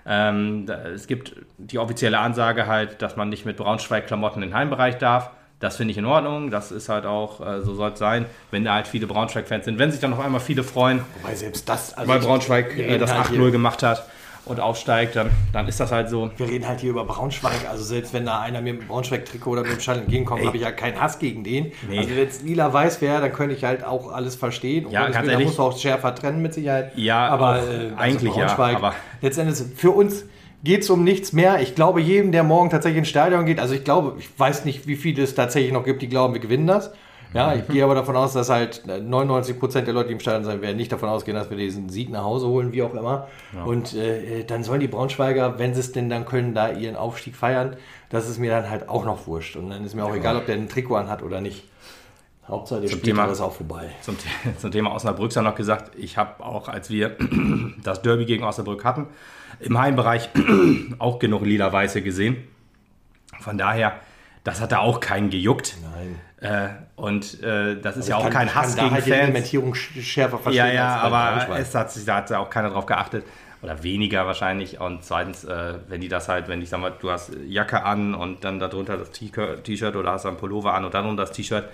Ähm, 0.05 0.65
da, 0.67 0.88
es 0.89 1.08
gibt 1.08 1.36
die 1.58 1.79
offizielle 1.79 2.19
Ansage 2.19 2.67
halt, 2.67 3.01
dass 3.01 3.15
man 3.15 3.29
nicht 3.29 3.45
mit 3.45 3.58
Braunschweig-Klamotten 3.58 4.43
in 4.43 4.49
den 4.49 4.55
Heimbereich 4.55 4.97
darf. 4.97 5.32
Das 5.59 5.75
finde 5.75 5.91
ich 5.91 5.97
in 5.97 6.05
Ordnung. 6.05 6.51
Das 6.51 6.71
ist 6.71 6.87
halt 6.87 7.05
auch, 7.05 7.45
äh, 7.45 7.61
so 7.61 7.75
soll 7.75 7.91
es 7.91 7.99
sein, 7.99 8.25
wenn 8.49 8.63
da 8.63 8.75
halt 8.75 8.87
viele 8.87 9.07
Braunschweig-Fans 9.07 9.65
sind. 9.65 9.77
Wenn 9.77 9.91
sich 9.91 9.99
dann 9.99 10.11
noch 10.11 10.23
einmal 10.23 10.39
viele 10.39 10.63
freuen, 10.63 11.01
Wobei 11.21 11.35
selbst 11.35 11.67
das, 11.67 11.93
also 11.93 12.09
weil 12.09 12.19
Braunschweig 12.19 12.77
äh, 12.77 12.97
das 12.97 13.13
halt 13.13 13.27
8-0 13.27 13.51
gemacht 13.51 13.83
hat 13.83 14.05
und 14.45 14.61
aufsteigt, 14.61 15.17
dann, 15.17 15.29
dann 15.51 15.67
ist 15.67 15.79
das 15.81 15.91
halt 15.91 16.09
so. 16.09 16.31
Wir 16.37 16.47
reden 16.47 16.65
halt 16.65 16.79
hier 16.79 16.91
über 16.91 17.03
Braunschweig. 17.03 17.69
Also 17.69 17.83
selbst 17.83 18.13
wenn 18.13 18.25
da 18.25 18.39
einer 18.39 18.61
mir 18.61 18.73
mit 18.73 18.83
dem 18.83 18.87
Braunschweig-Trikot 18.87 19.51
oder 19.51 19.61
mit 19.63 19.73
dem 19.73 19.79
Schall 19.81 19.99
entgegenkommt, 19.99 20.45
habe 20.45 20.55
ich 20.55 20.63
ja 20.63 20.71
keinen 20.71 20.99
Hass 20.99 21.19
gegen 21.19 21.43
den. 21.43 21.73
Nee. 21.89 21.99
Also 21.99 22.09
wenn 22.11 22.27
es 22.27 22.41
lila-weiß 22.41 23.01
wäre, 23.01 23.19
dann 23.19 23.33
könnte 23.33 23.53
ich 23.53 23.65
halt 23.65 23.83
auch 23.83 24.11
alles 24.13 24.37
verstehen. 24.37 24.85
Und 24.85 24.93
ja, 24.93 25.09
ganz 25.09 25.27
ehrlich. 25.27 25.33
Da 25.33 25.43
muss 25.43 25.57
man 25.57 25.67
auch 25.67 25.77
schärfer 25.77 26.15
trennen 26.15 26.41
mit 26.41 26.53
Sicherheit. 26.53 26.93
Ja, 26.95 27.27
aber 27.27 27.49
auch, 27.49 27.55
äh, 27.55 27.59
also 27.59 27.95
eigentlich 27.97 28.35
ja. 28.35 28.57
Aber 28.57 28.95
letztendlich 29.21 29.61
für 29.75 29.91
uns 29.91 30.23
geht 30.63 30.81
es 30.81 30.89
um 30.89 31.03
nichts 31.03 31.33
mehr. 31.33 31.61
Ich 31.61 31.75
glaube, 31.75 32.01
jedem, 32.01 32.31
der 32.31 32.43
morgen 32.43 32.69
tatsächlich 32.69 32.99
ins 32.99 33.09
Stadion 33.09 33.45
geht, 33.45 33.59
also 33.59 33.73
ich 33.73 33.83
glaube, 33.83 34.15
ich 34.19 34.27
weiß 34.37 34.65
nicht, 34.65 34.87
wie 34.87 34.95
viele 34.95 35.23
es 35.23 35.35
tatsächlich 35.35 35.71
noch 35.71 35.85
gibt, 35.85 36.01
die 36.01 36.09
glauben, 36.09 36.33
wir 36.33 36.41
gewinnen 36.41 36.67
das. 36.67 36.91
Ja, 37.33 37.53
ich 37.53 37.67
gehe 37.67 37.83
aber 37.83 37.93
davon 37.93 38.15
aus, 38.15 38.33
dass 38.33 38.49
halt 38.49 38.83
99 38.87 39.59
Prozent 39.59 39.85
der 39.85 39.93
Leute, 39.93 40.07
die 40.07 40.13
im 40.13 40.19
Stadion 40.19 40.43
sein 40.43 40.63
werden, 40.63 40.77
nicht 40.77 40.91
davon 40.91 41.09
ausgehen, 41.09 41.37
dass 41.37 41.51
wir 41.51 41.57
diesen 41.57 41.87
Sieg 41.87 42.09
nach 42.09 42.23
Hause 42.23 42.47
holen, 42.47 42.73
wie 42.73 42.81
auch 42.81 42.95
immer. 42.95 43.27
Ja. 43.53 43.63
Und 43.65 43.93
äh, 43.93 44.43
dann 44.45 44.63
sollen 44.63 44.79
die 44.79 44.87
Braunschweiger, 44.87 45.59
wenn 45.59 45.75
sie 45.75 45.81
es 45.81 45.91
denn 45.91 46.09
dann 46.09 46.25
können, 46.25 46.55
da 46.55 46.71
ihren 46.71 46.95
Aufstieg 46.95 47.35
feiern. 47.35 47.75
Das 48.09 48.27
ist 48.27 48.39
mir 48.39 48.49
dann 48.49 48.67
halt 48.67 48.89
auch 48.89 49.05
noch 49.05 49.27
wurscht. 49.27 49.55
Und 49.57 49.69
dann 49.69 49.85
ist 49.85 49.93
mir 49.93 50.05
auch 50.05 50.09
ja. 50.09 50.15
egal, 50.15 50.37
ob 50.37 50.47
der 50.47 50.55
ein 50.55 50.69
Trikot 50.69 50.95
anhat 50.95 51.21
oder 51.21 51.39
nicht. 51.39 51.65
Hauptsache, 52.47 52.81
der 52.81 52.87
Spiel 52.87 53.15
ist 53.15 53.41
auch 53.41 53.53
vorbei. 53.53 53.91
Zum, 54.01 54.17
zum 54.57 54.71
Thema 54.71 54.95
Osnabrück 54.95 55.31
sei 55.31 55.41
noch 55.41 55.53
gesagt, 55.53 55.91
ich 55.95 56.17
habe 56.17 56.43
auch, 56.43 56.67
als 56.67 56.89
wir 56.89 57.15
das 57.83 58.01
Derby 58.01 58.25
gegen 58.25 58.43
Osnabrück 58.43 58.83
hatten, 58.83 59.05
im 59.59 59.77
Heimbereich 59.77 60.29
auch 60.99 61.19
genug 61.19 61.45
lila-weiße 61.45 62.01
gesehen. 62.01 62.37
Von 63.39 63.57
daher 63.57 63.99
das 64.43 64.62
hat 64.62 64.71
da 64.71 64.79
auch 64.79 64.99
keinen 65.01 65.29
gejuckt. 65.29 65.75
Nein. 65.81 66.15
Äh, 66.41 66.69
und 66.95 67.43
äh, 67.43 67.79
das 67.79 67.97
ist 67.97 68.03
Also 68.03 68.12
ja 68.12 68.17
auch 68.17 68.23
kann- 68.23 68.31
kein 68.31 68.55
Hass 68.55 68.75
gegen 68.75 68.91
halt 68.91 69.03
Fans. 69.03 69.15
Reglementierung 69.17 69.73
sch- 69.73 70.01
schärfer 70.01 70.39
verstehen. 70.39 70.67
Ja, 70.67 70.73
ja, 70.73 70.95
aber 71.01 71.57
es 71.60 71.75
hat 71.75 71.91
sich, 71.91 72.05
da 72.05 72.15
hat 72.15 72.31
auch 72.31 72.49
keiner 72.49 72.69
drauf 72.69 72.85
geachtet. 72.85 73.25
Oder 73.62 73.83
weniger 73.83 74.25
wahrscheinlich. 74.25 74.79
Und 74.79 75.03
zweitens, 75.03 75.43
äh, 75.43 75.73
wenn 75.89 75.99
die 75.99 76.07
das 76.07 76.29
halt, 76.29 76.47
wenn 76.47 76.62
ich 76.62 76.69
sag 76.69 76.79
mal, 76.79 76.93
du 76.97 77.12
hast 77.12 77.31
Jacke 77.45 77.83
an 77.83 78.15
und 78.15 78.45
dann 78.45 78.57
darunter 78.60 78.95
das 78.95 79.12
T-Shirt 79.12 79.95
oder 79.97 80.13
hast 80.13 80.23
dann 80.23 80.37
Pullover 80.37 80.73
an 80.73 80.85
und 80.85 80.93
dann 80.93 81.17
das 81.17 81.33
T-Shirt. 81.33 81.65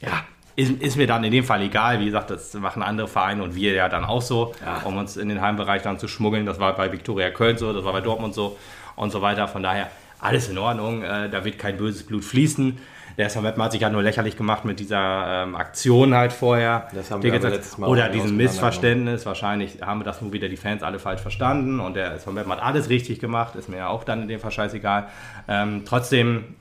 Ja, 0.00 0.24
ist, 0.56 0.70
ist 0.82 0.96
mir 0.96 1.06
dann 1.06 1.24
in 1.24 1.32
dem 1.32 1.44
Fall 1.44 1.62
egal. 1.62 2.00
Wie 2.00 2.06
gesagt, 2.06 2.30
das 2.30 2.52
machen 2.54 2.82
andere 2.82 3.08
Vereine 3.08 3.42
und 3.42 3.54
wir 3.54 3.72
ja 3.72 3.88
dann 3.88 4.04
auch 4.04 4.22
so, 4.22 4.54
Ja. 4.64 4.82
um 4.84 4.96
uns 4.96 5.16
in 5.16 5.28
den 5.28 5.40
Heimbereich 5.40 5.82
dann 5.82 5.98
zu 5.98 6.08
schmuggeln. 6.08 6.46
Das 6.46 6.58
war 6.60 6.74
bei 6.74 6.92
Viktoria 6.92 7.30
Köln 7.30 7.56
so, 7.56 7.72
das 7.72 7.84
war 7.84 7.92
bei 7.92 8.00
Dortmund 8.00 8.34
so 8.34 8.58
und 8.96 9.10
so 9.10 9.22
weiter. 9.22 9.48
Von 9.48 9.62
daher 9.62 9.88
alles 10.20 10.48
in 10.48 10.58
Ordnung. 10.58 11.02
Äh, 11.02 11.28
da 11.30 11.44
wird 11.44 11.58
kein 11.58 11.76
böses 11.76 12.04
Blut 12.04 12.24
fließen. 12.24 12.78
Der 13.18 13.30
Meppen 13.42 13.62
hat 13.62 13.72
sich 13.72 13.82
ja 13.82 13.90
nur 13.90 14.02
lächerlich 14.02 14.36
gemacht 14.38 14.64
mit 14.64 14.80
dieser 14.80 15.42
ähm, 15.42 15.54
Aktion 15.54 16.14
halt 16.14 16.32
vorher. 16.32 16.88
Das 16.94 17.10
haben 17.10 17.22
wir 17.22 17.30
letztes 17.32 17.76
Mal 17.76 17.86
Oder 17.86 18.02
auseinandergenommen. 18.04 18.36
Missverständnis. 18.36 19.26
Wahrscheinlich 19.26 19.82
haben 19.82 20.00
wir 20.00 20.04
das 20.04 20.22
nur 20.22 20.32
wieder 20.32 20.48
die 20.48 20.56
Fans 20.56 20.82
alle 20.82 20.98
falsch 20.98 21.20
verstanden 21.20 21.78
und 21.80 21.94
der 21.94 22.18
Meppen 22.32 22.50
hat 22.52 22.62
alles 22.62 22.88
richtig 22.88 23.20
gemacht. 23.20 23.54
Ist 23.54 23.68
mir 23.68 23.76
ja 23.78 23.88
auch 23.88 24.04
dann 24.04 24.22
in 24.22 24.28
dem 24.28 24.40
Fall 24.40 24.50
scheißegal. 24.50 25.08
Ähm, 25.46 25.82
trotzdem, 25.84 26.54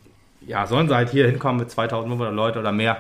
ja, 0.46 0.68
sollen 0.68 0.90
sie 0.90 0.96
halt 0.96 1.10
hier 1.10 1.26
hinkommen 1.28 1.60
mit 1.60 1.72
2500 1.72 2.34
Leute 2.34 2.60
oder 2.60 2.74
mehr. 2.74 2.98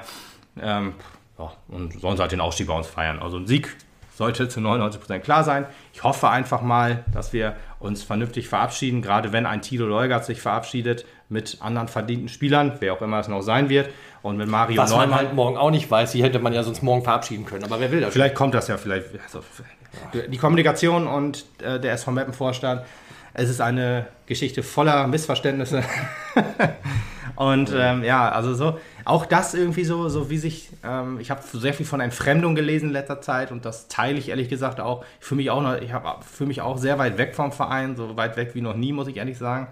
Ähm, 0.59 0.93
ja, 1.37 1.51
und 1.69 1.99
sollen 1.99 2.17
sie 2.17 2.21
halt 2.21 2.31
den 2.31 2.41
Aufstieg 2.41 2.67
bei 2.67 2.73
uns 2.73 2.87
feiern. 2.87 3.19
Also 3.19 3.37
ein 3.37 3.47
Sieg 3.47 3.75
sollte 4.21 4.49
zu 4.49 4.59
99% 4.59 5.19
klar 5.19 5.43
sein. 5.43 5.65
Ich 5.93 6.03
hoffe 6.03 6.29
einfach 6.29 6.61
mal, 6.61 7.03
dass 7.13 7.33
wir 7.33 7.55
uns 7.79 8.03
vernünftig 8.03 8.47
verabschieden, 8.47 9.01
gerade 9.01 9.31
wenn 9.31 9.45
ein 9.45 9.61
Tilo 9.61 9.87
Leugert 9.87 10.25
sich 10.25 10.41
verabschiedet 10.41 11.05
mit 11.29 11.57
anderen 11.61 11.87
verdienten 11.87 12.27
Spielern, 12.27 12.73
wer 12.79 12.93
auch 12.93 13.01
immer 13.01 13.19
es 13.19 13.27
noch 13.27 13.41
sein 13.41 13.69
wird. 13.69 13.89
Und 14.21 14.37
wenn 14.37 14.49
Mario 14.49 14.77
Was 14.77 14.91
man 14.91 15.09
Neumann... 15.09 15.17
halt 15.17 15.33
morgen 15.33 15.57
auch 15.57 15.71
nicht 15.71 15.89
weiß, 15.89 16.11
die 16.11 16.21
hätte 16.21 16.39
man 16.39 16.53
ja 16.53 16.61
sonst 16.61 16.83
morgen 16.83 17.03
verabschieden 17.03 17.45
können. 17.45 17.63
Aber 17.63 17.79
wer 17.79 17.91
will 17.91 18.01
das? 18.01 18.13
Vielleicht 18.13 18.35
kommt 18.35 18.53
das 18.53 18.67
ja 18.67 18.77
vielleicht. 18.77 19.07
Also, 19.23 19.41
die 20.13 20.37
Kommunikation 20.37 21.07
und 21.07 21.45
äh, 21.63 21.79
der 21.79 21.93
SV 21.93 22.11
Meppen-Vorstand, 22.11 22.83
es 23.33 23.49
ist 23.49 23.61
eine 23.61 24.07
Geschichte 24.25 24.61
voller 24.61 25.07
Missverständnisse. 25.07 25.83
und 27.35 27.73
ähm, 27.75 28.03
ja, 28.03 28.29
also 28.29 28.53
so, 28.53 28.77
auch 29.05 29.25
das 29.25 29.53
irgendwie 29.53 29.83
so, 29.83 30.09
so 30.09 30.29
wie 30.29 30.37
sich, 30.37 30.69
ähm, 30.83 31.19
ich 31.19 31.31
habe 31.31 31.41
sehr 31.53 31.73
viel 31.73 31.85
von 31.85 31.99
Entfremdung 31.99 32.55
gelesen 32.55 32.87
in 32.87 32.93
letzter 32.93 33.21
Zeit 33.21 33.51
und 33.51 33.65
das 33.65 33.87
teile 33.87 34.17
ich 34.17 34.29
ehrlich 34.29 34.49
gesagt 34.49 34.79
auch. 34.79 35.03
Ich 35.19 35.25
fühle 35.25 35.37
mich 35.37 35.49
auch 35.49 35.61
noch, 35.61 35.79
ich 35.79 35.93
habe 35.93 36.45
mich 36.45 36.61
auch 36.61 36.77
sehr 36.77 36.99
weit 36.99 37.17
weg 37.17 37.35
vom 37.35 37.51
Verein, 37.51 37.95
so 37.95 38.15
weit 38.17 38.37
weg 38.37 38.51
wie 38.53 38.61
noch 38.61 38.75
nie, 38.75 38.93
muss 38.93 39.07
ich 39.07 39.17
ehrlich 39.17 39.37
sagen. 39.37 39.67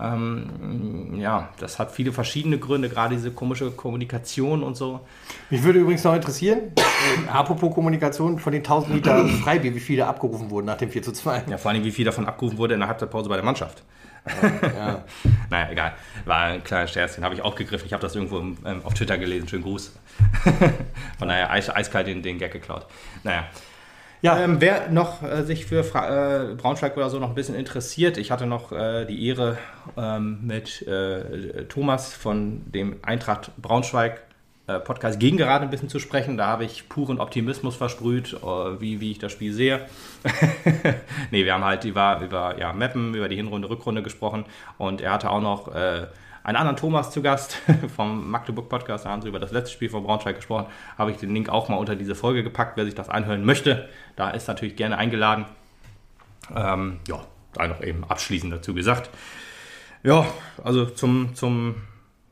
Ähm, 0.00 1.18
ja, 1.18 1.48
das 1.58 1.78
hat 1.78 1.90
viele 1.90 2.12
verschiedene 2.12 2.58
Gründe, 2.58 2.88
gerade 2.88 3.16
diese 3.16 3.32
komische 3.32 3.70
Kommunikation 3.70 4.62
und 4.62 4.76
so. 4.76 5.00
Mich 5.50 5.62
würde 5.64 5.80
übrigens 5.80 6.04
noch 6.04 6.14
interessieren, 6.14 6.72
äh, 6.76 7.28
apropos 7.30 7.74
Kommunikation, 7.74 8.38
von 8.38 8.52
den 8.52 8.62
1000 8.62 8.94
Liter 8.94 9.26
Freibier, 9.26 9.74
wie 9.74 9.80
viele 9.80 10.06
abgerufen 10.06 10.50
wurden 10.50 10.66
nach 10.66 10.76
dem 10.76 10.90
4 10.90 11.02
zu 11.02 11.12
2. 11.12 11.44
Ja, 11.50 11.58
vor 11.58 11.72
allem, 11.72 11.82
wie 11.84 11.90
viel 11.90 12.04
davon 12.04 12.26
abgerufen 12.26 12.58
wurde 12.58 12.74
in 12.74 12.80
der 12.80 12.88
Halbzeitpause 12.88 13.28
bei 13.28 13.36
der 13.36 13.44
Mannschaft. 13.44 13.82
Ja. 14.26 15.04
Naja, 15.50 15.70
egal. 15.70 15.92
War 16.26 16.42
ein 16.42 16.62
kleiner 16.62 16.86
Scherz, 16.86 17.14
den 17.14 17.24
habe 17.24 17.34
ich 17.34 17.40
auch 17.40 17.54
gegriffen. 17.54 17.86
Ich 17.86 17.94
habe 17.94 18.02
das 18.02 18.14
irgendwo 18.14 18.38
im, 18.38 18.58
ähm, 18.66 18.82
auf 18.84 18.92
Twitter 18.92 19.16
gelesen. 19.16 19.48
Schönen 19.48 19.62
Gruß. 19.62 19.98
Von 21.18 21.28
daher 21.28 21.50
eis, 21.50 21.74
eiskalt 21.74 22.06
den, 22.06 22.22
den 22.22 22.38
Gag 22.38 22.52
geklaut. 22.52 22.86
Naja. 23.24 23.46
Ja. 24.20 24.38
Ähm, 24.38 24.60
wer 24.60 24.90
noch 24.90 25.22
äh, 25.22 25.44
sich 25.44 25.64
für 25.64 25.84
Fra 25.84 26.50
äh, 26.50 26.54
Braunschweig 26.54 26.96
oder 26.96 27.08
so 27.08 27.18
noch 27.18 27.30
ein 27.30 27.34
bisschen 27.34 27.54
interessiert, 27.54 28.18
ich 28.18 28.30
hatte 28.30 28.46
noch 28.46 28.72
äh, 28.72 29.04
die 29.04 29.26
Ehre 29.26 29.58
ähm, 29.96 30.40
mit 30.42 30.86
äh, 30.86 31.64
Thomas 31.64 32.12
von 32.12 32.62
dem 32.70 32.96
Eintracht 33.02 33.52
Braunschweig 33.56 34.20
Podcast 34.74 35.18
gegen 35.18 35.36
gerade 35.36 35.64
ein 35.64 35.70
bisschen 35.70 35.88
zu 35.88 35.98
sprechen. 35.98 36.36
Da 36.36 36.46
habe 36.46 36.64
ich 36.64 36.88
puren 36.88 37.20
Optimismus 37.20 37.76
versprüht, 37.76 38.34
äh, 38.34 38.80
wie, 38.80 39.00
wie 39.00 39.12
ich 39.12 39.18
das 39.18 39.32
Spiel 39.32 39.52
sehe. 39.52 39.86
nee, 41.30 41.44
wir 41.44 41.54
haben 41.54 41.64
halt 41.64 41.84
über, 41.84 42.20
über 42.22 42.58
ja, 42.58 42.72
Mappen, 42.72 43.14
über 43.14 43.28
die 43.28 43.36
Hinrunde, 43.36 43.70
Rückrunde 43.70 44.02
gesprochen 44.02 44.44
und 44.76 45.00
er 45.00 45.12
hatte 45.12 45.30
auch 45.30 45.40
noch 45.40 45.74
äh, 45.74 46.06
einen 46.44 46.56
anderen 46.56 46.76
Thomas 46.76 47.10
zu 47.10 47.22
Gast 47.22 47.58
vom 47.96 48.30
Magdeburg 48.30 48.68
Podcast, 48.68 49.04
da 49.04 49.10
haben 49.10 49.22
sie 49.22 49.28
über 49.28 49.38
das 49.38 49.52
letzte 49.52 49.72
Spiel 49.72 49.90
von 49.90 50.02
Braunschweig 50.02 50.36
gesprochen. 50.36 50.66
Habe 50.96 51.10
ich 51.10 51.16
den 51.16 51.32
Link 51.32 51.48
auch 51.48 51.68
mal 51.68 51.76
unter 51.76 51.96
diese 51.96 52.14
Folge 52.14 52.42
gepackt, 52.42 52.76
wer 52.76 52.84
sich 52.84 52.94
das 52.94 53.08
anhören 53.08 53.44
möchte. 53.44 53.88
Da 54.16 54.30
ist 54.30 54.48
natürlich 54.48 54.76
gerne 54.76 54.98
eingeladen. 54.98 55.46
Ähm, 56.54 57.00
ja, 57.08 57.20
da 57.52 57.68
noch 57.68 57.82
eben 57.82 58.04
abschließend 58.04 58.52
dazu 58.52 58.74
gesagt. 58.74 59.10
Ja, 60.02 60.26
also 60.62 60.86
zum, 60.86 61.34
zum 61.34 61.76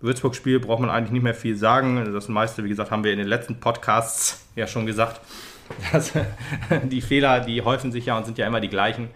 Würzburg-Spiel 0.00 0.60
braucht 0.60 0.80
man 0.80 0.90
eigentlich 0.90 1.12
nicht 1.12 1.22
mehr 1.22 1.34
viel 1.34 1.56
sagen. 1.56 2.12
Das 2.12 2.28
meiste, 2.28 2.64
wie 2.64 2.68
gesagt, 2.68 2.90
haben 2.90 3.04
wir 3.04 3.12
in 3.12 3.18
den 3.18 3.28
letzten 3.28 3.60
Podcasts 3.60 4.46
ja 4.54 4.66
schon 4.66 4.86
gesagt. 4.86 5.20
Das, 5.90 6.12
die 6.84 7.00
Fehler, 7.00 7.40
die 7.40 7.60
häufen 7.60 7.90
sich 7.90 8.06
ja 8.06 8.16
und 8.16 8.24
sind 8.24 8.38
ja 8.38 8.46
immer 8.46 8.60
die 8.60 8.68
gleichen. 8.68 9.08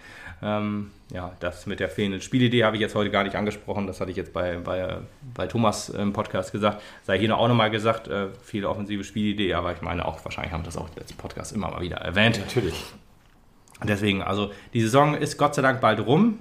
Ähm, 0.42 0.90
ja, 1.12 1.32
das 1.40 1.66
mit 1.66 1.80
der 1.80 1.88
fehlenden 1.88 2.20
Spielidee 2.20 2.64
habe 2.64 2.76
ich 2.76 2.82
jetzt 2.82 2.94
heute 2.94 3.10
gar 3.10 3.24
nicht 3.24 3.36
angesprochen. 3.36 3.86
Das 3.86 4.00
hatte 4.00 4.10
ich 4.10 4.16
jetzt 4.16 4.32
bei, 4.32 4.56
bei, 4.56 4.98
bei 5.34 5.46
Thomas 5.46 5.90
im 5.90 6.12
Podcast 6.12 6.52
gesagt. 6.52 6.82
Sei 7.04 7.18
hier 7.18 7.36
auch 7.36 7.48
nochmal 7.48 7.70
gesagt, 7.70 8.08
äh, 8.08 8.28
viele 8.42 8.68
offensive 8.68 9.04
Spielidee, 9.04 9.54
aber 9.54 9.72
ich 9.72 9.80
meine 9.80 10.04
auch, 10.04 10.24
wahrscheinlich 10.24 10.52
haben 10.52 10.62
wir 10.62 10.66
das 10.66 10.76
auch 10.76 10.88
im 10.88 10.94
letzten 10.96 11.16
Podcast 11.18 11.52
immer 11.52 11.70
mal 11.70 11.82
wieder 11.82 11.98
erwähnt. 11.98 12.38
Natürlich. 12.38 12.84
Deswegen, 13.82 14.22
also 14.22 14.52
die 14.72 14.82
Saison 14.82 15.14
ist 15.14 15.36
Gott 15.36 15.54
sei 15.54 15.62
Dank 15.62 15.80
bald 15.80 16.00
rum. 16.00 16.38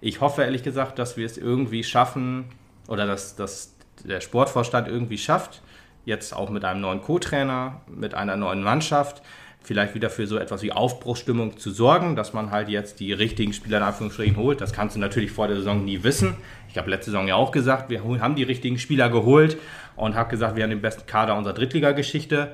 Ich 0.00 0.20
hoffe 0.20 0.42
ehrlich 0.42 0.62
gesagt, 0.62 0.98
dass 0.98 1.16
wir 1.16 1.26
es 1.26 1.38
irgendwie 1.38 1.84
schaffen 1.84 2.46
oder 2.86 3.06
dass, 3.06 3.36
dass 3.36 3.74
der 4.04 4.20
Sportvorstand 4.20 4.88
irgendwie 4.88 5.18
schafft, 5.18 5.62
jetzt 6.04 6.34
auch 6.34 6.50
mit 6.50 6.64
einem 6.64 6.80
neuen 6.80 7.02
Co-Trainer, 7.02 7.82
mit 7.86 8.14
einer 8.14 8.36
neuen 8.36 8.62
Mannschaft, 8.62 9.22
vielleicht 9.62 9.94
wieder 9.94 10.08
für 10.08 10.26
so 10.26 10.38
etwas 10.38 10.62
wie 10.62 10.72
Aufbruchsstimmung 10.72 11.58
zu 11.58 11.70
sorgen, 11.70 12.16
dass 12.16 12.32
man 12.32 12.50
halt 12.50 12.68
jetzt 12.68 13.00
die 13.00 13.12
richtigen 13.12 13.52
Spieler 13.52 13.78
in 13.78 13.82
Anführungsstrichen 13.82 14.36
holt. 14.36 14.60
Das 14.60 14.72
kannst 14.72 14.96
du 14.96 15.00
natürlich 15.00 15.30
vor 15.30 15.48
der 15.48 15.56
Saison 15.56 15.84
nie 15.84 16.02
wissen. 16.02 16.36
Ich 16.70 16.78
habe 16.78 16.88
letzte 16.90 17.10
Saison 17.10 17.28
ja 17.28 17.34
auch 17.34 17.52
gesagt, 17.52 17.90
wir 17.90 18.02
haben 18.02 18.34
die 18.34 18.44
richtigen 18.44 18.78
Spieler 18.78 19.10
geholt 19.10 19.58
und 19.96 20.14
habe 20.14 20.30
gesagt, 20.30 20.56
wir 20.56 20.62
haben 20.62 20.70
den 20.70 20.80
besten 20.80 21.06
Kader 21.06 21.36
unserer 21.36 21.54
Drittligageschichte. 21.54 22.52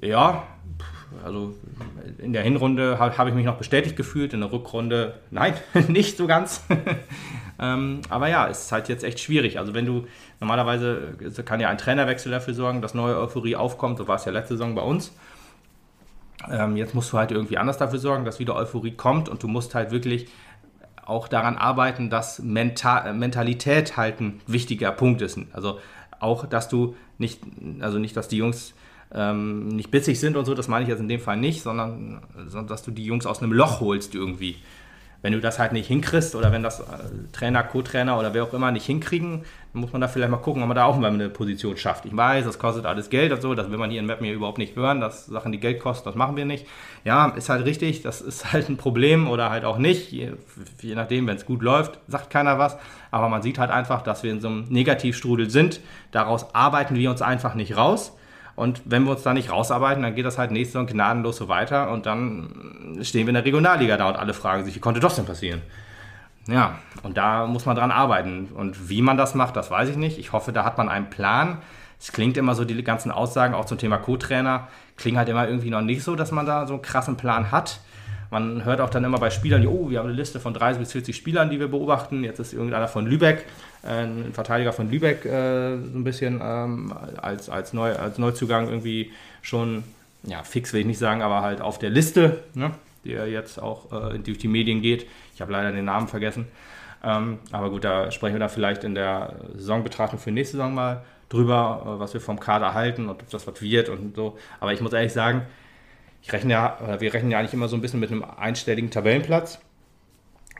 Ja, 0.00 0.44
also 1.24 1.54
in 2.18 2.32
der 2.32 2.42
Hinrunde 2.42 2.98
habe 2.98 3.16
hab 3.16 3.28
ich 3.28 3.34
mich 3.34 3.44
noch 3.44 3.56
bestätigt 3.56 3.96
gefühlt, 3.96 4.34
in 4.34 4.40
der 4.40 4.52
Rückrunde 4.52 5.14
nein, 5.30 5.54
nicht 5.88 6.16
so 6.16 6.26
ganz. 6.26 6.64
ähm, 7.60 8.00
aber 8.08 8.28
ja, 8.28 8.48
es 8.48 8.64
ist 8.64 8.72
halt 8.72 8.88
jetzt 8.88 9.04
echt 9.04 9.20
schwierig. 9.20 9.58
Also 9.58 9.74
wenn 9.74 9.86
du 9.86 10.06
normalerweise 10.40 11.14
kann 11.44 11.60
ja 11.60 11.68
ein 11.68 11.78
Trainerwechsel 11.78 12.30
dafür 12.30 12.54
sorgen, 12.54 12.82
dass 12.82 12.94
neue 12.94 13.16
Euphorie 13.16 13.56
aufkommt. 13.56 13.98
So 13.98 14.08
war 14.08 14.16
es 14.16 14.24
ja 14.24 14.32
letzte 14.32 14.54
Saison 14.54 14.74
bei 14.74 14.82
uns. 14.82 15.12
Ähm, 16.50 16.76
jetzt 16.76 16.94
musst 16.94 17.12
du 17.12 17.18
halt 17.18 17.30
irgendwie 17.30 17.58
anders 17.58 17.78
dafür 17.78 17.98
sorgen, 17.98 18.24
dass 18.24 18.38
wieder 18.38 18.56
Euphorie 18.56 18.92
kommt 18.92 19.28
und 19.28 19.42
du 19.42 19.48
musst 19.48 19.74
halt 19.74 19.90
wirklich 19.90 20.28
auch 21.04 21.28
daran 21.28 21.56
arbeiten, 21.56 22.10
dass 22.10 22.38
Mental 22.40 23.12
Mentalität 23.14 23.96
halt 23.96 24.20
ein 24.20 24.40
wichtiger 24.46 24.92
Punkt 24.92 25.22
ist. 25.22 25.38
Also 25.52 25.78
auch, 26.20 26.46
dass 26.46 26.68
du 26.68 26.96
nicht, 27.18 27.42
also 27.80 27.98
nicht, 27.98 28.16
dass 28.16 28.28
die 28.28 28.36
Jungs 28.36 28.74
ähm, 29.14 29.68
nicht 29.68 29.90
bissig 29.90 30.18
sind 30.18 30.36
und 30.36 30.44
so, 30.44 30.54
das 30.54 30.68
meine 30.68 30.84
ich 30.84 30.88
jetzt 30.88 31.00
in 31.00 31.08
dem 31.08 31.20
Fall 31.20 31.36
nicht, 31.36 31.62
sondern, 31.62 32.22
dass 32.68 32.82
du 32.82 32.90
die 32.90 33.04
Jungs 33.04 33.26
aus 33.26 33.42
einem 33.42 33.52
Loch 33.52 33.80
holst 33.80 34.14
irgendwie. 34.14 34.56
Wenn 35.22 35.34
du 35.34 35.40
das 35.40 35.60
halt 35.60 35.72
nicht 35.72 35.86
hinkriegst 35.86 36.34
oder 36.34 36.50
wenn 36.50 36.64
das 36.64 36.80
äh, 36.80 36.84
Trainer, 37.30 37.62
Co-Trainer 37.62 38.18
oder 38.18 38.34
wer 38.34 38.42
auch 38.42 38.52
immer 38.54 38.72
nicht 38.72 38.86
hinkriegen, 38.86 39.44
dann 39.72 39.80
muss 39.80 39.92
man 39.92 40.00
da 40.00 40.08
vielleicht 40.08 40.32
mal 40.32 40.38
gucken, 40.38 40.62
ob 40.62 40.68
man 40.68 40.74
da 40.74 40.84
auch 40.84 40.98
mal 40.98 41.12
eine 41.12 41.28
Position 41.28 41.76
schafft. 41.76 42.06
Ich 42.06 42.16
weiß, 42.16 42.44
das 42.44 42.58
kostet 42.58 42.86
alles 42.86 43.08
Geld 43.08 43.30
und 43.30 43.40
so, 43.40 43.54
das 43.54 43.70
will 43.70 43.78
man 43.78 43.88
hier 43.92 44.00
in 44.00 44.08
Web 44.08 44.20
mir 44.20 44.32
überhaupt 44.32 44.58
nicht 44.58 44.74
hören, 44.74 45.00
dass 45.00 45.26
Sachen, 45.26 45.52
die 45.52 45.60
Geld 45.60 45.78
kosten, 45.78 46.06
das 46.06 46.16
machen 46.16 46.36
wir 46.36 46.44
nicht. 46.44 46.66
Ja, 47.04 47.28
ist 47.28 47.48
halt 47.48 47.64
richtig, 47.66 48.02
das 48.02 48.20
ist 48.20 48.52
halt 48.52 48.68
ein 48.68 48.78
Problem 48.78 49.28
oder 49.28 49.50
halt 49.50 49.64
auch 49.64 49.78
nicht, 49.78 50.10
je, 50.10 50.32
je 50.80 50.96
nachdem, 50.96 51.28
wenn 51.28 51.36
es 51.36 51.46
gut 51.46 51.62
läuft, 51.62 52.00
sagt 52.08 52.30
keiner 52.30 52.58
was, 52.58 52.76
aber 53.12 53.28
man 53.28 53.42
sieht 53.42 53.60
halt 53.60 53.70
einfach, 53.70 54.02
dass 54.02 54.24
wir 54.24 54.32
in 54.32 54.40
so 54.40 54.48
einem 54.48 54.64
Negativstrudel 54.70 55.50
sind, 55.50 55.78
daraus 56.10 56.52
arbeiten 56.52 56.96
wir 56.96 57.10
uns 57.10 57.22
einfach 57.22 57.54
nicht 57.54 57.76
raus. 57.76 58.16
Und 58.54 58.82
wenn 58.84 59.04
wir 59.04 59.12
uns 59.12 59.22
da 59.22 59.32
nicht 59.32 59.50
rausarbeiten, 59.50 60.02
dann 60.02 60.14
geht 60.14 60.26
das 60.26 60.38
halt 60.38 60.50
nächste 60.50 60.72
Saison 60.72 60.86
gnadenlos 60.86 61.36
so 61.36 61.48
weiter 61.48 61.90
und 61.90 62.06
dann 62.06 62.98
stehen 63.02 63.26
wir 63.26 63.30
in 63.30 63.34
der 63.34 63.44
Regionalliga 63.44 63.96
da 63.96 64.08
und 64.08 64.16
alle 64.16 64.34
fragen 64.34 64.64
sich, 64.64 64.74
wie 64.74 64.80
konnte 64.80 65.00
das 65.00 65.16
denn 65.16 65.24
passieren? 65.24 65.62
Ja, 66.48 66.78
und 67.02 67.16
da 67.16 67.46
muss 67.46 67.66
man 67.66 67.76
dran 67.76 67.90
arbeiten. 67.90 68.48
Und 68.54 68.88
wie 68.88 69.00
man 69.00 69.16
das 69.16 69.34
macht, 69.34 69.56
das 69.56 69.70
weiß 69.70 69.88
ich 69.88 69.96
nicht. 69.96 70.18
Ich 70.18 70.32
hoffe, 70.32 70.52
da 70.52 70.64
hat 70.64 70.76
man 70.76 70.88
einen 70.88 71.08
Plan. 71.08 71.58
Es 72.00 72.12
klingt 72.12 72.36
immer 72.36 72.54
so, 72.54 72.64
die 72.64 72.82
ganzen 72.82 73.12
Aussagen 73.12 73.54
auch 73.54 73.64
zum 73.64 73.78
Thema 73.78 73.98
Co-Trainer, 73.98 74.66
klingen 74.96 75.18
halt 75.18 75.28
immer 75.28 75.46
irgendwie 75.46 75.70
noch 75.70 75.82
nicht 75.82 76.02
so, 76.02 76.16
dass 76.16 76.32
man 76.32 76.46
da 76.46 76.66
so 76.66 76.74
einen 76.74 76.82
krassen 76.82 77.16
Plan 77.16 77.52
hat. 77.52 77.80
Man 78.32 78.64
hört 78.64 78.80
auch 78.80 78.88
dann 78.88 79.04
immer 79.04 79.18
bei 79.18 79.28
Spielern, 79.28 79.66
oh, 79.66 79.90
wir 79.90 79.98
haben 79.98 80.08
eine 80.08 80.16
Liste 80.16 80.40
von 80.40 80.54
30 80.54 80.80
bis 80.80 80.92
40 80.92 81.14
Spielern, 81.14 81.50
die 81.50 81.60
wir 81.60 81.68
beobachten. 81.68 82.24
Jetzt 82.24 82.38
ist 82.38 82.54
irgendeiner 82.54 82.88
von 82.88 83.04
Lübeck, 83.04 83.44
äh, 83.82 84.04
ein 84.04 84.32
Verteidiger 84.32 84.72
von 84.72 84.90
Lübeck, 84.90 85.26
äh, 85.26 85.76
so 85.76 85.98
ein 85.98 86.02
bisschen 86.02 86.40
ähm, 86.42 86.94
als, 87.20 87.50
als, 87.50 87.74
Neu, 87.74 87.94
als 87.94 88.16
Neuzugang 88.16 88.68
irgendwie 88.68 89.12
schon, 89.42 89.84
ja, 90.22 90.42
fix 90.44 90.72
will 90.72 90.80
ich 90.80 90.86
nicht 90.86 90.98
sagen, 90.98 91.20
aber 91.20 91.42
halt 91.42 91.60
auf 91.60 91.78
der 91.78 91.90
Liste, 91.90 92.42
ne, 92.54 92.70
der 93.04 93.28
jetzt 93.28 93.60
auch 93.60 93.92
äh, 94.14 94.18
durch 94.18 94.38
die 94.38 94.48
Medien 94.48 94.80
geht. 94.80 95.04
Ich 95.34 95.42
habe 95.42 95.52
leider 95.52 95.70
den 95.70 95.84
Namen 95.84 96.08
vergessen. 96.08 96.46
Ähm, 97.04 97.38
aber 97.50 97.68
gut, 97.68 97.84
da 97.84 98.10
sprechen 98.10 98.36
wir 98.36 98.40
dann 98.40 98.48
vielleicht 98.48 98.82
in 98.82 98.94
der 98.94 99.34
Saisonbetrachtung 99.56 100.18
für 100.18 100.30
nächste 100.30 100.56
Saison 100.56 100.72
mal 100.72 101.02
drüber, 101.28 101.82
äh, 101.84 102.00
was 102.00 102.14
wir 102.14 102.20
vom 102.22 102.40
Kader 102.40 102.72
halten 102.72 103.10
und 103.10 103.10
ob 103.10 103.28
das 103.28 103.46
was 103.46 103.60
wird 103.60 103.90
und 103.90 104.16
so. 104.16 104.38
Aber 104.58 104.72
ich 104.72 104.80
muss 104.80 104.94
ehrlich 104.94 105.12
sagen, 105.12 105.42
ich 106.22 106.32
rechne 106.32 106.52
ja, 106.52 106.78
wir 107.00 107.12
rechnen 107.12 107.30
ja 107.30 107.38
eigentlich 107.38 107.52
immer 107.54 107.68
so 107.68 107.76
ein 107.76 107.80
bisschen 107.80 108.00
mit 108.00 108.10
einem 108.10 108.24
einstelligen 108.24 108.90
Tabellenplatz. 108.90 109.58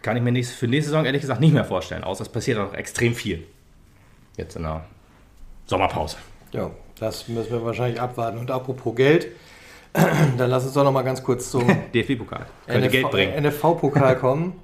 Kann 0.02 0.16
ich 0.16 0.22
mir 0.22 0.32
nächst, 0.32 0.54
für 0.54 0.66
nächste 0.66 0.90
Saison 0.90 1.04
ehrlich 1.04 1.20
gesagt 1.20 1.40
nicht 1.40 1.54
mehr 1.54 1.64
vorstellen, 1.64 2.02
außer 2.02 2.22
es 2.22 2.28
passiert 2.28 2.58
auch 2.58 2.74
extrem 2.74 3.14
viel. 3.14 3.44
Jetzt 4.36 4.56
in 4.56 4.62
der 4.62 4.84
Sommerpause. 5.66 6.16
Ja, 6.52 6.70
das 6.98 7.28
müssen 7.28 7.52
wir 7.52 7.64
wahrscheinlich 7.64 8.00
abwarten. 8.00 8.38
Und 8.38 8.50
apropos 8.50 8.96
Geld, 8.96 9.28
dann 9.92 10.50
lass 10.50 10.64
uns 10.64 10.72
doch 10.72 10.82
noch 10.82 10.92
mal 10.92 11.02
ganz 11.02 11.22
kurz 11.22 11.50
zum 11.50 11.64
DFB-Pokal. 11.94 12.46
NFV-Pokal 12.68 14.16
kommen 14.20 14.54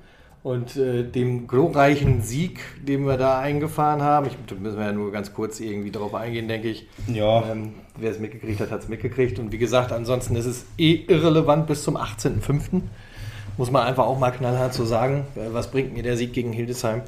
und 0.43 0.77
äh, 0.77 1.05
dem 1.05 1.47
glorreichen 1.47 2.23
Sieg, 2.23 2.61
den 2.83 3.07
wir 3.07 3.17
da 3.17 3.39
eingefahren 3.39 4.03
haben. 4.03 4.27
Ich, 4.27 4.37
da 4.47 4.55
müssen 4.57 4.79
wir 4.79 4.87
ja 4.87 4.93
nur 4.93 5.13
ganz 5.13 5.33
kurz 5.33 5.61
irgendwie 5.61 5.91
drauf 5.91 6.15
eingehen, 6.15 6.49
denke 6.49 6.69
ich. 6.69 6.89
Ja. 7.07 7.51
Ähm, 7.51 7.75
wer 7.99 8.11
es 8.11 8.19
mitgekriegt 8.19 8.61
hat, 8.61 8.71
hat 8.71 8.83
es 8.83 8.89
mitgekriegt. 8.89 9.39
Und 9.39 9.53
wie 9.53 9.59
gesagt, 9.59 9.93
ansonsten 9.93 10.37
ist 10.37 10.47
es 10.47 10.67
eh 10.79 11.05
irrelevant 11.09 11.67
bis 11.67 11.83
zum 11.83 11.97
18.05. 11.97 12.83
Muss 13.57 13.71
man 13.71 13.87
einfach 13.87 14.07
auch 14.07 14.19
mal 14.19 14.31
knallhart 14.31 14.75
so 14.75 14.85
sagen. 14.85 15.27
Was 15.35 15.71
bringt 15.71 15.95
mir 15.95 16.03
der 16.03 16.17
Sieg 16.17 16.33
gegen 16.33 16.53
Hildesheim? 16.53 17.03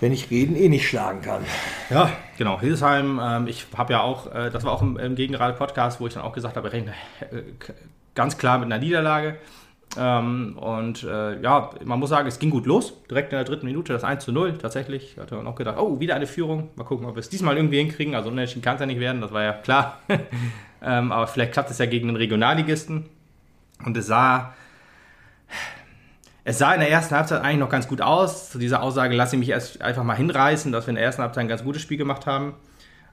wenn 0.00 0.12
ich 0.12 0.30
reden 0.30 0.54
eh 0.54 0.68
nicht 0.68 0.86
schlagen 0.86 1.22
kann. 1.22 1.42
Ja, 1.88 2.10
genau. 2.36 2.60
Hildesheim, 2.60 3.18
ähm, 3.22 3.46
ich 3.46 3.66
habe 3.74 3.94
ja 3.94 4.02
auch, 4.02 4.32
äh, 4.34 4.50
das 4.50 4.62
war 4.62 4.72
auch 4.72 4.82
im, 4.82 4.98
im 4.98 5.14
Gegenrade-Podcast, 5.14 5.98
wo 5.98 6.06
ich 6.06 6.12
dann 6.12 6.22
auch 6.22 6.34
gesagt 6.34 6.56
habe, 6.56 6.70
äh, 6.70 6.82
ganz 8.14 8.36
klar 8.36 8.58
mit 8.58 8.66
einer 8.66 8.78
Niederlage. 8.78 9.36
Ähm, 9.96 10.58
und 10.58 11.02
äh, 11.04 11.40
ja, 11.40 11.70
man 11.84 11.98
muss 11.98 12.10
sagen, 12.10 12.26
es 12.26 12.38
ging 12.38 12.50
gut 12.50 12.66
los. 12.66 12.94
Direkt 13.08 13.32
in 13.32 13.36
der 13.36 13.44
dritten 13.44 13.66
Minute 13.66 13.92
das 13.92 14.04
1 14.04 14.24
zu 14.24 14.32
0. 14.32 14.58
Tatsächlich 14.58 15.16
hatte 15.18 15.36
man 15.36 15.46
auch 15.46 15.54
gedacht, 15.54 15.78
oh, 15.78 16.00
wieder 16.00 16.14
eine 16.14 16.26
Führung. 16.26 16.70
Mal 16.76 16.84
gucken, 16.84 17.06
ob 17.06 17.14
wir 17.14 17.20
es 17.20 17.28
diesmal 17.28 17.56
irgendwie 17.56 17.78
hinkriegen. 17.78 18.14
Also 18.14 18.30
unentschieden 18.30 18.62
kann 18.62 18.74
es 18.74 18.80
ja 18.80 18.86
nicht 18.86 19.00
werden, 19.00 19.20
das 19.20 19.32
war 19.32 19.42
ja 19.42 19.52
klar. 19.52 19.98
ähm, 20.82 21.12
aber 21.12 21.26
vielleicht 21.26 21.52
klappt 21.52 21.70
es 21.70 21.78
ja 21.78 21.86
gegen 21.86 22.08
den 22.08 22.16
Regionalligisten. 22.16 23.06
Und 23.84 23.96
es 23.96 24.06
sah, 24.06 24.54
es 26.44 26.58
sah 26.58 26.74
in 26.74 26.80
der 26.80 26.90
ersten 26.90 27.14
Halbzeit 27.14 27.42
eigentlich 27.42 27.58
noch 27.58 27.70
ganz 27.70 27.88
gut 27.88 28.00
aus. 28.00 28.50
Zu 28.50 28.58
dieser 28.58 28.82
Aussage 28.82 29.14
lasse 29.14 29.36
ich 29.36 29.40
mich 29.40 29.50
erst 29.50 29.82
einfach 29.82 30.04
mal 30.04 30.16
hinreißen, 30.16 30.72
dass 30.72 30.86
wir 30.86 30.90
in 30.90 30.96
der 30.96 31.04
ersten 31.04 31.22
Halbzeit 31.22 31.42
ein 31.42 31.48
ganz 31.48 31.64
gutes 31.64 31.82
Spiel 31.82 31.98
gemacht 31.98 32.26
haben. 32.26 32.54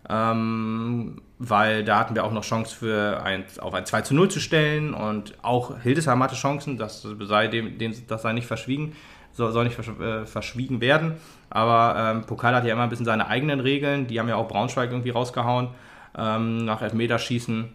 Ähm, 0.10 1.22
weil 1.40 1.84
da 1.84 2.00
hatten 2.00 2.16
wir 2.16 2.24
auch 2.24 2.32
noch 2.32 2.44
Chance 2.44 2.76
für 2.76 3.24
ein, 3.24 3.46
auf 3.60 3.74
ein 3.74 3.86
2 3.86 4.02
zu 4.02 4.14
0 4.14 4.30
zu 4.30 4.40
stellen 4.40 4.94
und 4.94 5.34
auch 5.42 5.80
Hildesheim 5.82 6.22
hatte 6.22 6.36
Chancen, 6.36 6.78
das 6.78 7.02
sei, 7.02 7.48
dem, 7.48 7.78
dem, 7.78 7.96
das 8.08 8.22
sei 8.22 8.34
nicht 8.34 8.48
verschwiegen, 8.48 8.96
soll, 9.32 9.52
soll 9.52 9.64
nicht 9.66 9.76
versch 9.76 9.90
äh, 10.00 10.26
verschwiegen 10.26 10.82
werden. 10.82 11.14
Aber 11.50 11.96
ähm, 11.98 12.26
Pokal 12.26 12.56
hat 12.56 12.66
ja 12.66 12.74
immer 12.74 12.84
ein 12.84 12.90
bisschen 12.90 13.06
seine 13.06 13.28
eigenen 13.28 13.60
Regeln, 13.60 14.08
die 14.08 14.20
haben 14.20 14.30
ja 14.30 14.36
auch 14.36 14.48
Braunschweig 14.48 14.92
irgendwie 14.92 15.10
rausgehauen 15.10 15.70
ähm, 16.18 16.66
nach 16.66 16.82
Elfmeterschießen. 16.82 17.70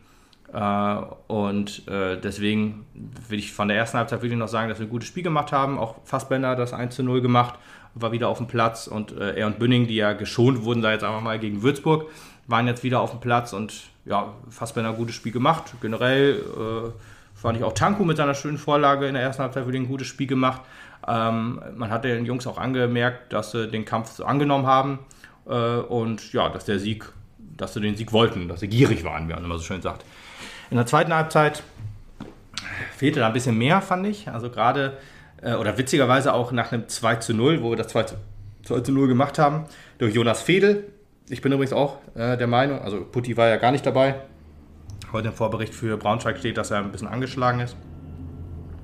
Äh, 0.52 0.96
und 1.26 1.88
äh, 1.88 2.20
deswegen 2.20 2.86
will 3.28 3.38
ich 3.38 3.52
von 3.52 3.68
der 3.68 3.76
ersten 3.76 3.98
Halbzeit 3.98 4.22
wirklich 4.22 4.38
noch 4.38 4.48
sagen, 4.48 4.68
dass 4.68 4.78
wir 4.78 4.86
ein 4.86 4.90
gutes 4.90 5.08
Spiel 5.08 5.22
gemacht 5.22 5.52
haben. 5.52 5.78
Auch 5.78 5.96
Fassbender 6.04 6.54
das 6.56 6.72
1 6.72 6.94
zu 6.94 7.02
0 7.02 7.20
gemacht, 7.20 7.58
war 7.96 8.12
wieder 8.12 8.28
auf 8.28 8.38
dem 8.38 8.46
Platz 8.46 8.86
und 8.86 9.12
äh, 9.18 9.34
er 9.34 9.46
und 9.46 9.58
Bünning, 9.58 9.86
die 9.86 9.96
ja 9.96 10.12
geschont 10.12 10.64
wurden, 10.64 10.82
da 10.82 10.92
jetzt 10.92 11.02
einfach 11.02 11.22
mal 11.22 11.38
gegen 11.38 11.62
Würzburg, 11.62 12.10
waren 12.46 12.66
jetzt 12.66 12.84
wieder 12.84 13.00
auf 13.00 13.10
dem 13.10 13.20
Platz 13.20 13.52
und 13.52 13.84
ja, 14.04 14.34
Fassbender 14.50 14.90
ein 14.90 14.96
gutes 14.96 15.14
Spiel 15.14 15.32
gemacht. 15.32 15.74
Generell 15.80 16.36
äh, 16.36 16.90
fand 17.34 17.58
ich 17.58 17.64
auch 17.64 17.72
Tanku 17.72 18.04
mit 18.04 18.16
seiner 18.16 18.34
schönen 18.34 18.58
Vorlage 18.58 19.06
in 19.06 19.14
der 19.14 19.22
ersten 19.22 19.42
Halbzeit 19.42 19.64
wirklich 19.66 19.82
ein 19.82 19.88
gutes 19.88 20.06
Spiel 20.06 20.26
gemacht. 20.26 20.60
Ähm, 21.08 21.60
man 21.74 21.90
hat 21.90 22.04
den 22.04 22.24
Jungs 22.24 22.46
auch 22.46 22.58
angemerkt, 22.58 23.32
dass 23.32 23.50
sie 23.50 23.68
den 23.68 23.84
Kampf 23.84 24.12
so 24.12 24.24
angenommen 24.24 24.66
haben 24.66 25.00
äh, 25.46 25.50
und 25.50 26.32
ja, 26.32 26.48
dass 26.48 26.64
der 26.64 26.78
Sieg, 26.78 27.04
dass 27.38 27.74
sie 27.74 27.80
den 27.80 27.96
Sieg 27.96 28.12
wollten, 28.12 28.48
dass 28.48 28.60
sie 28.60 28.68
gierig 28.68 29.04
waren, 29.04 29.28
wie 29.28 29.32
man 29.32 29.44
immer 29.44 29.58
so 29.58 29.64
schön 29.64 29.82
sagt. 29.82 30.04
In 30.70 30.76
der 30.76 30.86
zweiten 30.86 31.14
Halbzeit 31.14 31.62
fehlte 32.96 33.20
da 33.20 33.28
ein 33.28 33.32
bisschen 33.32 33.56
mehr, 33.56 33.80
fand 33.80 34.06
ich. 34.06 34.28
Also 34.28 34.50
gerade, 34.50 34.96
äh, 35.42 35.54
oder 35.54 35.78
witzigerweise 35.78 36.32
auch 36.32 36.52
nach 36.52 36.72
einem 36.72 36.88
2 36.88 37.16
zu 37.16 37.34
0, 37.34 37.62
wo 37.62 37.70
wir 37.70 37.76
das 37.76 37.88
2 37.88 38.02
zu, 38.04 38.14
2 38.64 38.80
zu 38.80 38.92
0 38.92 39.08
gemacht 39.08 39.38
haben, 39.38 39.64
durch 39.98 40.14
Jonas 40.14 40.42
Fedel. 40.42 40.84
Ich 41.28 41.42
bin 41.42 41.52
übrigens 41.52 41.72
auch 41.72 41.98
äh, 42.14 42.36
der 42.36 42.46
Meinung, 42.46 42.80
also 42.80 43.04
Putti 43.04 43.36
war 43.36 43.48
ja 43.48 43.56
gar 43.56 43.72
nicht 43.72 43.84
dabei. 43.84 44.16
Heute 45.12 45.28
im 45.28 45.34
Vorbericht 45.34 45.74
für 45.74 45.96
Braunschweig 45.96 46.38
steht, 46.38 46.56
dass 46.56 46.70
er 46.70 46.78
ein 46.78 46.92
bisschen 46.92 47.08
angeschlagen 47.08 47.60
ist. 47.60 47.76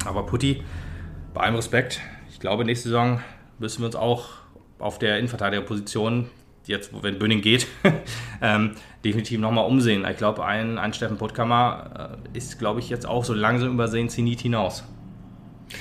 Aber 0.04 0.24
Putti, 0.26 0.62
bei 1.34 1.42
allem 1.42 1.54
Respekt, 1.54 2.00
ich 2.30 2.40
glaube, 2.40 2.64
nächste 2.64 2.88
Saison 2.88 3.20
müssen 3.58 3.80
wir 3.80 3.86
uns 3.86 3.96
auch 3.96 4.30
auf 4.78 4.98
der 4.98 5.18
Innenverteidigerposition 5.18 6.28
jetzt, 6.66 6.90
wenn 7.02 7.18
Böning 7.18 7.40
geht, 7.40 7.66
ähm, 8.42 8.72
definitiv 9.04 9.40
nochmal 9.40 9.66
umsehen. 9.66 10.06
Ich 10.08 10.16
glaube, 10.16 10.44
ein, 10.44 10.78
ein 10.78 10.92
Steffen 10.92 11.18
Puttkammer 11.18 12.18
äh, 12.34 12.38
ist, 12.38 12.58
glaube 12.58 12.80
ich, 12.80 12.88
jetzt 12.88 13.06
auch 13.06 13.24
so 13.24 13.34
langsam 13.34 13.72
übersehen 13.72 14.08
Zenit 14.08 14.40
hinaus. 14.40 14.84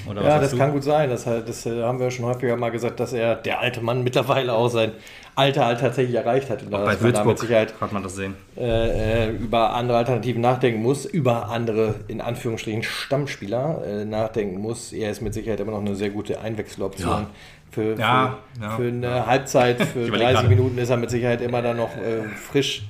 Oder 0.10 0.24
ja, 0.24 0.40
das 0.40 0.52
du? 0.52 0.58
kann 0.58 0.72
gut 0.72 0.84
sein. 0.84 1.10
Das, 1.10 1.26
das, 1.26 1.66
äh, 1.66 1.84
haben 1.84 2.00
wir 2.00 2.12
schon 2.12 2.26
häufiger 2.26 2.56
mal 2.58 2.72
gesagt, 2.72 3.00
dass 3.00 3.14
er, 3.14 3.36
der 3.36 3.60
alte 3.60 3.82
Mann, 3.82 4.04
mittlerweile 4.04 4.54
auch 4.54 4.70
sein 4.70 4.92
Alter 5.36 5.66
halt 5.66 5.80
tatsächlich 5.80 6.16
erreicht 6.16 6.50
hat. 6.50 6.64
Und 6.64 6.74
auch 6.74 6.86
bei 6.86 7.00
Würzburg 7.00 7.40
Sicherheit, 7.40 7.74
hat 7.80 7.94
man 7.94 8.04
das 8.04 8.16
sehen. 8.16 8.36
Äh, 8.58 9.28
äh, 9.28 9.30
über 9.32 9.74
andere 9.74 9.98
Alternativen 9.98 10.42
nachdenken 10.42 10.82
muss, 10.82 11.06
über 11.06 11.50
andere, 11.50 11.96
in 12.08 12.22
Anführungsstrichen, 12.22 12.84
Stammspieler 12.84 13.82
äh, 13.86 14.06
nachdenken 14.06 14.60
muss. 14.60 14.92
Er 14.92 15.12
ist 15.12 15.22
mit 15.22 15.34
Sicherheit 15.34 15.60
immer 15.60 15.72
noch 15.72 15.82
eine 15.82 15.96
sehr 15.96 16.10
gute 16.10 16.42
Einwechseloption. 16.42 17.10
Ja. 17.10 17.30
Für, 17.72 17.96
ja, 17.98 18.38
für, 18.54 18.62
ja, 18.62 18.70
für 18.72 18.88
eine. 18.88 19.26
Halbzeit, 19.26 19.82
für 19.82 20.12
30 20.12 20.50
Minuten 20.50 20.78
ist 20.78 20.90
er 20.90 20.98
mit 20.98 21.10
Sicherheit 21.10 21.42
immer 21.42 21.62
dann 21.62 21.78
noch 21.78 21.96
äh, 21.96 22.24
frisch. 22.36 22.84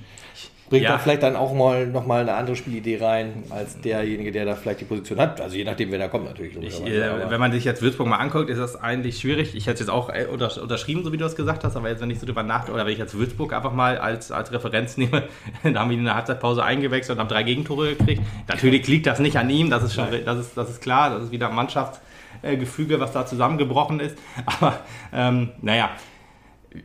Bringt 0.71 0.85
ja. 0.85 0.93
da 0.93 0.99
vielleicht 0.99 1.21
dann 1.21 1.35
auch 1.35 1.53
mal 1.53 1.85
nochmal 1.85 2.21
eine 2.21 2.33
andere 2.33 2.55
Spielidee 2.55 2.97
rein, 3.01 3.43
als 3.49 3.81
derjenige, 3.81 4.31
der 4.31 4.45
da 4.45 4.55
vielleicht 4.55 4.79
die 4.79 4.85
Position 4.85 5.19
hat. 5.19 5.41
Also 5.41 5.57
je 5.57 5.65
nachdem, 5.65 5.91
wer 5.91 5.99
da 5.99 6.07
kommt 6.07 6.23
natürlich. 6.23 6.55
Ich, 6.61 6.85
äh, 6.85 7.29
wenn 7.29 7.41
man 7.41 7.51
sich 7.51 7.65
jetzt 7.65 7.81
Würzburg 7.81 8.07
mal 8.07 8.15
anguckt, 8.15 8.49
ist 8.49 8.57
das 8.57 8.77
eigentlich 8.77 9.19
schwierig. 9.19 9.53
Ich 9.53 9.67
hätte 9.67 9.73
es 9.73 9.79
jetzt 9.81 9.89
auch 9.89 10.09
äh, 10.09 10.27
unterschrieben, 10.31 11.03
so 11.03 11.11
wie 11.11 11.17
du 11.17 11.25
es 11.25 11.35
gesagt 11.35 11.65
hast, 11.65 11.75
aber 11.75 11.89
jetzt, 11.89 12.01
wenn 12.01 12.09
ich 12.09 12.21
so 12.21 12.25
drüber 12.25 12.43
nachdenke, 12.43 12.75
oder 12.75 12.85
wenn 12.85 12.93
ich 12.93 12.99
jetzt 12.99 13.17
Würzburg 13.17 13.51
einfach 13.51 13.73
mal 13.73 13.97
als, 13.97 14.31
als 14.31 14.53
Referenz 14.53 14.95
nehme, 14.95 15.23
da 15.63 15.81
haben 15.81 15.89
wir 15.89 15.97
in 15.97 16.05
der 16.05 16.15
Halbzeitpause 16.15 16.63
eingewechselt 16.63 17.17
und 17.17 17.21
haben 17.21 17.29
drei 17.29 17.43
Gegentore 17.43 17.95
gekriegt. 17.95 18.21
Natürlich 18.47 18.87
liegt 18.87 19.07
das 19.07 19.19
nicht 19.19 19.35
an 19.35 19.49
ihm, 19.49 19.69
das 19.69 19.83
ist 19.83 19.93
schon, 19.93 20.07
das 20.23 20.39
ist, 20.39 20.55
das 20.55 20.69
ist 20.69 20.81
klar, 20.81 21.09
das 21.09 21.25
ist 21.25 21.31
wieder 21.31 21.51
Mannschafts- 21.51 21.99
Gefüge, 22.41 22.99
was 22.99 23.11
da 23.11 23.25
zusammengebrochen 23.25 23.99
ist. 23.99 24.17
Aber 24.45 24.79
ähm, 25.13 25.49
naja, 25.61 25.91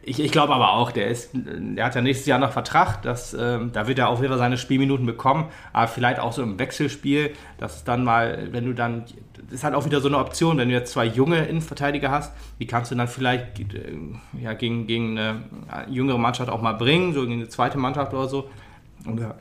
ich, 0.03 0.19
ich 0.19 0.33
glaube 0.33 0.53
aber 0.53 0.73
auch, 0.73 0.91
der, 0.91 1.07
ist, 1.07 1.31
der 1.33 1.85
hat 1.85 1.95
ja 1.95 2.01
nächstes 2.01 2.27
Jahr 2.27 2.41
noch 2.41 2.51
Vertrag, 2.51 3.03
dass, 3.03 3.35
ähm, 3.35 3.71
da 3.73 3.87
wird 3.87 3.99
er 3.99 4.09
auf 4.09 4.19
jeden 4.21 4.31
Fall 4.31 4.39
seine 4.39 4.59
Spielminuten 4.59 5.07
bekommen, 5.07 5.49
aber 5.73 5.87
vielleicht 5.87 6.19
auch 6.19 6.33
so 6.33 6.43
im 6.43 6.59
Wechselspiel, 6.59 7.31
dass 7.59 7.77
es 7.77 7.85
dann 7.85 8.03
mal, 8.03 8.49
wenn 8.51 8.65
du 8.65 8.73
dann, 8.73 9.05
das 9.35 9.53
ist 9.53 9.65
halt 9.65 9.75
auch 9.75 9.85
wieder 9.85 10.01
so 10.01 10.09
eine 10.09 10.19
Option, 10.19 10.59
wenn 10.59 10.69
du 10.69 10.75
jetzt 10.75 10.93
zwei 10.93 11.05
junge 11.05 11.45
Innenverteidiger 11.45 12.11
hast, 12.11 12.33
wie 12.59 12.67
kannst 12.67 12.91
du 12.91 12.97
dann 12.97 13.07
vielleicht 13.07 13.61
äh, 13.61 13.97
ja, 14.41 14.55
gegen, 14.55 14.89
gegen 14.89 15.17
eine 15.17 15.43
jüngere 15.89 16.19
Mannschaft 16.19 16.51
auch 16.51 16.63
mal 16.63 16.73
bringen, 16.73 17.13
so 17.13 17.21
gegen 17.21 17.35
eine 17.35 17.49
zweite 17.49 17.79
Mannschaft 17.79 18.13
oder 18.13 18.29
so. 18.29 18.51
Oder 19.07 19.37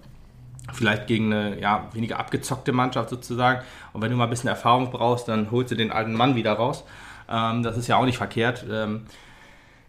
vielleicht 0.74 1.08
gegen 1.08 1.34
eine 1.34 1.60
ja, 1.60 1.88
weniger 1.94 2.20
abgezockte 2.20 2.72
Mannschaft 2.72 3.10
sozusagen. 3.10 3.62
Und 3.94 4.02
wenn 4.02 4.12
du 4.12 4.18
mal 4.18 4.26
ein 4.26 4.30
bisschen 4.30 4.50
Erfahrung 4.50 4.92
brauchst, 4.92 5.28
dann 5.28 5.50
holst 5.50 5.72
du 5.72 5.76
den 5.76 5.92
alten 5.92 6.14
Mann 6.14 6.36
wieder 6.36 6.54
raus. 6.54 6.84
Ähm, 7.28 7.64
das 7.64 7.78
ist 7.78 7.88
ja 7.88 7.98
auch 7.98 8.06
nicht 8.06 8.18
verkehrt. 8.18 8.64
Ähm, 8.70 9.06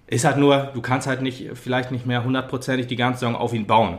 ist 0.06 0.24
halt 0.24 0.36
nur, 0.36 0.70
du 0.74 0.80
kannst 0.80 1.06
halt 1.06 1.22
nicht, 1.22 1.50
vielleicht 1.54 1.90
nicht 1.90 2.06
mehr 2.06 2.24
hundertprozentig 2.24 2.86
die 2.86 2.96
ganze 2.96 3.20
Saison 3.20 3.36
auf 3.36 3.52
ihn 3.52 3.66
bauen. 3.66 3.98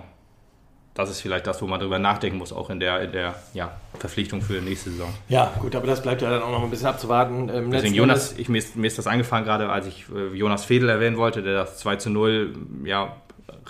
Das 0.93 1.12
ist 1.12 1.22
vielleicht 1.22 1.45
das, 1.45 1.62
wo 1.62 1.68
man 1.68 1.80
darüber 1.80 1.99
nachdenken 1.99 2.39
muss, 2.39 2.51
auch 2.51 2.72
in 2.72 2.80
der, 2.80 3.01
in 3.01 3.12
der 3.12 3.36
ja, 3.53 3.72
Verpflichtung 3.99 4.41
für 4.41 4.53
die 4.53 4.66
nächste 4.66 4.89
Saison. 4.89 5.14
Ja, 5.30 5.53
gut, 5.60 5.76
aber 5.76 5.86
das 5.86 6.01
bleibt 6.01 6.24
ja 6.24 6.30
dann 6.32 6.41
auch 6.41 6.49
noch 6.49 6.64
ein 6.64 6.72
bisschen 6.72 6.88
abzuwarten. 6.88 7.51
Ähm, 7.53 7.70
Deswegen 7.70 7.93
Jonas, 7.93 8.34
ich, 8.36 8.49
mir, 8.49 8.58
ist, 8.58 8.76
mir 8.76 8.88
ist 8.88 8.97
das 8.97 9.05
eingefallen, 9.05 9.45
gerade 9.45 9.70
als 9.70 9.86
ich 9.86 10.05
äh, 10.10 10.36
Jonas 10.36 10.66
Fedel 10.66 10.89
erwähnen 10.89 11.18
wollte, 11.18 11.43
der 11.43 11.53
das 11.53 11.78
2 11.78 11.97
zu 11.97 12.10
0 12.10 12.55
ja, 12.86 13.16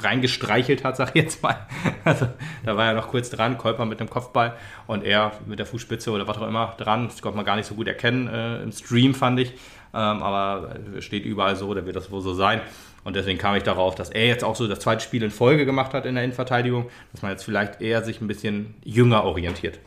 reingestreichelt 0.03 0.83
hat, 0.83 0.97
sag 0.97 1.09
ich 1.09 1.23
jetzt 1.23 1.43
mal. 1.43 1.67
Also 2.03 2.27
da 2.63 2.77
war 2.77 2.85
er 2.85 2.93
noch 2.93 3.09
kurz 3.09 3.29
dran, 3.29 3.57
Kolper 3.57 3.85
mit 3.85 3.99
dem 3.99 4.09
Kopfball 4.09 4.55
und 4.85 5.03
er 5.03 5.33
mit 5.45 5.59
der 5.59 5.65
Fußspitze 5.65 6.11
oder 6.11 6.25
was 6.25 6.37
auch 6.37 6.47
immer 6.47 6.73
dran. 6.77 7.07
Das 7.07 7.21
konnte 7.21 7.35
man 7.35 7.45
gar 7.45 7.57
nicht 7.57 7.65
so 7.65 7.75
gut 7.75 7.87
erkennen 7.87 8.27
äh, 8.27 8.63
im 8.63 8.71
Stream, 8.71 9.13
fand 9.13 9.39
ich. 9.41 9.53
Ähm, 9.93 10.23
aber 10.23 10.75
steht 10.99 11.25
überall 11.25 11.55
so, 11.55 11.73
da 11.73 11.85
wird 11.85 11.95
das 11.95 12.11
wohl 12.11 12.21
so 12.21 12.33
sein. 12.33 12.61
Und 13.03 13.15
deswegen 13.15 13.37
kam 13.37 13.55
ich 13.55 13.63
darauf, 13.63 13.95
dass 13.95 14.09
er 14.09 14.25
jetzt 14.27 14.43
auch 14.43 14.55
so 14.55 14.67
das 14.67 14.79
zweite 14.79 15.01
Spiel 15.01 15.23
in 15.23 15.31
Folge 15.31 15.65
gemacht 15.65 15.93
hat 15.93 16.05
in 16.05 16.15
der 16.15 16.23
Innenverteidigung, 16.23 16.89
dass 17.11 17.21
man 17.21 17.31
jetzt 17.31 17.43
vielleicht 17.43 17.81
eher 17.81 18.03
sich 18.03 18.21
ein 18.21 18.27
bisschen 18.27 18.75
jünger 18.83 19.23
orientiert. 19.23 19.79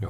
Ja. 0.00 0.08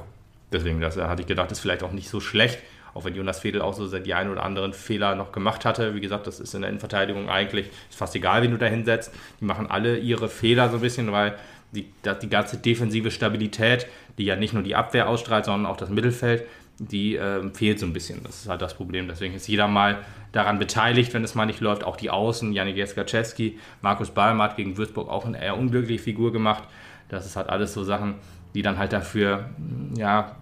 Deswegen 0.51 0.79
das, 0.81 0.97
hatte 0.97 1.21
ich 1.21 1.27
gedacht, 1.27 1.51
ist 1.51 1.59
vielleicht 1.59 1.83
auch 1.83 1.91
nicht 1.91 2.09
so 2.09 2.19
schlecht 2.19 2.59
auch 2.95 3.03
wenn 3.03 3.13
Jonas 3.13 3.41
Fedel 3.41 3.61
auch 3.61 3.73
so 3.73 3.87
die 3.99 4.13
einen 4.13 4.31
oder 4.31 4.43
anderen 4.43 4.73
Fehler 4.73 5.15
noch 5.15 5.31
gemacht 5.31 5.65
hatte. 5.65 5.93
Wie 5.93 5.99
gesagt, 5.99 6.25
das 6.27 6.39
ist 6.39 6.55
in 6.55 6.61
der 6.61 6.69
Innenverteidigung 6.69 7.29
eigentlich 7.29 7.67
ist 7.89 7.97
fast 7.97 8.15
egal, 8.15 8.41
wen 8.41 8.51
du 8.51 8.57
da 8.57 8.65
hinsetzt. 8.67 9.13
Die 9.39 9.45
machen 9.45 9.69
alle 9.69 9.97
ihre 9.97 10.29
Fehler 10.29 10.69
so 10.69 10.77
ein 10.77 10.81
bisschen, 10.81 11.11
weil 11.11 11.35
die, 11.73 11.87
die 12.21 12.29
ganze 12.29 12.57
defensive 12.57 13.11
Stabilität, 13.11 13.87
die 14.17 14.23
ja 14.23 14.37
nicht 14.37 14.53
nur 14.53 14.63
die 14.63 14.75
Abwehr 14.75 15.09
ausstrahlt, 15.09 15.43
sondern 15.43 15.69
auch 15.69 15.75
das 15.75 15.89
Mittelfeld, 15.89 16.45
die 16.79 17.17
äh, 17.17 17.49
fehlt 17.53 17.79
so 17.79 17.85
ein 17.85 17.91
bisschen. 17.91 18.23
Das 18.23 18.41
ist 18.41 18.49
halt 18.49 18.61
das 18.61 18.73
Problem. 18.73 19.09
Deswegen 19.09 19.35
ist 19.35 19.47
jeder 19.47 19.67
mal 19.67 19.99
daran 20.31 20.57
beteiligt, 20.57 21.13
wenn 21.13 21.23
es 21.25 21.35
mal 21.35 21.45
nicht 21.45 21.59
läuft. 21.59 21.83
Auch 21.83 21.97
die 21.97 22.09
Außen, 22.09 22.53
Janik 22.53 22.77
Jeskaczewski, 22.77 23.59
Markus 23.81 24.11
Balm 24.11 24.41
hat 24.41 24.55
gegen 24.55 24.77
Würzburg 24.77 25.09
auch 25.09 25.25
eine 25.25 25.41
eher 25.41 25.57
unglückliche 25.57 26.01
Figur 26.01 26.31
gemacht. 26.31 26.63
Das 27.09 27.25
ist 27.25 27.35
halt 27.35 27.49
alles 27.49 27.73
so 27.73 27.83
Sachen, 27.83 28.15
die 28.53 28.61
dann 28.61 28.77
halt 28.77 28.93
dafür, 28.93 29.49
ja, 29.97 30.37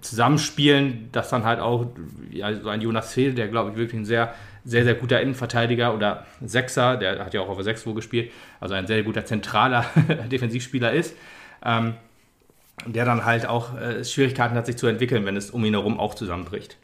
zusammenspielen, 0.00 1.08
dass 1.12 1.30
dann 1.30 1.44
halt 1.44 1.60
auch 1.60 1.86
ja, 2.30 2.54
so 2.54 2.68
ein 2.68 2.80
Jonas 2.80 3.12
Fehl, 3.12 3.34
der 3.34 3.48
glaube 3.48 3.70
ich 3.70 3.76
wirklich 3.76 4.00
ein 4.00 4.04
sehr, 4.04 4.34
sehr, 4.64 4.84
sehr 4.84 4.94
guter 4.94 5.20
Innenverteidiger 5.20 5.94
oder 5.94 6.26
Sechser, 6.40 6.96
der 6.96 7.24
hat 7.24 7.34
ja 7.34 7.40
auch 7.40 7.48
auf 7.48 7.56
der 7.56 7.64
6 7.64 7.84
gespielt, 7.94 8.30
also 8.60 8.74
ein 8.74 8.86
sehr 8.86 9.02
guter 9.02 9.24
zentraler 9.24 9.84
Defensivspieler 10.30 10.92
ist, 10.92 11.16
ähm, 11.64 11.94
der 12.86 13.04
dann 13.04 13.24
halt 13.24 13.46
auch 13.46 13.76
äh, 13.76 14.04
Schwierigkeiten 14.04 14.54
hat, 14.54 14.66
sich 14.66 14.76
zu 14.76 14.86
entwickeln, 14.86 15.24
wenn 15.24 15.36
es 15.36 15.50
um 15.50 15.64
ihn 15.64 15.74
herum 15.74 15.98
auch 15.98 16.14
zusammenbricht. 16.14 16.76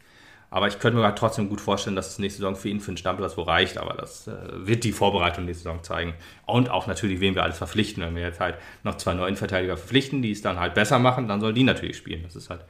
Aber 0.54 0.68
ich 0.68 0.78
könnte 0.78 0.96
mir 0.96 1.04
halt 1.04 1.18
trotzdem 1.18 1.48
gut 1.48 1.60
vorstellen, 1.60 1.96
dass 1.96 2.10
es 2.10 2.20
nächste 2.20 2.38
Saison 2.38 2.54
für 2.54 2.68
ihn 2.68 2.78
für 2.78 2.92
den 2.92 2.96
Stammplatz 2.96 3.36
wo 3.36 3.42
reicht. 3.42 3.76
Aber 3.76 3.94
das 3.94 4.28
äh, 4.28 4.34
wird 4.52 4.84
die 4.84 4.92
Vorbereitung 4.92 5.46
nächste 5.46 5.64
Saison 5.64 5.82
zeigen. 5.82 6.14
Und 6.46 6.70
auch 6.70 6.86
natürlich, 6.86 7.18
wen 7.18 7.34
wir 7.34 7.42
alles 7.42 7.58
verpflichten. 7.58 8.04
Wenn 8.04 8.14
wir 8.14 8.22
jetzt 8.22 8.38
halt 8.38 8.54
noch 8.84 8.94
zwei 8.96 9.14
neuen 9.14 9.34
Verteidiger 9.34 9.76
verpflichten, 9.76 10.22
die 10.22 10.30
es 10.30 10.42
dann 10.42 10.60
halt 10.60 10.74
besser 10.74 11.00
machen, 11.00 11.26
dann 11.26 11.40
sollen 11.40 11.56
die 11.56 11.64
natürlich 11.64 11.96
spielen. 11.96 12.22
Das 12.22 12.36
ist 12.36 12.50
halt, 12.50 12.60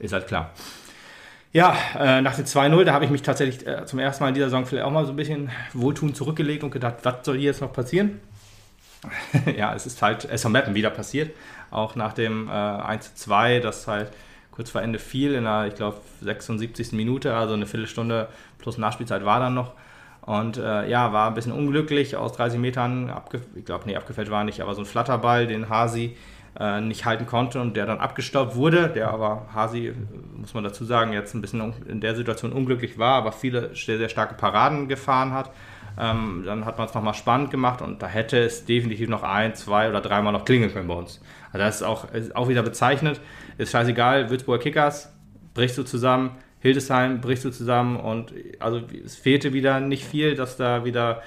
ist 0.00 0.12
halt 0.12 0.26
klar. 0.26 0.50
Ja, 1.52 1.76
äh, 1.98 2.20
nach 2.22 2.36
dem 2.36 2.44
2-0, 2.44 2.84
da 2.84 2.92
habe 2.92 3.04
ich 3.04 3.10
mich 3.10 3.22
tatsächlich 3.22 3.66
äh, 3.66 3.84
zum 3.84 3.98
ersten 3.98 4.22
Mal 4.22 4.28
in 4.28 4.34
dieser 4.34 4.46
Saison 4.46 4.66
vielleicht 4.66 4.86
auch 4.86 4.92
mal 4.92 5.04
so 5.04 5.12
ein 5.12 5.16
bisschen 5.16 5.50
wohltuend 5.72 6.16
zurückgelegt 6.16 6.62
und 6.62 6.70
gedacht, 6.70 6.96
was 7.02 7.24
soll 7.24 7.36
hier 7.36 7.46
jetzt 7.46 7.60
noch 7.60 7.72
passieren? 7.72 8.20
ja, 9.56 9.74
es 9.74 9.86
ist 9.86 10.00
halt 10.00 10.26
SV 10.26 10.48
Mappen 10.48 10.74
wieder 10.74 10.90
passiert. 10.90 11.34
Auch 11.70 11.96
nach 11.96 12.12
dem 12.12 12.48
äh, 12.48 12.52
1-2, 12.52 13.60
das 13.60 13.88
halt 13.88 14.12
kurz 14.52 14.70
vor 14.70 14.82
Ende 14.82 14.98
fiel, 14.98 15.34
in 15.34 15.44
der, 15.44 15.66
ich 15.66 15.74
glaube, 15.74 16.00
76. 16.20 16.92
Minute, 16.92 17.34
also 17.34 17.54
eine 17.54 17.66
Viertelstunde 17.66 18.28
plus 18.58 18.78
Nachspielzeit 18.78 19.24
war 19.24 19.40
dann 19.40 19.54
noch. 19.54 19.72
Und 20.22 20.58
äh, 20.58 20.88
ja, 20.88 21.12
war 21.12 21.28
ein 21.28 21.34
bisschen 21.34 21.52
unglücklich 21.52 22.16
aus 22.16 22.32
30 22.32 22.60
Metern, 22.60 23.12
ich 23.56 23.64
glaube, 23.64 23.84
nee, 23.86 23.96
abgefällt 23.96 24.30
war 24.30 24.44
nicht, 24.44 24.60
aber 24.60 24.74
so 24.74 24.82
ein 24.82 24.86
Flatterball, 24.86 25.46
den 25.46 25.68
Hasi 25.68 26.16
äh, 26.60 26.80
nicht 26.82 27.06
halten 27.06 27.24
konnte 27.24 27.60
und 27.60 27.74
der 27.74 27.86
dann 27.86 27.98
abgestaubt 27.98 28.54
wurde, 28.54 28.88
der 28.88 29.10
aber 29.10 29.46
Hasi, 29.54 29.94
muss 30.36 30.52
man 30.52 30.62
dazu 30.62 30.84
sagen, 30.84 31.14
jetzt 31.14 31.34
ein 31.34 31.40
bisschen 31.40 31.72
in 31.88 32.00
der 32.02 32.14
Situation 32.14 32.52
unglücklich 32.52 32.98
war, 32.98 33.14
aber 33.14 33.32
viele 33.32 33.74
sehr, 33.74 33.96
sehr 33.96 34.10
starke 34.10 34.34
Paraden 34.34 34.86
gefahren 34.86 35.32
hat. 35.32 35.50
Ähm, 35.98 36.42
dann 36.44 36.66
hat 36.66 36.76
man 36.76 36.86
es 36.86 36.94
nochmal 36.94 37.14
spannend 37.14 37.50
gemacht 37.50 37.80
und 37.80 38.02
da 38.02 38.06
hätte 38.06 38.38
es 38.38 38.66
definitiv 38.66 39.08
noch 39.08 39.22
ein, 39.22 39.54
zwei 39.54 39.88
oder 39.88 40.02
dreimal 40.02 40.34
noch 40.34 40.44
klingeln 40.44 40.70
können 40.70 40.86
bei 40.86 40.94
uns. 40.94 41.20
Also 41.52 41.64
das 41.64 41.76
ist 41.76 41.82
auch, 41.82 42.12
ist 42.12 42.36
auch 42.36 42.48
wieder 42.48 42.62
bezeichnet. 42.62 43.20
Ist 43.56 43.72
scheißegal, 43.72 44.28
Würzburger 44.30 44.62
Kickers, 44.62 45.12
brichst 45.54 45.78
du 45.78 45.82
zusammen, 45.82 46.32
Hildesheim 46.60 47.22
brichst 47.22 47.46
du 47.46 47.50
zusammen 47.50 47.96
und 47.96 48.34
also 48.58 48.82
es 49.04 49.16
fehlte 49.16 49.54
wieder 49.54 49.80
nicht 49.80 50.04
viel, 50.04 50.34
dass 50.34 50.58
da 50.58 50.84
wieder 50.84 51.22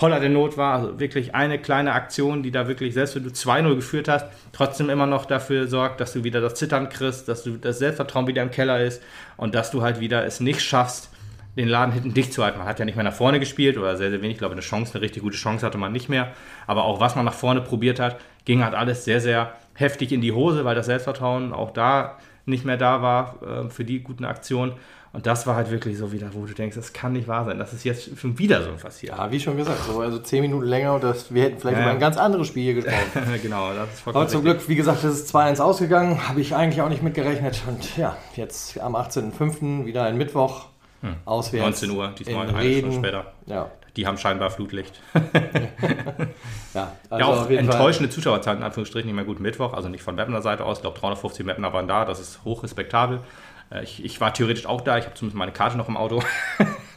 Holler 0.00 0.20
der 0.20 0.30
Not 0.30 0.56
war. 0.56 0.74
Also 0.74 1.00
wirklich 1.00 1.34
eine 1.34 1.58
kleine 1.58 1.92
Aktion, 1.92 2.42
die 2.42 2.50
da 2.50 2.68
wirklich, 2.68 2.94
selbst 2.94 3.16
wenn 3.16 3.24
du 3.24 3.30
2-0 3.30 3.74
geführt 3.74 4.08
hast, 4.08 4.26
trotzdem 4.52 4.90
immer 4.90 5.06
noch 5.06 5.26
dafür 5.26 5.66
sorgt, 5.66 6.00
dass 6.00 6.12
du 6.12 6.24
wieder 6.24 6.40
das 6.40 6.54
Zittern 6.54 6.88
kriegst, 6.88 7.28
dass 7.28 7.42
du 7.42 7.56
das 7.56 7.78
Selbstvertrauen 7.78 8.26
wieder 8.26 8.42
im 8.42 8.50
Keller 8.50 8.80
ist 8.80 9.02
und 9.36 9.54
dass 9.54 9.70
du 9.70 9.82
halt 9.82 10.00
wieder 10.00 10.24
es 10.24 10.40
nicht 10.40 10.60
schaffst, 10.60 11.10
den 11.56 11.68
Laden 11.68 11.92
hinten 11.92 12.14
dicht 12.14 12.32
zu 12.32 12.44
halten. 12.44 12.58
Man 12.58 12.68
hat 12.68 12.78
ja 12.78 12.84
nicht 12.84 12.94
mehr 12.94 13.04
nach 13.04 13.12
vorne 13.12 13.40
gespielt 13.40 13.76
oder 13.78 13.96
sehr, 13.96 14.10
sehr 14.10 14.22
wenig. 14.22 14.34
Ich 14.34 14.38
glaube, 14.38 14.52
eine 14.52 14.62
Chance, 14.62 14.94
eine 14.94 15.02
richtig 15.02 15.24
gute 15.24 15.36
Chance 15.36 15.66
hatte 15.66 15.78
man 15.78 15.90
nicht 15.90 16.08
mehr. 16.08 16.32
Aber 16.68 16.84
auch 16.84 17.00
was 17.00 17.16
man 17.16 17.24
nach 17.24 17.34
vorne 17.34 17.60
probiert 17.60 17.98
hat, 17.98 18.20
ging 18.44 18.62
halt 18.62 18.74
alles 18.74 19.04
sehr, 19.04 19.20
sehr 19.20 19.54
heftig 19.74 20.12
in 20.12 20.20
die 20.20 20.32
Hose, 20.32 20.64
weil 20.64 20.76
das 20.76 20.86
Selbstvertrauen 20.86 21.52
auch 21.52 21.72
da 21.72 22.18
nicht 22.46 22.64
mehr 22.64 22.76
da 22.76 23.02
war 23.02 23.42
äh, 23.42 23.70
für 23.70 23.84
die 23.84 24.00
guten 24.00 24.24
Aktionen. 24.24 24.72
Und 25.12 25.26
das 25.26 25.46
war 25.46 25.56
halt 25.56 25.70
wirklich 25.70 25.96
so 25.96 26.12
wieder, 26.12 26.28
wo 26.34 26.44
du 26.44 26.52
denkst, 26.52 26.76
das 26.76 26.92
kann 26.92 27.14
nicht 27.14 27.26
wahr 27.28 27.44
sein. 27.44 27.58
Das 27.58 27.72
ist 27.72 27.84
jetzt 27.84 28.18
schon 28.18 28.38
wieder 28.38 28.62
so 28.62 28.72
passiert. 28.72 29.16
Ja, 29.16 29.30
wie 29.30 29.40
schon 29.40 29.56
gesagt, 29.56 29.78
so, 29.84 30.00
also 30.00 30.18
zehn 30.18 30.42
Minuten 30.42 30.66
länger 30.66 30.94
und 30.94 31.04
das, 31.04 31.32
wir 31.32 31.44
hätten 31.44 31.58
vielleicht 31.58 31.78
ja. 31.78 31.84
über 31.84 31.92
ein 31.92 31.98
ganz 31.98 32.18
anderes 32.18 32.46
Spiel 32.46 32.64
hier 32.64 32.74
gesprochen. 32.74 33.38
genau, 33.42 33.72
das 33.72 33.94
ist 33.94 34.00
vollkommen 34.00 34.22
Aber 34.22 34.30
zum 34.30 34.42
Glück, 34.42 34.68
wie 34.68 34.76
gesagt, 34.76 35.02
das 35.02 35.14
ist 35.14 35.34
2-1 35.34 35.60
ausgegangen, 35.60 36.28
habe 36.28 36.40
ich 36.40 36.54
eigentlich 36.54 36.82
auch 36.82 36.90
nicht 36.90 37.02
mitgerechnet. 37.02 37.62
Und 37.66 37.96
ja, 37.96 38.16
jetzt 38.36 38.78
am 38.80 38.94
18.05. 38.96 39.86
wieder 39.86 40.04
ein 40.04 40.18
Mittwoch. 40.18 40.66
Hm. 41.00 41.14
Auswärts. 41.24 41.82
19 41.82 41.90
Uhr, 41.96 42.12
diesmal 42.18 42.48
eine 42.48 42.78
Stunde 42.78 42.96
später. 42.96 43.32
Ja. 43.46 43.70
Die 43.96 44.06
haben 44.06 44.18
scheinbar 44.18 44.50
Flutlicht. 44.50 45.00
ja, 46.74 46.92
also 47.08 47.24
ja, 47.24 47.26
auch 47.26 47.50
enttäuschende 47.50 48.10
Zuschauerzahlen, 48.10 48.58
in 48.58 48.64
Anführungsstrichen, 48.64 49.06
nicht 49.06 49.16
mehr 49.16 49.24
gut 49.24 49.40
Mittwoch, 49.40 49.72
also 49.72 49.88
nicht 49.88 50.02
von 50.02 50.16
Mapner 50.16 50.42
Seite 50.42 50.64
aus. 50.64 50.78
Ich 50.78 50.82
glaube, 50.82 50.98
350 50.98 51.46
Mapner 51.46 51.72
waren 51.72 51.88
da, 51.88 52.04
das 52.04 52.20
ist 52.20 52.44
hochrespektabel. 52.44 53.18
Äh, 53.18 53.20
ich, 53.82 54.04
ich, 54.04 54.20
war 54.20 54.32
theoretisch 54.32 54.66
auch 54.66 54.80
da, 54.80 54.98
ich 54.98 55.04
habe 55.04 55.14
zumindest 55.14 55.36
meine 55.36 55.52
Karte 55.52 55.76
noch 55.76 55.88
im 55.88 55.96
Auto. 55.96 56.22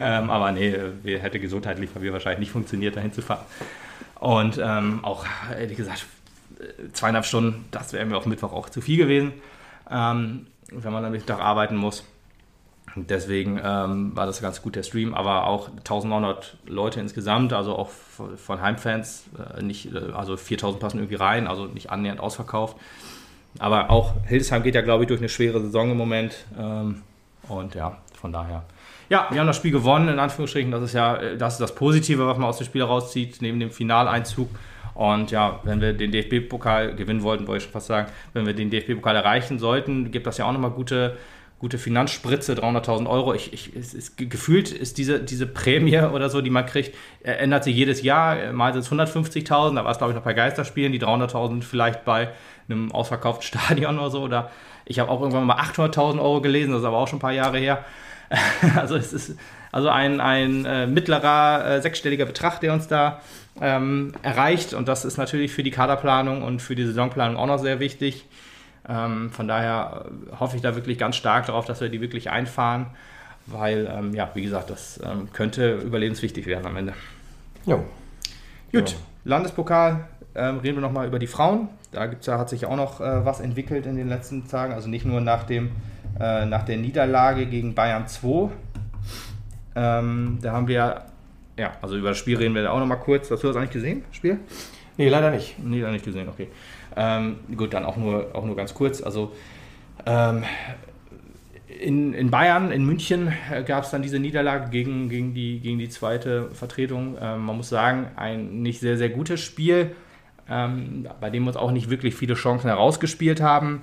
ähm, 0.00 0.30
aber 0.30 0.52
nee, 0.52 0.76
wir, 1.02 1.18
hätte 1.18 1.40
gesundheitlich 1.40 1.90
bei 1.90 2.00
mir 2.00 2.12
wahrscheinlich 2.12 2.40
nicht 2.40 2.52
funktioniert, 2.52 2.96
dahin 2.96 3.12
zu 3.12 3.22
fahren. 3.22 3.44
Und 4.20 4.60
ähm, 4.62 5.04
auch, 5.04 5.26
ehrlich 5.58 5.76
gesagt, 5.76 6.06
zweieinhalb 6.92 7.24
Stunden, 7.24 7.64
das 7.70 7.92
wäre 7.92 8.04
mir 8.04 8.16
auf 8.16 8.26
Mittwoch 8.26 8.52
auch 8.52 8.68
zu 8.68 8.80
viel 8.80 8.96
gewesen, 8.96 9.32
ähm, 9.90 10.46
wenn 10.70 10.92
man 10.92 11.02
dann 11.02 11.12
Mittag 11.12 11.40
arbeiten 11.40 11.76
muss. 11.76 12.04
Deswegen 12.94 13.58
ähm, 13.62 14.14
war 14.14 14.26
das 14.26 14.42
ganz 14.42 14.60
gut, 14.60 14.76
der 14.76 14.82
Stream, 14.82 15.14
aber 15.14 15.46
auch 15.46 15.68
1900 15.68 16.58
Leute 16.66 17.00
insgesamt, 17.00 17.52
also 17.54 17.76
auch 17.76 17.88
von 17.88 18.60
Heimfans, 18.60 19.24
äh, 19.56 19.62
nicht, 19.62 19.94
äh, 19.94 20.12
also 20.14 20.36
4000 20.36 20.80
passen 20.80 20.98
irgendwie 20.98 21.14
rein, 21.14 21.46
also 21.46 21.66
nicht 21.66 21.90
annähernd 21.90 22.20
ausverkauft. 22.20 22.76
Aber 23.58 23.90
auch 23.90 24.14
Hildesheim 24.26 24.62
geht 24.62 24.74
ja, 24.74 24.80
glaube 24.80 25.04
ich, 25.04 25.08
durch 25.08 25.20
eine 25.20 25.28
schwere 25.28 25.60
Saison 25.60 25.90
im 25.90 25.96
Moment. 25.96 26.44
Ähm, 26.58 27.02
und 27.48 27.74
ja, 27.74 27.98
von 28.20 28.32
daher. 28.32 28.64
Ja, 29.08 29.28
wir 29.30 29.40
haben 29.40 29.46
das 29.46 29.56
Spiel 29.56 29.72
gewonnen, 29.72 30.08
in 30.08 30.18
Anführungsstrichen. 30.18 30.70
Das 30.70 30.82
ist 30.82 30.94
ja 30.94 31.16
äh, 31.16 31.36
das, 31.36 31.54
ist 31.54 31.60
das 31.60 31.74
Positive, 31.74 32.26
was 32.26 32.38
man 32.38 32.48
aus 32.48 32.58
dem 32.58 32.66
Spiel 32.66 32.82
rauszieht, 32.82 33.42
neben 33.42 33.60
dem 33.60 33.70
Finaleinzug. 33.70 34.48
Und 34.94 35.30
ja, 35.30 35.60
wenn 35.64 35.80
wir 35.80 35.92
den 35.92 36.12
DFB-Pokal 36.12 36.94
gewinnen 36.94 37.22
wollten, 37.22 37.46
wollte 37.46 37.58
ich 37.58 37.64
schon 37.64 37.72
fast 37.72 37.86
sagen, 37.86 38.10
wenn 38.34 38.46
wir 38.46 38.54
den 38.54 38.70
DFB-Pokal 38.70 39.16
erreichen 39.16 39.58
sollten, 39.58 40.10
gibt 40.10 40.26
das 40.26 40.38
ja 40.38 40.46
auch 40.46 40.52
nochmal 40.52 40.70
gute 40.70 41.16
gute 41.62 41.78
Finanzspritze, 41.78 42.54
300.000 42.54 43.08
Euro. 43.08 43.34
Ich, 43.34 43.52
ich, 43.52 43.76
es 43.76 43.94
ist, 43.94 44.16
gefühlt 44.16 44.72
ist 44.72 44.98
diese, 44.98 45.20
diese 45.20 45.46
Prämie 45.46 45.96
oder 45.96 46.28
so, 46.28 46.40
die 46.40 46.50
man 46.50 46.66
kriegt, 46.66 46.92
äh, 47.22 47.30
ändert 47.34 47.62
sich 47.62 47.76
jedes 47.76 48.02
Jahr. 48.02 48.52
Mal 48.52 48.72
sind 48.72 48.82
es 48.82 48.90
150.000, 48.90 49.76
da 49.76 49.84
war 49.84 49.92
es, 49.92 49.98
glaube 49.98 50.10
ich, 50.10 50.16
noch 50.16 50.24
bei 50.24 50.34
Geisterspielen, 50.34 50.90
die 50.90 51.00
300.000 51.00 51.62
vielleicht 51.62 52.04
bei 52.04 52.30
einem 52.72 52.92
ausverkauften 52.92 53.46
Stadion 53.60 53.98
oder 53.98 54.10
so. 54.10 54.22
Oder 54.22 54.50
ich 54.84 54.98
habe 54.98 55.10
auch 55.10 55.20
irgendwann 55.20 55.44
mal 55.44 55.58
800.000 55.58 56.20
Euro 56.20 56.40
gelesen, 56.40 56.72
das 56.72 56.80
ist 56.80 56.86
aber 56.86 56.98
auch 56.98 57.08
schon 57.08 57.18
ein 57.18 57.22
paar 57.22 57.32
Jahre 57.32 57.58
her. 57.58 57.84
also 58.76 58.96
es 58.96 59.12
ist 59.12 59.36
also 59.72 59.88
ein, 59.88 60.20
ein 60.20 60.64
äh, 60.64 60.86
mittlerer 60.86 61.64
äh, 61.66 61.82
sechsstelliger 61.82 62.26
Betrag, 62.26 62.60
der 62.60 62.72
uns 62.72 62.88
da 62.88 63.20
ähm, 63.60 64.12
erreicht. 64.22 64.74
Und 64.74 64.88
das 64.88 65.04
ist 65.04 65.16
natürlich 65.16 65.52
für 65.52 65.62
die 65.62 65.70
Kaderplanung 65.70 66.42
und 66.42 66.60
für 66.60 66.74
die 66.74 66.84
Saisonplanung 66.84 67.36
auch 67.36 67.46
noch 67.46 67.58
sehr 67.58 67.80
wichtig. 67.80 68.26
Ähm, 68.88 69.30
von 69.30 69.48
daher 69.48 70.06
äh, 70.06 70.36
hoffe 70.40 70.56
ich 70.56 70.62
da 70.62 70.74
wirklich 70.74 70.98
ganz 70.98 71.16
stark 71.16 71.46
darauf, 71.46 71.64
dass 71.64 71.80
wir 71.80 71.88
die 71.88 72.00
wirklich 72.00 72.30
einfahren, 72.30 72.86
weil, 73.46 73.90
ähm, 73.90 74.14
ja, 74.14 74.30
wie 74.34 74.42
gesagt, 74.42 74.70
das 74.70 75.00
ähm, 75.04 75.32
könnte 75.32 75.76
überlebenswichtig 75.76 76.46
werden 76.46 76.66
am 76.66 76.76
Ende. 76.76 76.94
Jo. 77.64 77.84
Gut, 78.72 78.90
ja. 78.90 78.96
Landespokal, 79.24 80.08
ähm, 80.34 80.58
reden 80.58 80.76
wir 80.76 80.82
nochmal 80.82 81.06
über 81.06 81.18
die 81.18 81.26
Frauen. 81.26 81.68
Da 81.92 82.06
gibt's, 82.06 82.26
ja, 82.26 82.38
hat 82.38 82.48
sich 82.48 82.66
auch 82.66 82.76
noch 82.76 83.00
äh, 83.00 83.24
was 83.24 83.40
entwickelt 83.40 83.86
in 83.86 83.96
den 83.96 84.08
letzten 84.08 84.48
Tagen, 84.48 84.72
also 84.72 84.88
nicht 84.88 85.04
nur 85.04 85.20
nach, 85.20 85.44
dem, 85.44 85.72
äh, 86.18 86.46
nach 86.46 86.62
der 86.64 86.78
Niederlage 86.78 87.46
gegen 87.46 87.74
Bayern 87.74 88.08
2. 88.08 88.50
Ähm, 89.74 90.38
da 90.40 90.52
haben 90.52 90.68
wir, 90.68 91.04
ja, 91.58 91.72
also 91.82 91.96
über 91.96 92.08
das 92.08 92.18
Spiel 92.18 92.38
reden 92.38 92.54
wir 92.54 92.62
da 92.62 92.70
auch 92.70 92.80
nochmal 92.80 92.98
kurz. 92.98 93.30
Hast 93.30 93.42
du 93.42 93.48
das 93.48 93.56
eigentlich 93.56 93.70
gesehen, 93.70 94.04
Spiel? 94.10 94.38
Nee, 94.96 95.08
leider 95.08 95.30
nicht. 95.30 95.56
Nee, 95.62 95.80
leider 95.80 95.92
nicht 95.92 96.04
gesehen, 96.04 96.28
okay. 96.28 96.48
Ähm, 96.96 97.36
gut, 97.56 97.74
dann 97.74 97.84
auch 97.84 97.96
nur, 97.96 98.34
auch 98.34 98.44
nur 98.44 98.56
ganz 98.56 98.72
kurz. 98.72 99.02
Also 99.02 99.32
ähm, 100.06 100.44
in, 101.66 102.14
in 102.14 102.30
Bayern, 102.30 102.70
in 102.70 102.84
München 102.84 103.32
äh, 103.50 103.62
gab 103.62 103.84
es 103.84 103.90
dann 103.90 104.02
diese 104.02 104.18
Niederlage 104.18 104.70
gegen, 104.70 105.08
gegen, 105.08 105.34
die, 105.34 105.60
gegen 105.60 105.78
die 105.78 105.88
zweite 105.88 106.50
Vertretung. 106.52 107.16
Ähm, 107.20 107.44
man 107.44 107.56
muss 107.56 107.68
sagen, 107.68 108.06
ein 108.16 108.62
nicht 108.62 108.80
sehr, 108.80 108.96
sehr 108.96 109.10
gutes 109.10 109.40
Spiel, 109.40 109.94
ähm, 110.48 111.08
bei 111.20 111.30
dem 111.30 111.46
uns 111.46 111.56
auch 111.56 111.70
nicht 111.70 111.90
wirklich 111.90 112.14
viele 112.14 112.34
Chancen 112.34 112.68
herausgespielt 112.68 113.40
haben. 113.40 113.82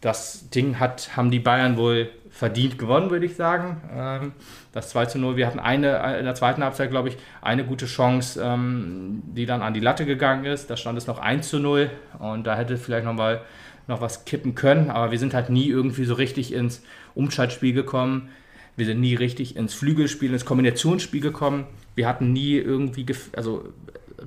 Das 0.00 0.50
Ding 0.50 0.78
hat, 0.78 1.16
haben 1.16 1.30
die 1.30 1.40
Bayern 1.40 1.76
wohl 1.76 2.10
verdient 2.30 2.78
gewonnen, 2.78 3.10
würde 3.10 3.26
ich 3.26 3.34
sagen. 3.34 3.80
Ähm, 3.94 4.32
das 4.72 4.90
2 4.90 5.06
zu 5.06 5.18
0, 5.18 5.36
wir 5.36 5.46
hatten 5.46 5.58
eine, 5.58 6.18
in 6.18 6.24
der 6.24 6.34
zweiten 6.34 6.62
Halbzeit, 6.62 6.90
glaube 6.90 7.08
ich, 7.08 7.16
eine 7.40 7.64
gute 7.64 7.86
Chance, 7.86 8.40
ähm, 8.42 9.22
die 9.24 9.46
dann 9.46 9.62
an 9.62 9.72
die 9.72 9.80
Latte 9.80 10.04
gegangen 10.04 10.44
ist. 10.44 10.68
Da 10.68 10.76
stand 10.76 10.98
es 10.98 11.06
noch 11.06 11.18
1 11.18 11.48
zu 11.48 11.58
0 11.58 11.90
und 12.18 12.46
da 12.46 12.56
hätte 12.56 12.76
vielleicht 12.76 13.06
noch 13.06 13.14
mal 13.14 13.40
noch 13.88 14.00
was 14.00 14.24
kippen 14.24 14.54
können, 14.54 14.90
aber 14.90 15.12
wir 15.12 15.18
sind 15.18 15.32
halt 15.32 15.48
nie 15.48 15.68
irgendwie 15.68 16.04
so 16.04 16.14
richtig 16.14 16.52
ins 16.52 16.82
Umschaltspiel 17.14 17.72
gekommen. 17.72 18.30
Wir 18.76 18.84
sind 18.84 19.00
nie 19.00 19.14
richtig 19.14 19.56
ins 19.56 19.74
Flügelspiel, 19.74 20.32
ins 20.32 20.44
Kombinationsspiel 20.44 21.20
gekommen. 21.20 21.66
Wir 21.94 22.06
hatten 22.06 22.32
nie 22.32 22.56
irgendwie, 22.56 23.06
also 23.34 23.72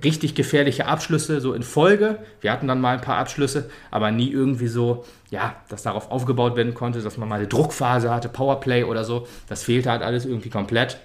richtig 0.03 0.35
gefährliche 0.35 0.85
Abschlüsse, 0.85 1.41
so 1.41 1.53
in 1.53 1.63
Folge. 1.63 2.19
Wir 2.41 2.51
hatten 2.51 2.67
dann 2.67 2.81
mal 2.81 2.95
ein 2.95 3.01
paar 3.01 3.17
Abschlüsse, 3.17 3.69
aber 3.91 4.11
nie 4.11 4.29
irgendwie 4.29 4.67
so, 4.67 5.05
ja, 5.29 5.55
dass 5.69 5.83
darauf 5.83 6.11
aufgebaut 6.11 6.55
werden 6.55 6.73
konnte, 6.73 7.01
dass 7.01 7.17
man 7.17 7.27
mal 7.27 7.35
eine 7.35 7.47
Druckphase 7.47 8.13
hatte, 8.13 8.29
Powerplay 8.29 8.83
oder 8.83 9.03
so. 9.03 9.27
Das 9.47 9.63
fehlte 9.63 9.89
halt 9.89 10.01
alles 10.01 10.25
irgendwie 10.25 10.49
komplett. 10.49 10.99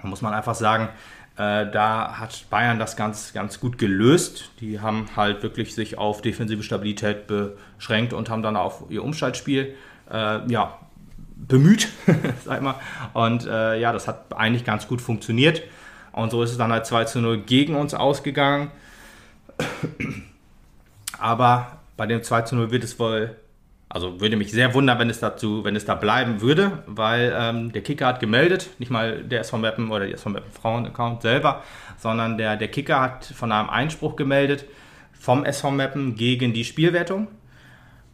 Da 0.00 0.08
muss 0.08 0.22
man 0.22 0.34
einfach 0.34 0.54
sagen, 0.54 0.88
äh, 1.36 1.70
da 1.70 2.18
hat 2.18 2.46
Bayern 2.48 2.78
das 2.78 2.96
ganz, 2.96 3.32
ganz 3.32 3.60
gut 3.60 3.78
gelöst. 3.78 4.50
Die 4.60 4.80
haben 4.80 5.06
halt 5.16 5.42
wirklich 5.42 5.74
sich 5.74 5.98
auf 5.98 6.22
defensive 6.22 6.62
Stabilität 6.62 7.26
beschränkt 7.26 8.12
und 8.12 8.30
haben 8.30 8.42
dann 8.42 8.56
auf 8.56 8.84
ihr 8.88 9.04
Umschaltspiel 9.04 9.74
äh, 10.10 10.50
ja, 10.50 10.78
bemüht, 11.36 11.88
sag 12.44 12.62
mal. 12.62 12.76
Und 13.12 13.46
äh, 13.46 13.78
ja, 13.78 13.92
das 13.92 14.08
hat 14.08 14.34
eigentlich 14.34 14.64
ganz 14.64 14.88
gut 14.88 15.02
funktioniert. 15.02 15.62
Und 16.16 16.30
so 16.30 16.42
ist 16.42 16.50
es 16.50 16.56
dann 16.56 16.72
halt 16.72 16.86
2 16.86 17.04
zu 17.04 17.20
0 17.20 17.42
gegen 17.42 17.74
uns 17.74 17.92
ausgegangen. 17.92 18.70
Aber 21.18 21.78
bei 21.98 22.06
dem 22.06 22.22
2 22.22 22.42
zu 22.42 22.56
0 22.56 22.70
wird 22.70 22.84
es 22.84 22.98
wohl, 22.98 23.36
also 23.90 24.18
würde 24.18 24.36
mich 24.36 24.50
sehr 24.50 24.72
wundern, 24.72 24.98
wenn 24.98 25.10
es 25.10 25.20
dazu, 25.20 25.62
wenn 25.62 25.76
es 25.76 25.84
da 25.84 25.94
bleiben 25.94 26.40
würde, 26.40 26.82
weil 26.86 27.36
ähm, 27.38 27.70
der 27.70 27.82
Kicker 27.82 28.06
hat 28.06 28.20
gemeldet, 28.20 28.70
nicht 28.78 28.90
mal 28.90 29.24
der 29.24 29.40
SV 29.40 29.58
Mappen 29.58 29.90
oder 29.90 30.06
der 30.06 30.14
SV 30.14 30.30
Mappen 30.30 30.50
Frauen-Account 30.52 31.20
selber, 31.20 31.62
sondern 31.98 32.38
der, 32.38 32.56
der 32.56 32.68
Kicker 32.68 32.98
hat 32.98 33.26
von 33.26 33.52
einem 33.52 33.68
Einspruch 33.68 34.16
gemeldet 34.16 34.64
vom 35.12 35.44
SV 35.44 35.70
Mappen 35.70 36.14
gegen 36.14 36.54
die 36.54 36.64
Spielwertung. 36.64 37.28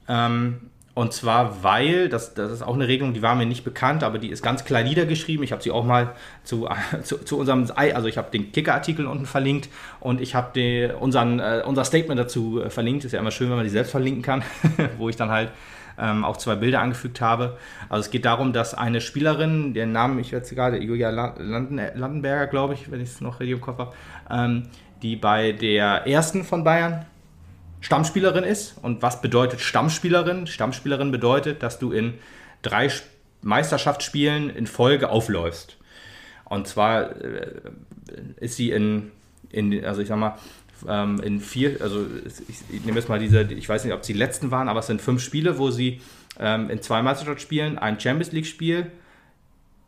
Ähm, 0.08 0.71
und 0.94 1.14
zwar, 1.14 1.62
weil, 1.62 2.10
das, 2.10 2.34
das 2.34 2.52
ist 2.52 2.62
auch 2.62 2.74
eine 2.74 2.86
Regelung, 2.86 3.14
die 3.14 3.22
war 3.22 3.34
mir 3.34 3.46
nicht 3.46 3.64
bekannt, 3.64 4.04
aber 4.04 4.18
die 4.18 4.28
ist 4.28 4.42
ganz 4.42 4.64
klar 4.64 4.82
niedergeschrieben. 4.82 5.42
Ich 5.42 5.52
habe 5.52 5.62
sie 5.62 5.70
auch 5.70 5.84
mal 5.84 6.14
zu, 6.44 6.68
zu, 7.02 7.18
zu 7.18 7.38
unserem, 7.38 7.66
also 7.74 8.08
ich 8.08 8.18
habe 8.18 8.30
den 8.30 8.52
Kicker-Artikel 8.52 9.06
unten 9.06 9.24
verlinkt 9.24 9.70
und 10.00 10.20
ich 10.20 10.34
habe 10.34 10.60
äh, 10.60 10.92
unser 10.92 11.84
Statement 11.84 12.20
dazu 12.20 12.60
äh, 12.60 12.68
verlinkt. 12.68 13.04
Ist 13.04 13.12
ja 13.12 13.20
immer 13.20 13.30
schön, 13.30 13.48
wenn 13.48 13.56
man 13.56 13.64
die 13.64 13.70
selbst 13.70 13.90
verlinken 13.90 14.22
kann, 14.22 14.42
wo 14.98 15.08
ich 15.08 15.16
dann 15.16 15.30
halt 15.30 15.50
ähm, 15.98 16.24
auch 16.24 16.36
zwei 16.36 16.56
Bilder 16.56 16.80
angefügt 16.80 17.22
habe. 17.22 17.56
Also 17.88 18.06
es 18.06 18.10
geht 18.10 18.26
darum, 18.26 18.52
dass 18.52 18.74
eine 18.74 19.00
Spielerin, 19.00 19.72
deren 19.72 19.92
Namen 19.92 20.18
ich 20.18 20.30
jetzt 20.30 20.54
gerade, 20.54 20.76
Julia 20.76 21.08
Landen, 21.08 21.80
Landenberger, 21.94 22.48
glaube 22.48 22.74
ich, 22.74 22.90
wenn 22.90 23.00
ich 23.00 23.08
es 23.10 23.20
noch 23.22 23.40
richtig 23.40 23.54
im 23.54 23.60
Kopf 23.62 23.78
habe, 23.78 23.92
ähm, 24.30 24.64
die 25.02 25.16
bei 25.16 25.52
der 25.52 26.06
ersten 26.06 26.44
von 26.44 26.64
Bayern 26.64 27.06
Stammspielerin 27.82 28.44
ist. 28.44 28.76
Und 28.80 29.02
was 29.02 29.20
bedeutet 29.20 29.60
Stammspielerin? 29.60 30.46
Stammspielerin 30.46 31.10
bedeutet, 31.10 31.62
dass 31.62 31.78
du 31.78 31.92
in 31.92 32.14
drei 32.62 32.88
Meisterschaftsspielen 33.42 34.48
in 34.48 34.66
Folge 34.66 35.10
aufläufst. 35.10 35.76
Und 36.44 36.66
zwar 36.66 37.16
äh, 37.20 37.60
ist 38.36 38.56
sie 38.56 38.70
in, 38.70 39.10
in, 39.50 39.84
also 39.84 40.00
ich 40.00 40.08
sag 40.08 40.18
mal, 40.18 40.38
ähm, 40.88 41.20
in 41.20 41.40
vier, 41.40 41.80
also 41.80 42.06
ich, 42.48 42.84
nehme 42.84 42.98
jetzt 42.98 43.08
mal 43.08 43.18
diese, 43.18 43.42
ich 43.42 43.68
weiß 43.68 43.84
nicht, 43.84 43.92
ob 43.92 44.00
es 44.00 44.06
die 44.06 44.12
letzten 44.12 44.50
waren, 44.50 44.68
aber 44.68 44.80
es 44.80 44.86
sind 44.86 45.00
fünf 45.00 45.22
Spiele, 45.22 45.58
wo 45.58 45.70
sie 45.70 46.00
ähm, 46.38 46.70
in 46.70 46.82
zwei 46.82 47.02
Meisterschaftsspielen, 47.02 47.78
ein 47.78 48.00
Champions 48.00 48.32
League-Spiel, 48.32 48.90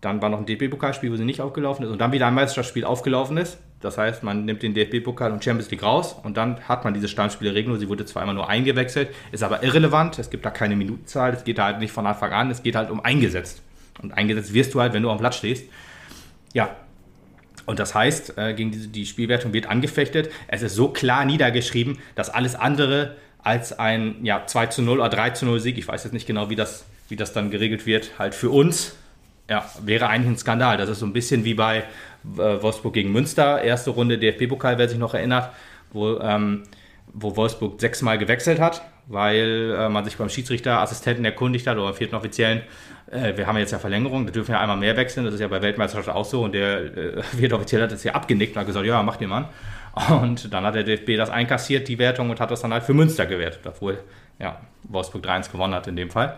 dann 0.00 0.20
war 0.20 0.28
noch 0.28 0.38
ein 0.38 0.46
DFB-Pokalspiel, 0.46 1.10
wo 1.10 1.16
sie 1.16 1.24
nicht 1.24 1.40
aufgelaufen 1.40 1.84
ist 1.84 1.90
und 1.90 1.98
dann 1.98 2.12
wieder 2.12 2.26
ein 2.26 2.34
Meisterschaftsspiel 2.34 2.84
aufgelaufen 2.84 3.36
ist. 3.36 3.58
Das 3.80 3.98
heißt, 3.98 4.22
man 4.22 4.46
nimmt 4.46 4.62
den 4.62 4.72
DFB-Pokal 4.72 5.30
und 5.30 5.44
Champions 5.44 5.70
League 5.70 5.82
raus 5.82 6.16
und 6.22 6.36
dann 6.36 6.60
hat 6.68 6.84
man 6.84 6.94
diese 6.94 7.06
Stammspielregelung. 7.06 7.78
Sie 7.78 7.88
wurde 7.88 8.06
zwar 8.06 8.22
immer 8.22 8.32
nur 8.32 8.48
eingewechselt, 8.48 9.10
ist 9.30 9.42
aber 9.42 9.62
irrelevant. 9.62 10.18
Es 10.18 10.30
gibt 10.30 10.44
da 10.46 10.50
keine 10.50 10.74
Minutenzahl. 10.74 11.34
Es 11.34 11.44
geht 11.44 11.58
halt 11.58 11.80
nicht 11.80 11.92
von 11.92 12.06
Anfang 12.06 12.32
an. 12.32 12.50
Es 12.50 12.62
geht 12.62 12.76
halt 12.76 12.90
um 12.90 13.00
eingesetzt. 13.00 13.62
Und 14.02 14.12
eingesetzt 14.12 14.54
wirst 14.54 14.72
du 14.74 14.80
halt, 14.80 14.94
wenn 14.94 15.02
du 15.02 15.10
am 15.10 15.18
Platz 15.18 15.36
stehst. 15.36 15.66
Ja. 16.54 16.76
Und 17.66 17.78
das 17.78 17.94
heißt, 17.94 18.38
äh, 18.38 18.54
gegen 18.54 18.70
diese, 18.70 18.88
die 18.88 19.06
Spielwertung 19.06 19.52
wird 19.52 19.66
angefechtet. 19.66 20.30
Es 20.48 20.62
ist 20.62 20.74
so 20.74 20.88
klar 20.88 21.24
niedergeschrieben, 21.24 21.98
dass 22.14 22.30
alles 22.30 22.54
andere 22.54 23.16
als 23.42 23.78
ein 23.78 24.24
ja, 24.24 24.46
2 24.46 24.66
zu 24.66 24.82
0 24.82 25.00
oder 25.00 25.10
3 25.10 25.30
zu 25.30 25.44
0 25.44 25.60
Sieg, 25.60 25.76
ich 25.76 25.86
weiß 25.86 26.04
jetzt 26.04 26.14
nicht 26.14 26.26
genau, 26.26 26.48
wie 26.48 26.56
das, 26.56 26.86
wie 27.08 27.16
das 27.16 27.32
dann 27.32 27.50
geregelt 27.50 27.86
wird, 27.86 28.18
halt 28.18 28.34
für 28.34 28.50
uns 28.50 28.96
ja, 29.48 29.64
wäre 29.82 30.08
eigentlich 30.08 30.34
ein 30.34 30.38
Skandal. 30.38 30.76
Das 30.76 30.88
ist 30.88 31.00
so 31.00 31.06
ein 31.06 31.12
bisschen 31.12 31.44
wie 31.44 31.54
bei 31.54 31.78
äh, 31.78 32.62
Wolfsburg 32.62 32.94
gegen 32.94 33.12
Münster, 33.12 33.62
erste 33.62 33.90
Runde 33.90 34.18
DFB-Pokal, 34.18 34.78
wer 34.78 34.88
sich 34.88 34.98
noch 34.98 35.14
erinnert, 35.14 35.50
wo, 35.92 36.18
ähm, 36.18 36.62
wo 37.12 37.36
Wolfsburg 37.36 37.80
sechsmal 37.80 38.18
gewechselt 38.18 38.58
hat, 38.58 38.82
weil 39.06 39.76
äh, 39.78 39.88
man 39.88 40.04
sich 40.04 40.16
beim 40.16 40.28
Schiedsrichterassistenten 40.28 41.24
erkundigt 41.24 41.66
hat 41.66 41.76
oder 41.76 41.86
beim 41.86 41.94
vierten 41.94 42.14
Offiziellen, 42.14 42.62
äh, 43.10 43.36
wir 43.36 43.46
haben 43.46 43.58
jetzt 43.58 43.72
ja 43.72 43.78
Verlängerung, 43.78 44.24
da 44.24 44.32
dürfen 44.32 44.52
wir 44.52 44.60
einmal 44.60 44.78
mehr 44.78 44.96
wechseln, 44.96 45.26
das 45.26 45.34
ist 45.34 45.40
ja 45.40 45.48
bei 45.48 45.60
Weltmeisterschaft 45.60 46.08
auch 46.08 46.24
so 46.24 46.42
und 46.42 46.52
der 46.52 46.96
äh, 46.96 47.22
vierte 47.36 47.54
Offiziell 47.54 47.82
hat 47.82 47.92
das 47.92 48.02
ja 48.02 48.14
abgenickt 48.14 48.56
und 48.56 48.60
hat 48.60 48.66
gesagt, 48.66 48.86
ja, 48.86 49.02
macht 49.02 49.20
ihr 49.20 49.28
mal. 49.28 49.48
Und 50.10 50.52
dann 50.52 50.64
hat 50.64 50.74
der 50.74 50.82
DFB 50.82 51.16
das 51.16 51.30
einkassiert, 51.30 51.86
die 51.86 52.00
Wertung, 52.00 52.28
und 52.28 52.40
hat 52.40 52.50
das 52.50 52.62
dann 52.62 52.72
halt 52.72 52.82
für 52.82 52.94
Münster 52.94 53.26
gewertet, 53.26 53.60
obwohl 53.64 53.98
ja, 54.40 54.60
Wolfsburg 54.84 55.24
3-1 55.24 55.52
gewonnen 55.52 55.74
hat 55.74 55.86
in 55.86 55.94
dem 55.94 56.10
Fall. 56.10 56.36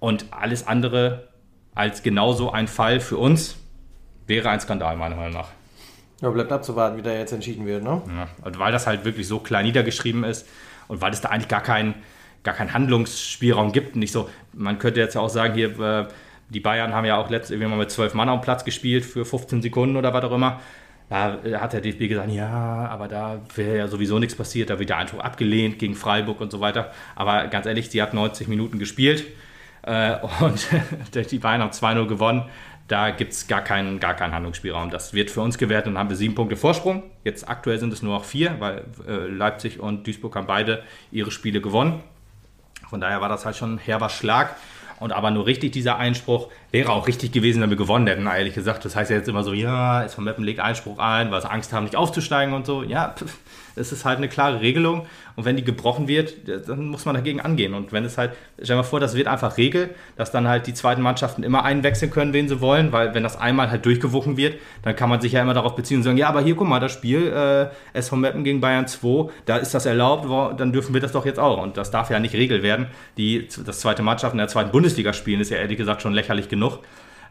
Und 0.00 0.24
alles 0.30 0.66
andere 0.66 1.28
als 1.74 2.02
genauso 2.02 2.50
ein 2.52 2.68
Fall 2.68 3.00
für 3.00 3.18
uns 3.18 3.56
wäre 4.26 4.50
ein 4.50 4.60
Skandal, 4.60 4.96
meiner 4.96 5.16
Meinung 5.16 5.34
nach. 5.34 5.48
Ja, 6.20 6.30
bleibt 6.30 6.52
abzuwarten, 6.52 6.96
wie 6.96 7.02
da 7.02 7.12
jetzt 7.12 7.32
entschieden 7.32 7.66
wird, 7.66 7.82
ne? 7.82 8.00
Ja, 8.06 8.28
und 8.44 8.58
weil 8.58 8.72
das 8.72 8.86
halt 8.86 9.04
wirklich 9.04 9.26
so 9.28 9.40
klein 9.40 9.66
niedergeschrieben 9.66 10.24
ist 10.24 10.46
und 10.88 11.00
weil 11.00 11.12
es 11.12 11.20
da 11.20 11.28
eigentlich 11.28 11.48
gar 11.48 11.62
keinen 11.62 11.94
gar 12.44 12.54
keinen 12.54 12.72
Handlungsspielraum 12.72 13.72
gibt. 13.72 13.96
Nicht 13.96 14.12
so, 14.12 14.28
man 14.52 14.78
könnte 14.78 15.00
jetzt 15.00 15.14
ja 15.14 15.20
auch 15.20 15.28
sagen, 15.28 15.54
hier, 15.54 15.78
äh, 15.80 16.06
die 16.50 16.60
Bayern 16.60 16.92
haben 16.92 17.06
ja 17.06 17.16
auch 17.16 17.30
letztes 17.30 17.58
mal 17.58 17.68
mit 17.70 17.90
zwölf 17.90 18.14
Mann 18.14 18.28
auf 18.28 18.40
dem 18.40 18.44
Platz 18.44 18.64
gespielt 18.64 19.04
für 19.04 19.24
15 19.24 19.62
Sekunden 19.62 19.96
oder 19.96 20.12
was 20.14 20.24
auch 20.24 20.32
immer. 20.32 20.60
Da 21.08 21.38
hat 21.60 21.72
der 21.72 21.80
DFB 21.80 22.08
gesagt, 22.08 22.30
ja, 22.30 22.88
aber 22.90 23.08
da 23.08 23.40
wäre 23.54 23.76
ja 23.78 23.88
sowieso 23.88 24.18
nichts 24.18 24.34
passiert, 24.34 24.70
da 24.70 24.78
wird 24.78 24.88
der 24.88 24.98
Einspruch 24.98 25.20
abgelehnt 25.20 25.78
gegen 25.78 25.94
Freiburg 25.94 26.40
und 26.40 26.50
so 26.50 26.60
weiter. 26.60 26.92
Aber 27.14 27.46
ganz 27.48 27.66
ehrlich, 27.66 27.90
sie 27.90 28.00
hat 28.00 28.14
90 28.14 28.48
Minuten 28.48 28.78
gespielt 28.78 29.24
äh, 29.86 30.16
und 30.40 30.66
die 31.30 31.38
Bayern 31.38 31.62
haben 31.62 31.70
2-0 31.70 32.06
gewonnen. 32.06 32.44
Da 32.86 33.10
gibt 33.10 33.32
es 33.32 33.46
gar 33.46 33.62
keinen, 33.62 33.98
gar 33.98 34.14
keinen 34.14 34.34
Handlungsspielraum. 34.34 34.90
Das 34.90 35.14
wird 35.14 35.30
für 35.30 35.40
uns 35.40 35.56
gewertet 35.56 35.92
und 35.92 35.98
haben 35.98 36.10
wir 36.10 36.16
sieben 36.16 36.34
Punkte 36.34 36.56
Vorsprung. 36.56 37.02
Jetzt 37.24 37.48
aktuell 37.48 37.78
sind 37.78 37.92
es 37.92 38.02
nur 38.02 38.12
noch 38.12 38.24
vier, 38.24 38.60
weil 38.60 38.84
äh, 39.08 39.26
Leipzig 39.26 39.80
und 39.80 40.06
Duisburg 40.06 40.36
haben 40.36 40.46
beide 40.46 40.82
ihre 41.10 41.30
Spiele 41.30 41.62
gewonnen. 41.62 42.02
Von 42.88 43.00
daher 43.00 43.22
war 43.22 43.30
das 43.30 43.46
halt 43.46 43.56
schon 43.56 43.76
ein 43.76 43.78
herber 43.78 44.10
Schlag. 44.10 44.56
Und 45.04 45.12
aber 45.12 45.30
nur 45.30 45.44
richtig 45.44 45.72
dieser 45.72 45.98
Einspruch 45.98 46.48
wäre 46.70 46.90
auch 46.90 47.06
richtig 47.06 47.30
gewesen, 47.30 47.60
wenn 47.60 47.68
wir 47.68 47.76
gewonnen 47.76 48.06
hätten, 48.06 48.26
ehrlich 48.26 48.54
gesagt. 48.54 48.86
Das 48.86 48.96
heißt 48.96 49.10
ja 49.10 49.18
jetzt 49.18 49.28
immer 49.28 49.44
so, 49.44 49.52
ja, 49.52 50.02
SV 50.02 50.22
Meppen 50.22 50.42
legt 50.44 50.60
Einspruch 50.60 50.98
ein, 50.98 51.30
weil 51.30 51.42
sie 51.42 51.50
Angst 51.50 51.74
haben, 51.74 51.84
nicht 51.84 51.94
aufzusteigen 51.94 52.54
und 52.54 52.64
so. 52.64 52.82
Ja, 52.82 53.14
es 53.76 53.92
ist 53.92 54.04
halt 54.04 54.16
eine 54.16 54.28
klare 54.28 54.62
Regelung. 54.62 55.06
Und 55.36 55.44
wenn 55.44 55.56
die 55.56 55.64
gebrochen 55.64 56.06
wird, 56.06 56.48
dann 56.68 56.86
muss 56.86 57.06
man 57.06 57.16
dagegen 57.16 57.40
angehen. 57.40 57.74
Und 57.74 57.92
wenn 57.92 58.04
es 58.04 58.16
halt, 58.16 58.32
stell 58.54 58.76
dir 58.76 58.76
mal 58.76 58.82
vor, 58.84 59.00
das 59.00 59.16
wird 59.16 59.26
einfach 59.26 59.56
Regel, 59.56 59.90
dass 60.16 60.30
dann 60.30 60.46
halt 60.46 60.68
die 60.68 60.74
zweiten 60.74 61.02
Mannschaften 61.02 61.42
immer 61.42 61.64
einwechseln 61.64 62.12
können, 62.12 62.32
wen 62.32 62.48
sie 62.48 62.60
wollen, 62.60 62.92
weil 62.92 63.14
wenn 63.14 63.24
das 63.24 63.36
einmal 63.36 63.70
halt 63.70 63.84
durchgewuchen 63.84 64.36
wird, 64.36 64.60
dann 64.82 64.94
kann 64.94 65.08
man 65.08 65.20
sich 65.20 65.32
ja 65.32 65.42
immer 65.42 65.54
darauf 65.54 65.74
beziehen 65.74 65.98
und 65.98 66.02
sagen, 66.04 66.18
ja, 66.18 66.28
aber 66.28 66.40
hier, 66.40 66.54
guck 66.54 66.68
mal, 66.68 66.78
das 66.78 66.92
Spiel 66.92 67.32
äh, 67.32 67.98
SV 67.98 68.14
Meppen 68.16 68.44
gegen 68.44 68.60
Bayern 68.60 68.86
2, 68.86 69.32
da 69.44 69.56
ist 69.56 69.74
das 69.74 69.86
erlaubt, 69.86 70.60
dann 70.60 70.72
dürfen 70.72 70.94
wir 70.94 71.00
das 71.00 71.10
doch 71.10 71.26
jetzt 71.26 71.40
auch. 71.40 71.60
Und 71.60 71.76
das 71.76 71.90
darf 71.90 72.10
ja 72.10 72.20
nicht 72.20 72.34
Regel 72.34 72.62
werden. 72.62 72.86
Die, 73.16 73.48
das 73.66 73.80
zweite 73.80 74.02
Mannschaften 74.02 74.36
in 74.36 74.42
der 74.42 74.48
zweiten 74.48 74.70
Bundesliga 74.70 74.93
spielen, 75.12 75.40
ist 75.40 75.50
ja 75.50 75.58
ehrlich 75.58 75.78
gesagt 75.78 76.02
schon 76.02 76.12
lächerlich 76.12 76.48
genug. 76.48 76.80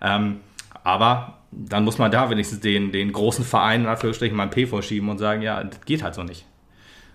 Ähm, 0.02 0.42
aber 0.84 1.38
dann 1.52 1.84
muss 1.84 1.98
man 1.98 2.12
da 2.12 2.30
wenigstens 2.30 2.60
den, 2.60 2.92
den 2.92 3.14
großen 3.14 3.46
Verein 3.46 3.82
in 3.82 3.88
Anführungsstrichen 3.88 4.36
mal 4.36 4.44
ein 4.44 4.50
P 4.50 4.66
vorschieben 4.66 5.10
und 5.10 5.18
sagen, 5.18 5.42
ja, 5.42 5.64
das 5.64 5.82
geht 5.86 6.04
halt 6.04 6.16
so 6.16 6.24
nicht. 6.24 6.46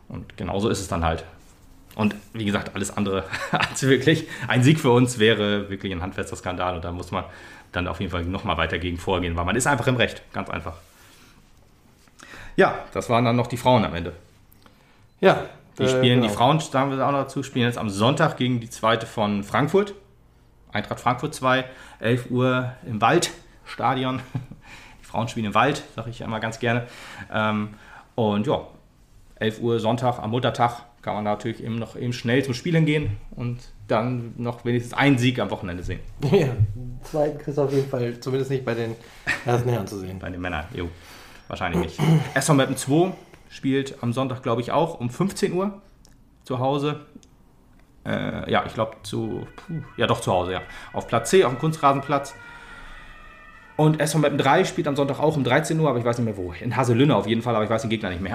Und 0.09 0.36
genauso 0.36 0.68
ist 0.68 0.80
es 0.80 0.88
dann 0.88 1.05
halt. 1.05 1.24
Und 1.94 2.14
wie 2.32 2.44
gesagt, 2.44 2.74
alles 2.74 2.96
andere 2.96 3.24
als 3.51 3.82
wirklich 3.82 4.26
ein 4.46 4.62
Sieg 4.62 4.80
für 4.80 4.90
uns 4.90 5.18
wäre 5.18 5.68
wirklich 5.68 5.92
ein 5.92 6.03
handfester 6.03 6.36
Skandal 6.36 6.76
und 6.76 6.84
da 6.84 6.92
muss 6.92 7.11
man 7.11 7.24
dann 7.72 7.88
auf 7.88 8.01
jeden 8.01 8.11
Fall 8.11 8.24
nochmal 8.24 8.57
weiter 8.57 8.78
gegen 8.78 8.96
vorgehen, 8.96 9.36
weil 9.36 9.44
man 9.44 9.57
ist 9.57 9.66
einfach 9.66 9.86
im 9.88 9.96
Recht, 9.96 10.22
ganz 10.32 10.49
einfach. 10.49 10.74
Ja, 12.57 12.78
das 12.92 13.11
waren 13.11 13.24
dann 13.24 13.36
noch 13.36 13.46
die 13.46 13.57
Frauen 13.57 13.84
am 13.84 13.94
Ende. 13.94 14.12
Ja. 15.20 15.44
Die 15.78 15.84
äh, 15.84 15.88
spielen, 15.88 16.20
genau. 16.20 16.28
die 16.28 16.34
Frauen, 16.34 16.62
da 16.72 16.80
haben 16.80 16.96
wir 16.96 17.07
auch 17.07 17.12
noch 17.12 17.22
dazu, 17.22 17.42
spielen 17.42 17.66
jetzt 17.66 17.78
am 17.78 17.90
Sonntag 17.90 18.36
gegen 18.36 18.61
die 18.61 18.70
zweite 18.70 19.07
von 19.07 19.44
Frankfurt. 19.44 19.94
Eintracht 20.79 21.01
Frankfurt 21.01 21.35
2, 21.35 21.64
11 22.01 22.31
Uhr 22.31 22.72
im 22.87 23.01
Waldstadion. 23.01 24.20
Die 25.01 25.05
Frauen 25.05 25.29
spielen 25.29 25.47
im 25.47 25.55
Wald, 25.55 25.83
sage 25.95 26.11
ich 26.11 26.20
immer 26.20 26.41
ganz 26.41 26.59
gerne. 26.59 26.87
Ähm, 27.33 27.70
und 28.14 28.47
ja, 28.47 28.66
11 29.37 29.61
Uhr 29.61 29.81
Sonntag 29.81 30.18
am 30.18 30.31
Muttertag 30.31 30.83
kann 31.03 31.14
man 31.14 31.24
natürlich 31.24 31.62
eben 31.62 31.76
noch 31.76 31.97
eben 31.97 32.12
schnell 32.12 32.45
zum 32.45 32.55
Spielen 32.55 32.85
gehen 32.85 33.16
und 33.31 33.59
dann 33.87 34.35
noch 34.37 34.64
wenigstens 34.64 34.95
einen 34.95 35.18
Sieg 35.18 35.39
am 35.39 35.51
Wochenende 35.51 35.83
sehen. 35.83 36.01
Ja, 36.31 36.49
zweiten 37.03 37.39
kriegst 37.39 37.59
du 37.59 37.62
auf 37.62 37.72
jeden 37.72 37.89
Fall 37.89 38.18
zumindest 38.20 38.51
nicht 38.51 38.64
bei 38.64 38.74
den 38.74 38.95
ersten 39.47 39.68
Herren 39.68 39.87
zu 39.87 39.99
sehen. 39.99 40.18
Bei 40.18 40.31
den 40.31 40.41
Männern, 40.41 40.64
jo. 40.74 40.89
Wahrscheinlich 41.47 41.99
nicht. 41.99 42.01
SV 42.35 42.55
Mappen 42.55 42.76
2 42.76 43.12
spielt 43.49 44.03
am 44.03 44.12
Sonntag, 44.12 44.43
glaube 44.43 44.61
ich, 44.61 44.72
auch 44.72 45.01
um 45.01 45.09
15 45.09 45.53
Uhr 45.55 45.81
zu 46.45 46.59
Hause. 46.59 47.01
Äh, 48.09 48.50
ja, 48.50 48.64
ich 48.66 48.74
glaube 48.74 48.96
zu, 49.02 49.46
puh, 49.56 49.82
ja 49.96 50.06
doch 50.06 50.20
zu 50.20 50.32
Hause, 50.32 50.52
ja. 50.52 50.62
Auf 50.92 51.06
Platz 51.06 51.30
C, 51.30 51.44
auf 51.44 51.52
dem 51.52 51.59
Kunstrasenplatz. 51.59 52.34
Und 53.76 54.00
SV 54.00 54.18
Meppen 54.18 54.38
3 54.38 54.64
spielt 54.64 54.88
am 54.88 54.96
Sonntag 54.96 55.20
auch 55.20 55.36
um 55.36 55.44
13 55.44 55.78
Uhr, 55.78 55.88
aber 55.88 55.98
ich 55.98 56.04
weiß 56.04 56.18
nicht 56.18 56.24
mehr 56.24 56.36
wo. 56.36 56.52
In 56.52 56.76
Haselünne 56.76 57.14
auf 57.14 57.28
jeden 57.28 57.42
Fall, 57.42 57.54
aber 57.54 57.64
ich 57.64 57.70
weiß 57.70 57.82
den 57.82 57.90
Gegner 57.90 58.11
nicht 58.11 58.22
mehr. 58.22 58.34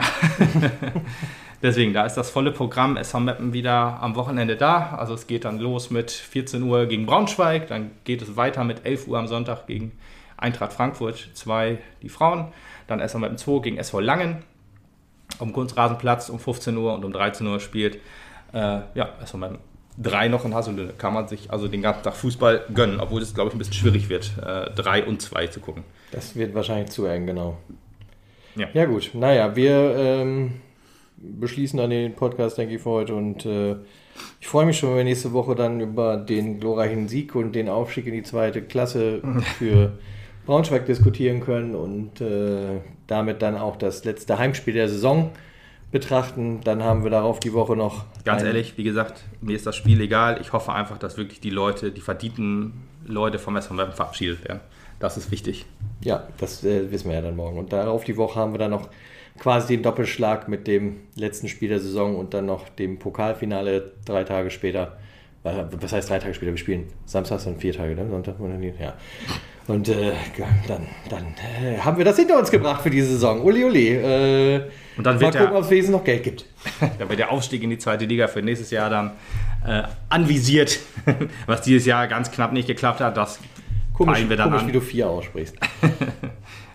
Deswegen, 1.61 1.93
da 1.93 2.05
ist 2.05 2.15
das 2.15 2.29
volle 2.29 2.51
Programm 2.51 2.95
SV 2.95 3.19
Meppen 3.19 3.51
wieder 3.51 3.99
am 4.01 4.15
Wochenende 4.15 4.55
da. 4.55 4.95
Also 4.97 5.13
es 5.13 5.27
geht 5.27 5.43
dann 5.43 5.59
los 5.59 5.89
mit 5.89 6.11
14 6.11 6.63
Uhr 6.63 6.85
gegen 6.85 7.05
Braunschweig, 7.05 7.67
dann 7.67 7.91
geht 8.05 8.21
es 8.21 8.37
weiter 8.37 8.63
mit 8.63 8.85
11 8.85 9.07
Uhr 9.07 9.17
am 9.17 9.27
Sonntag 9.27 9.67
gegen 9.67 9.91
Eintracht 10.37 10.71
Frankfurt 10.71 11.31
2, 11.33 11.77
die 12.01 12.09
Frauen. 12.09 12.47
Dann 12.87 12.99
SV 13.01 13.19
Meppen 13.19 13.37
2 13.37 13.61
gegen 13.61 13.77
SV 13.77 13.99
Langen 13.99 14.43
am 15.39 15.51
Kunstrasenplatz 15.51 16.29
um 16.29 16.39
15 16.39 16.77
Uhr 16.77 16.93
und 16.93 17.03
um 17.03 17.11
13 17.11 17.45
Uhr 17.47 17.59
spielt 17.59 17.99
äh, 18.53 18.81
ja, 18.93 19.09
SV 19.21 19.37
Meppen 19.37 19.59
3 19.97 20.27
noch 20.29 20.45
in 20.45 20.53
Haselünne. 20.53 20.93
Kann 20.97 21.13
man 21.13 21.27
sich 21.27 21.51
also 21.51 21.67
den 21.67 21.81
ganzen 21.81 22.03
Tag 22.03 22.15
Fußball 22.15 22.65
gönnen, 22.73 22.99
obwohl 22.99 23.21
es, 23.21 23.33
glaube 23.33 23.49
ich, 23.49 23.55
ein 23.55 23.59
bisschen 23.59 23.75
schwierig 23.75 24.09
wird, 24.09 24.31
3 24.37 24.99
äh, 24.99 25.03
und 25.03 25.21
2 25.21 25.47
zu 25.47 25.59
gucken. 25.59 25.83
Das 26.11 26.35
wird 26.35 26.55
wahrscheinlich 26.55 26.89
zu 26.89 27.05
eng, 27.05 27.27
genau. 27.27 27.57
Ja, 28.55 28.67
ja 28.73 28.85
gut. 28.85 29.11
Naja, 29.13 29.55
wir 29.55 29.95
ähm, 29.95 30.61
beschließen 31.17 31.77
dann 31.77 31.89
den 31.89 32.15
Podcast, 32.15 32.57
denke 32.57 32.75
ich, 32.75 32.81
für 32.81 32.89
heute. 32.89 33.15
Und 33.15 33.45
äh, 33.45 33.75
ich 34.39 34.47
freue 34.47 34.65
mich 34.65 34.77
schon, 34.77 34.89
wenn 34.89 34.97
wir 34.97 35.03
nächste 35.03 35.31
Woche 35.33 35.55
dann 35.55 35.79
über 35.79 36.17
den 36.17 36.59
glorreichen 36.59 37.07
Sieg 37.07 37.35
und 37.35 37.53
den 37.53 37.69
Aufstieg 37.69 38.07
in 38.07 38.13
die 38.13 38.23
zweite 38.23 38.61
Klasse 38.61 39.21
für 39.57 39.97
Braunschweig 40.45 40.85
diskutieren 40.85 41.39
können 41.39 41.75
und 41.75 42.19
äh, 42.19 42.81
damit 43.07 43.41
dann 43.41 43.57
auch 43.57 43.75
das 43.75 44.03
letzte 44.05 44.37
Heimspiel 44.37 44.73
der 44.73 44.89
Saison 44.89 45.31
betrachten. 45.93 46.59
Dann 46.63 46.83
haben 46.83 47.03
wir 47.03 47.11
darauf 47.11 47.39
die 47.39 47.53
Woche 47.53 47.77
noch. 47.77 48.03
Ganz 48.25 48.43
ehrlich, 48.43 48.77
wie 48.77 48.83
gesagt, 48.83 49.23
mir 49.39 49.55
ist 49.55 49.65
das 49.65 49.77
Spiel 49.77 50.01
egal. 50.01 50.41
Ich 50.41 50.51
hoffe 50.51 50.73
einfach, 50.73 50.97
dass 50.97 51.15
wirklich 51.15 51.39
die 51.39 51.51
Leute, 51.51 51.91
die 51.91 52.01
verdienten 52.01 52.73
Leute 53.05 53.39
vom 53.39 53.55
SV 53.55 53.75
verabschiedet 53.91 54.43
werden. 54.43 54.59
Das 54.99 55.17
ist 55.17 55.31
wichtig. 55.31 55.65
Ja, 56.01 56.27
das 56.39 56.63
äh, 56.63 56.91
wissen 56.91 57.09
wir 57.09 57.15
ja 57.15 57.21
dann 57.21 57.35
morgen. 57.35 57.57
Und 57.57 57.71
darauf 57.71 58.03
die 58.03 58.17
Woche 58.17 58.39
haben 58.39 58.53
wir 58.53 58.57
dann 58.57 58.71
noch 58.71 58.89
quasi 59.39 59.75
den 59.75 59.83
Doppelschlag 59.83 60.47
mit 60.47 60.67
dem 60.67 61.01
letzten 61.15 61.47
Spiel 61.47 61.69
der 61.69 61.79
Saison 61.79 62.17
und 62.17 62.33
dann 62.33 62.47
noch 62.47 62.69
dem 62.69 62.99
Pokalfinale 62.99 63.91
drei 64.05 64.23
Tage 64.23 64.49
später. 64.49 64.97
Was 65.43 65.93
heißt 65.93 66.09
drei 66.09 66.19
Tage 66.19 66.33
später? 66.33 66.51
Wir 66.51 66.57
spielen 66.57 66.87
Samstags 67.05 67.45
und 67.45 67.59
vier 67.59 67.73
Tage, 67.73 67.95
ne? 67.95 68.07
Sonntag 68.09 68.39
oder 68.39 68.55
nicht? 68.55 68.79
Ja. 68.79 68.93
Und 69.67 69.89
äh, 69.89 70.13
dann, 70.67 70.87
dann 71.09 71.35
äh, 71.61 71.77
haben 71.77 71.97
wir 71.97 72.05
das 72.05 72.17
hinter 72.17 72.39
uns 72.39 72.49
gebracht 72.49 72.81
für 72.81 72.89
diese 72.89 73.07
Saison. 73.07 73.41
Uli, 73.43 73.63
uli. 73.63 74.71
Und 74.97 75.05
dann 75.05 75.19
wird 75.19 75.33
mal 75.33 75.39
gucken, 75.41 75.57
ob 75.57 75.63
es 75.63 75.69
wenigstens 75.69 75.95
noch 75.95 76.03
Geld 76.03 76.23
gibt. 76.23 76.45
dann 76.99 77.09
wird 77.09 77.19
der 77.19 77.31
Aufstieg 77.31 77.63
in 77.63 77.69
die 77.69 77.77
zweite 77.77 78.05
Liga 78.05 78.27
für 78.27 78.41
nächstes 78.41 78.71
Jahr 78.71 78.89
dann 78.89 79.11
äh, 79.65 79.83
anvisiert, 80.09 80.79
was 81.45 81.61
dieses 81.61 81.85
Jahr 81.85 82.07
ganz 82.07 82.31
knapp 82.31 82.53
nicht 82.53 82.67
geklappt 82.67 82.99
hat. 83.01 83.17
Das 83.17 83.39
komisch, 83.93 84.27
wir 84.27 84.37
dann 84.37 84.49
komisch 84.49 84.61
an. 84.61 84.67
wie 84.67 84.73
du 84.73 84.81
vier 84.81 85.09
aussprichst. 85.09 85.55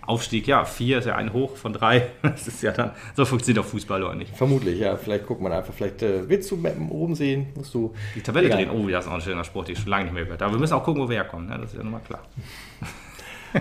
Aufstieg, 0.09 0.47
ja, 0.47 0.65
vier 0.65 0.99
ist 0.99 1.05
ja 1.05 1.17
ein 1.17 1.35
Hoch 1.35 1.57
von 1.57 1.75
drei. 1.75 2.07
Das 2.23 2.49
ist 2.49 2.63
ja 2.63 2.73
dann, 2.73 2.93
so 3.15 3.27
funktioniert 3.27 3.63
auch 3.63 3.69
Fußball 3.69 4.03
oder 4.03 4.15
nicht. 4.15 4.35
Vermutlich, 4.35 4.79
ja. 4.79 4.97
Vielleicht 4.97 5.27
guckt 5.27 5.43
man 5.43 5.53
einfach, 5.53 5.75
vielleicht 5.75 6.03
äh, 6.03 6.27
willst 6.27 6.51
du 6.51 6.57
Mappen 6.57 6.89
oben 6.89 7.15
sehen, 7.15 7.49
musst 7.55 7.75
du. 7.75 7.93
Die 8.15 8.23
Tabelle 8.23 8.47
egal. 8.47 8.65
drehen. 8.65 8.71
Oh, 8.71 8.89
das 8.89 9.05
ist 9.05 9.11
auch 9.11 9.17
ein 9.17 9.21
schöner 9.21 9.45
Sport, 9.45 9.69
den 9.69 9.75
ich 9.75 9.81
schon 9.81 9.91
lange 9.91 10.05
nicht 10.05 10.15
mehr 10.15 10.25
gehört 10.25 10.41
Aber 10.41 10.55
wir 10.55 10.59
müssen 10.59 10.73
auch 10.73 10.83
gucken, 10.83 11.03
wo 11.03 11.09
wir 11.11 11.17
herkommen. 11.17 11.47
Ne? 11.47 11.59
Das 11.61 11.73
ist 11.73 11.77
ja 11.77 11.83
nun 11.83 11.93
mal 11.93 12.01
klar. 12.01 12.23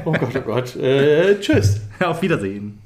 oh 0.05 0.13
Gott, 0.13 0.35
oh 0.37 0.39
Gott. 0.39 0.75
Äh, 0.77 1.37
tschüss. 1.41 1.81
Auf 1.99 2.21
Wiedersehen. 2.21 2.81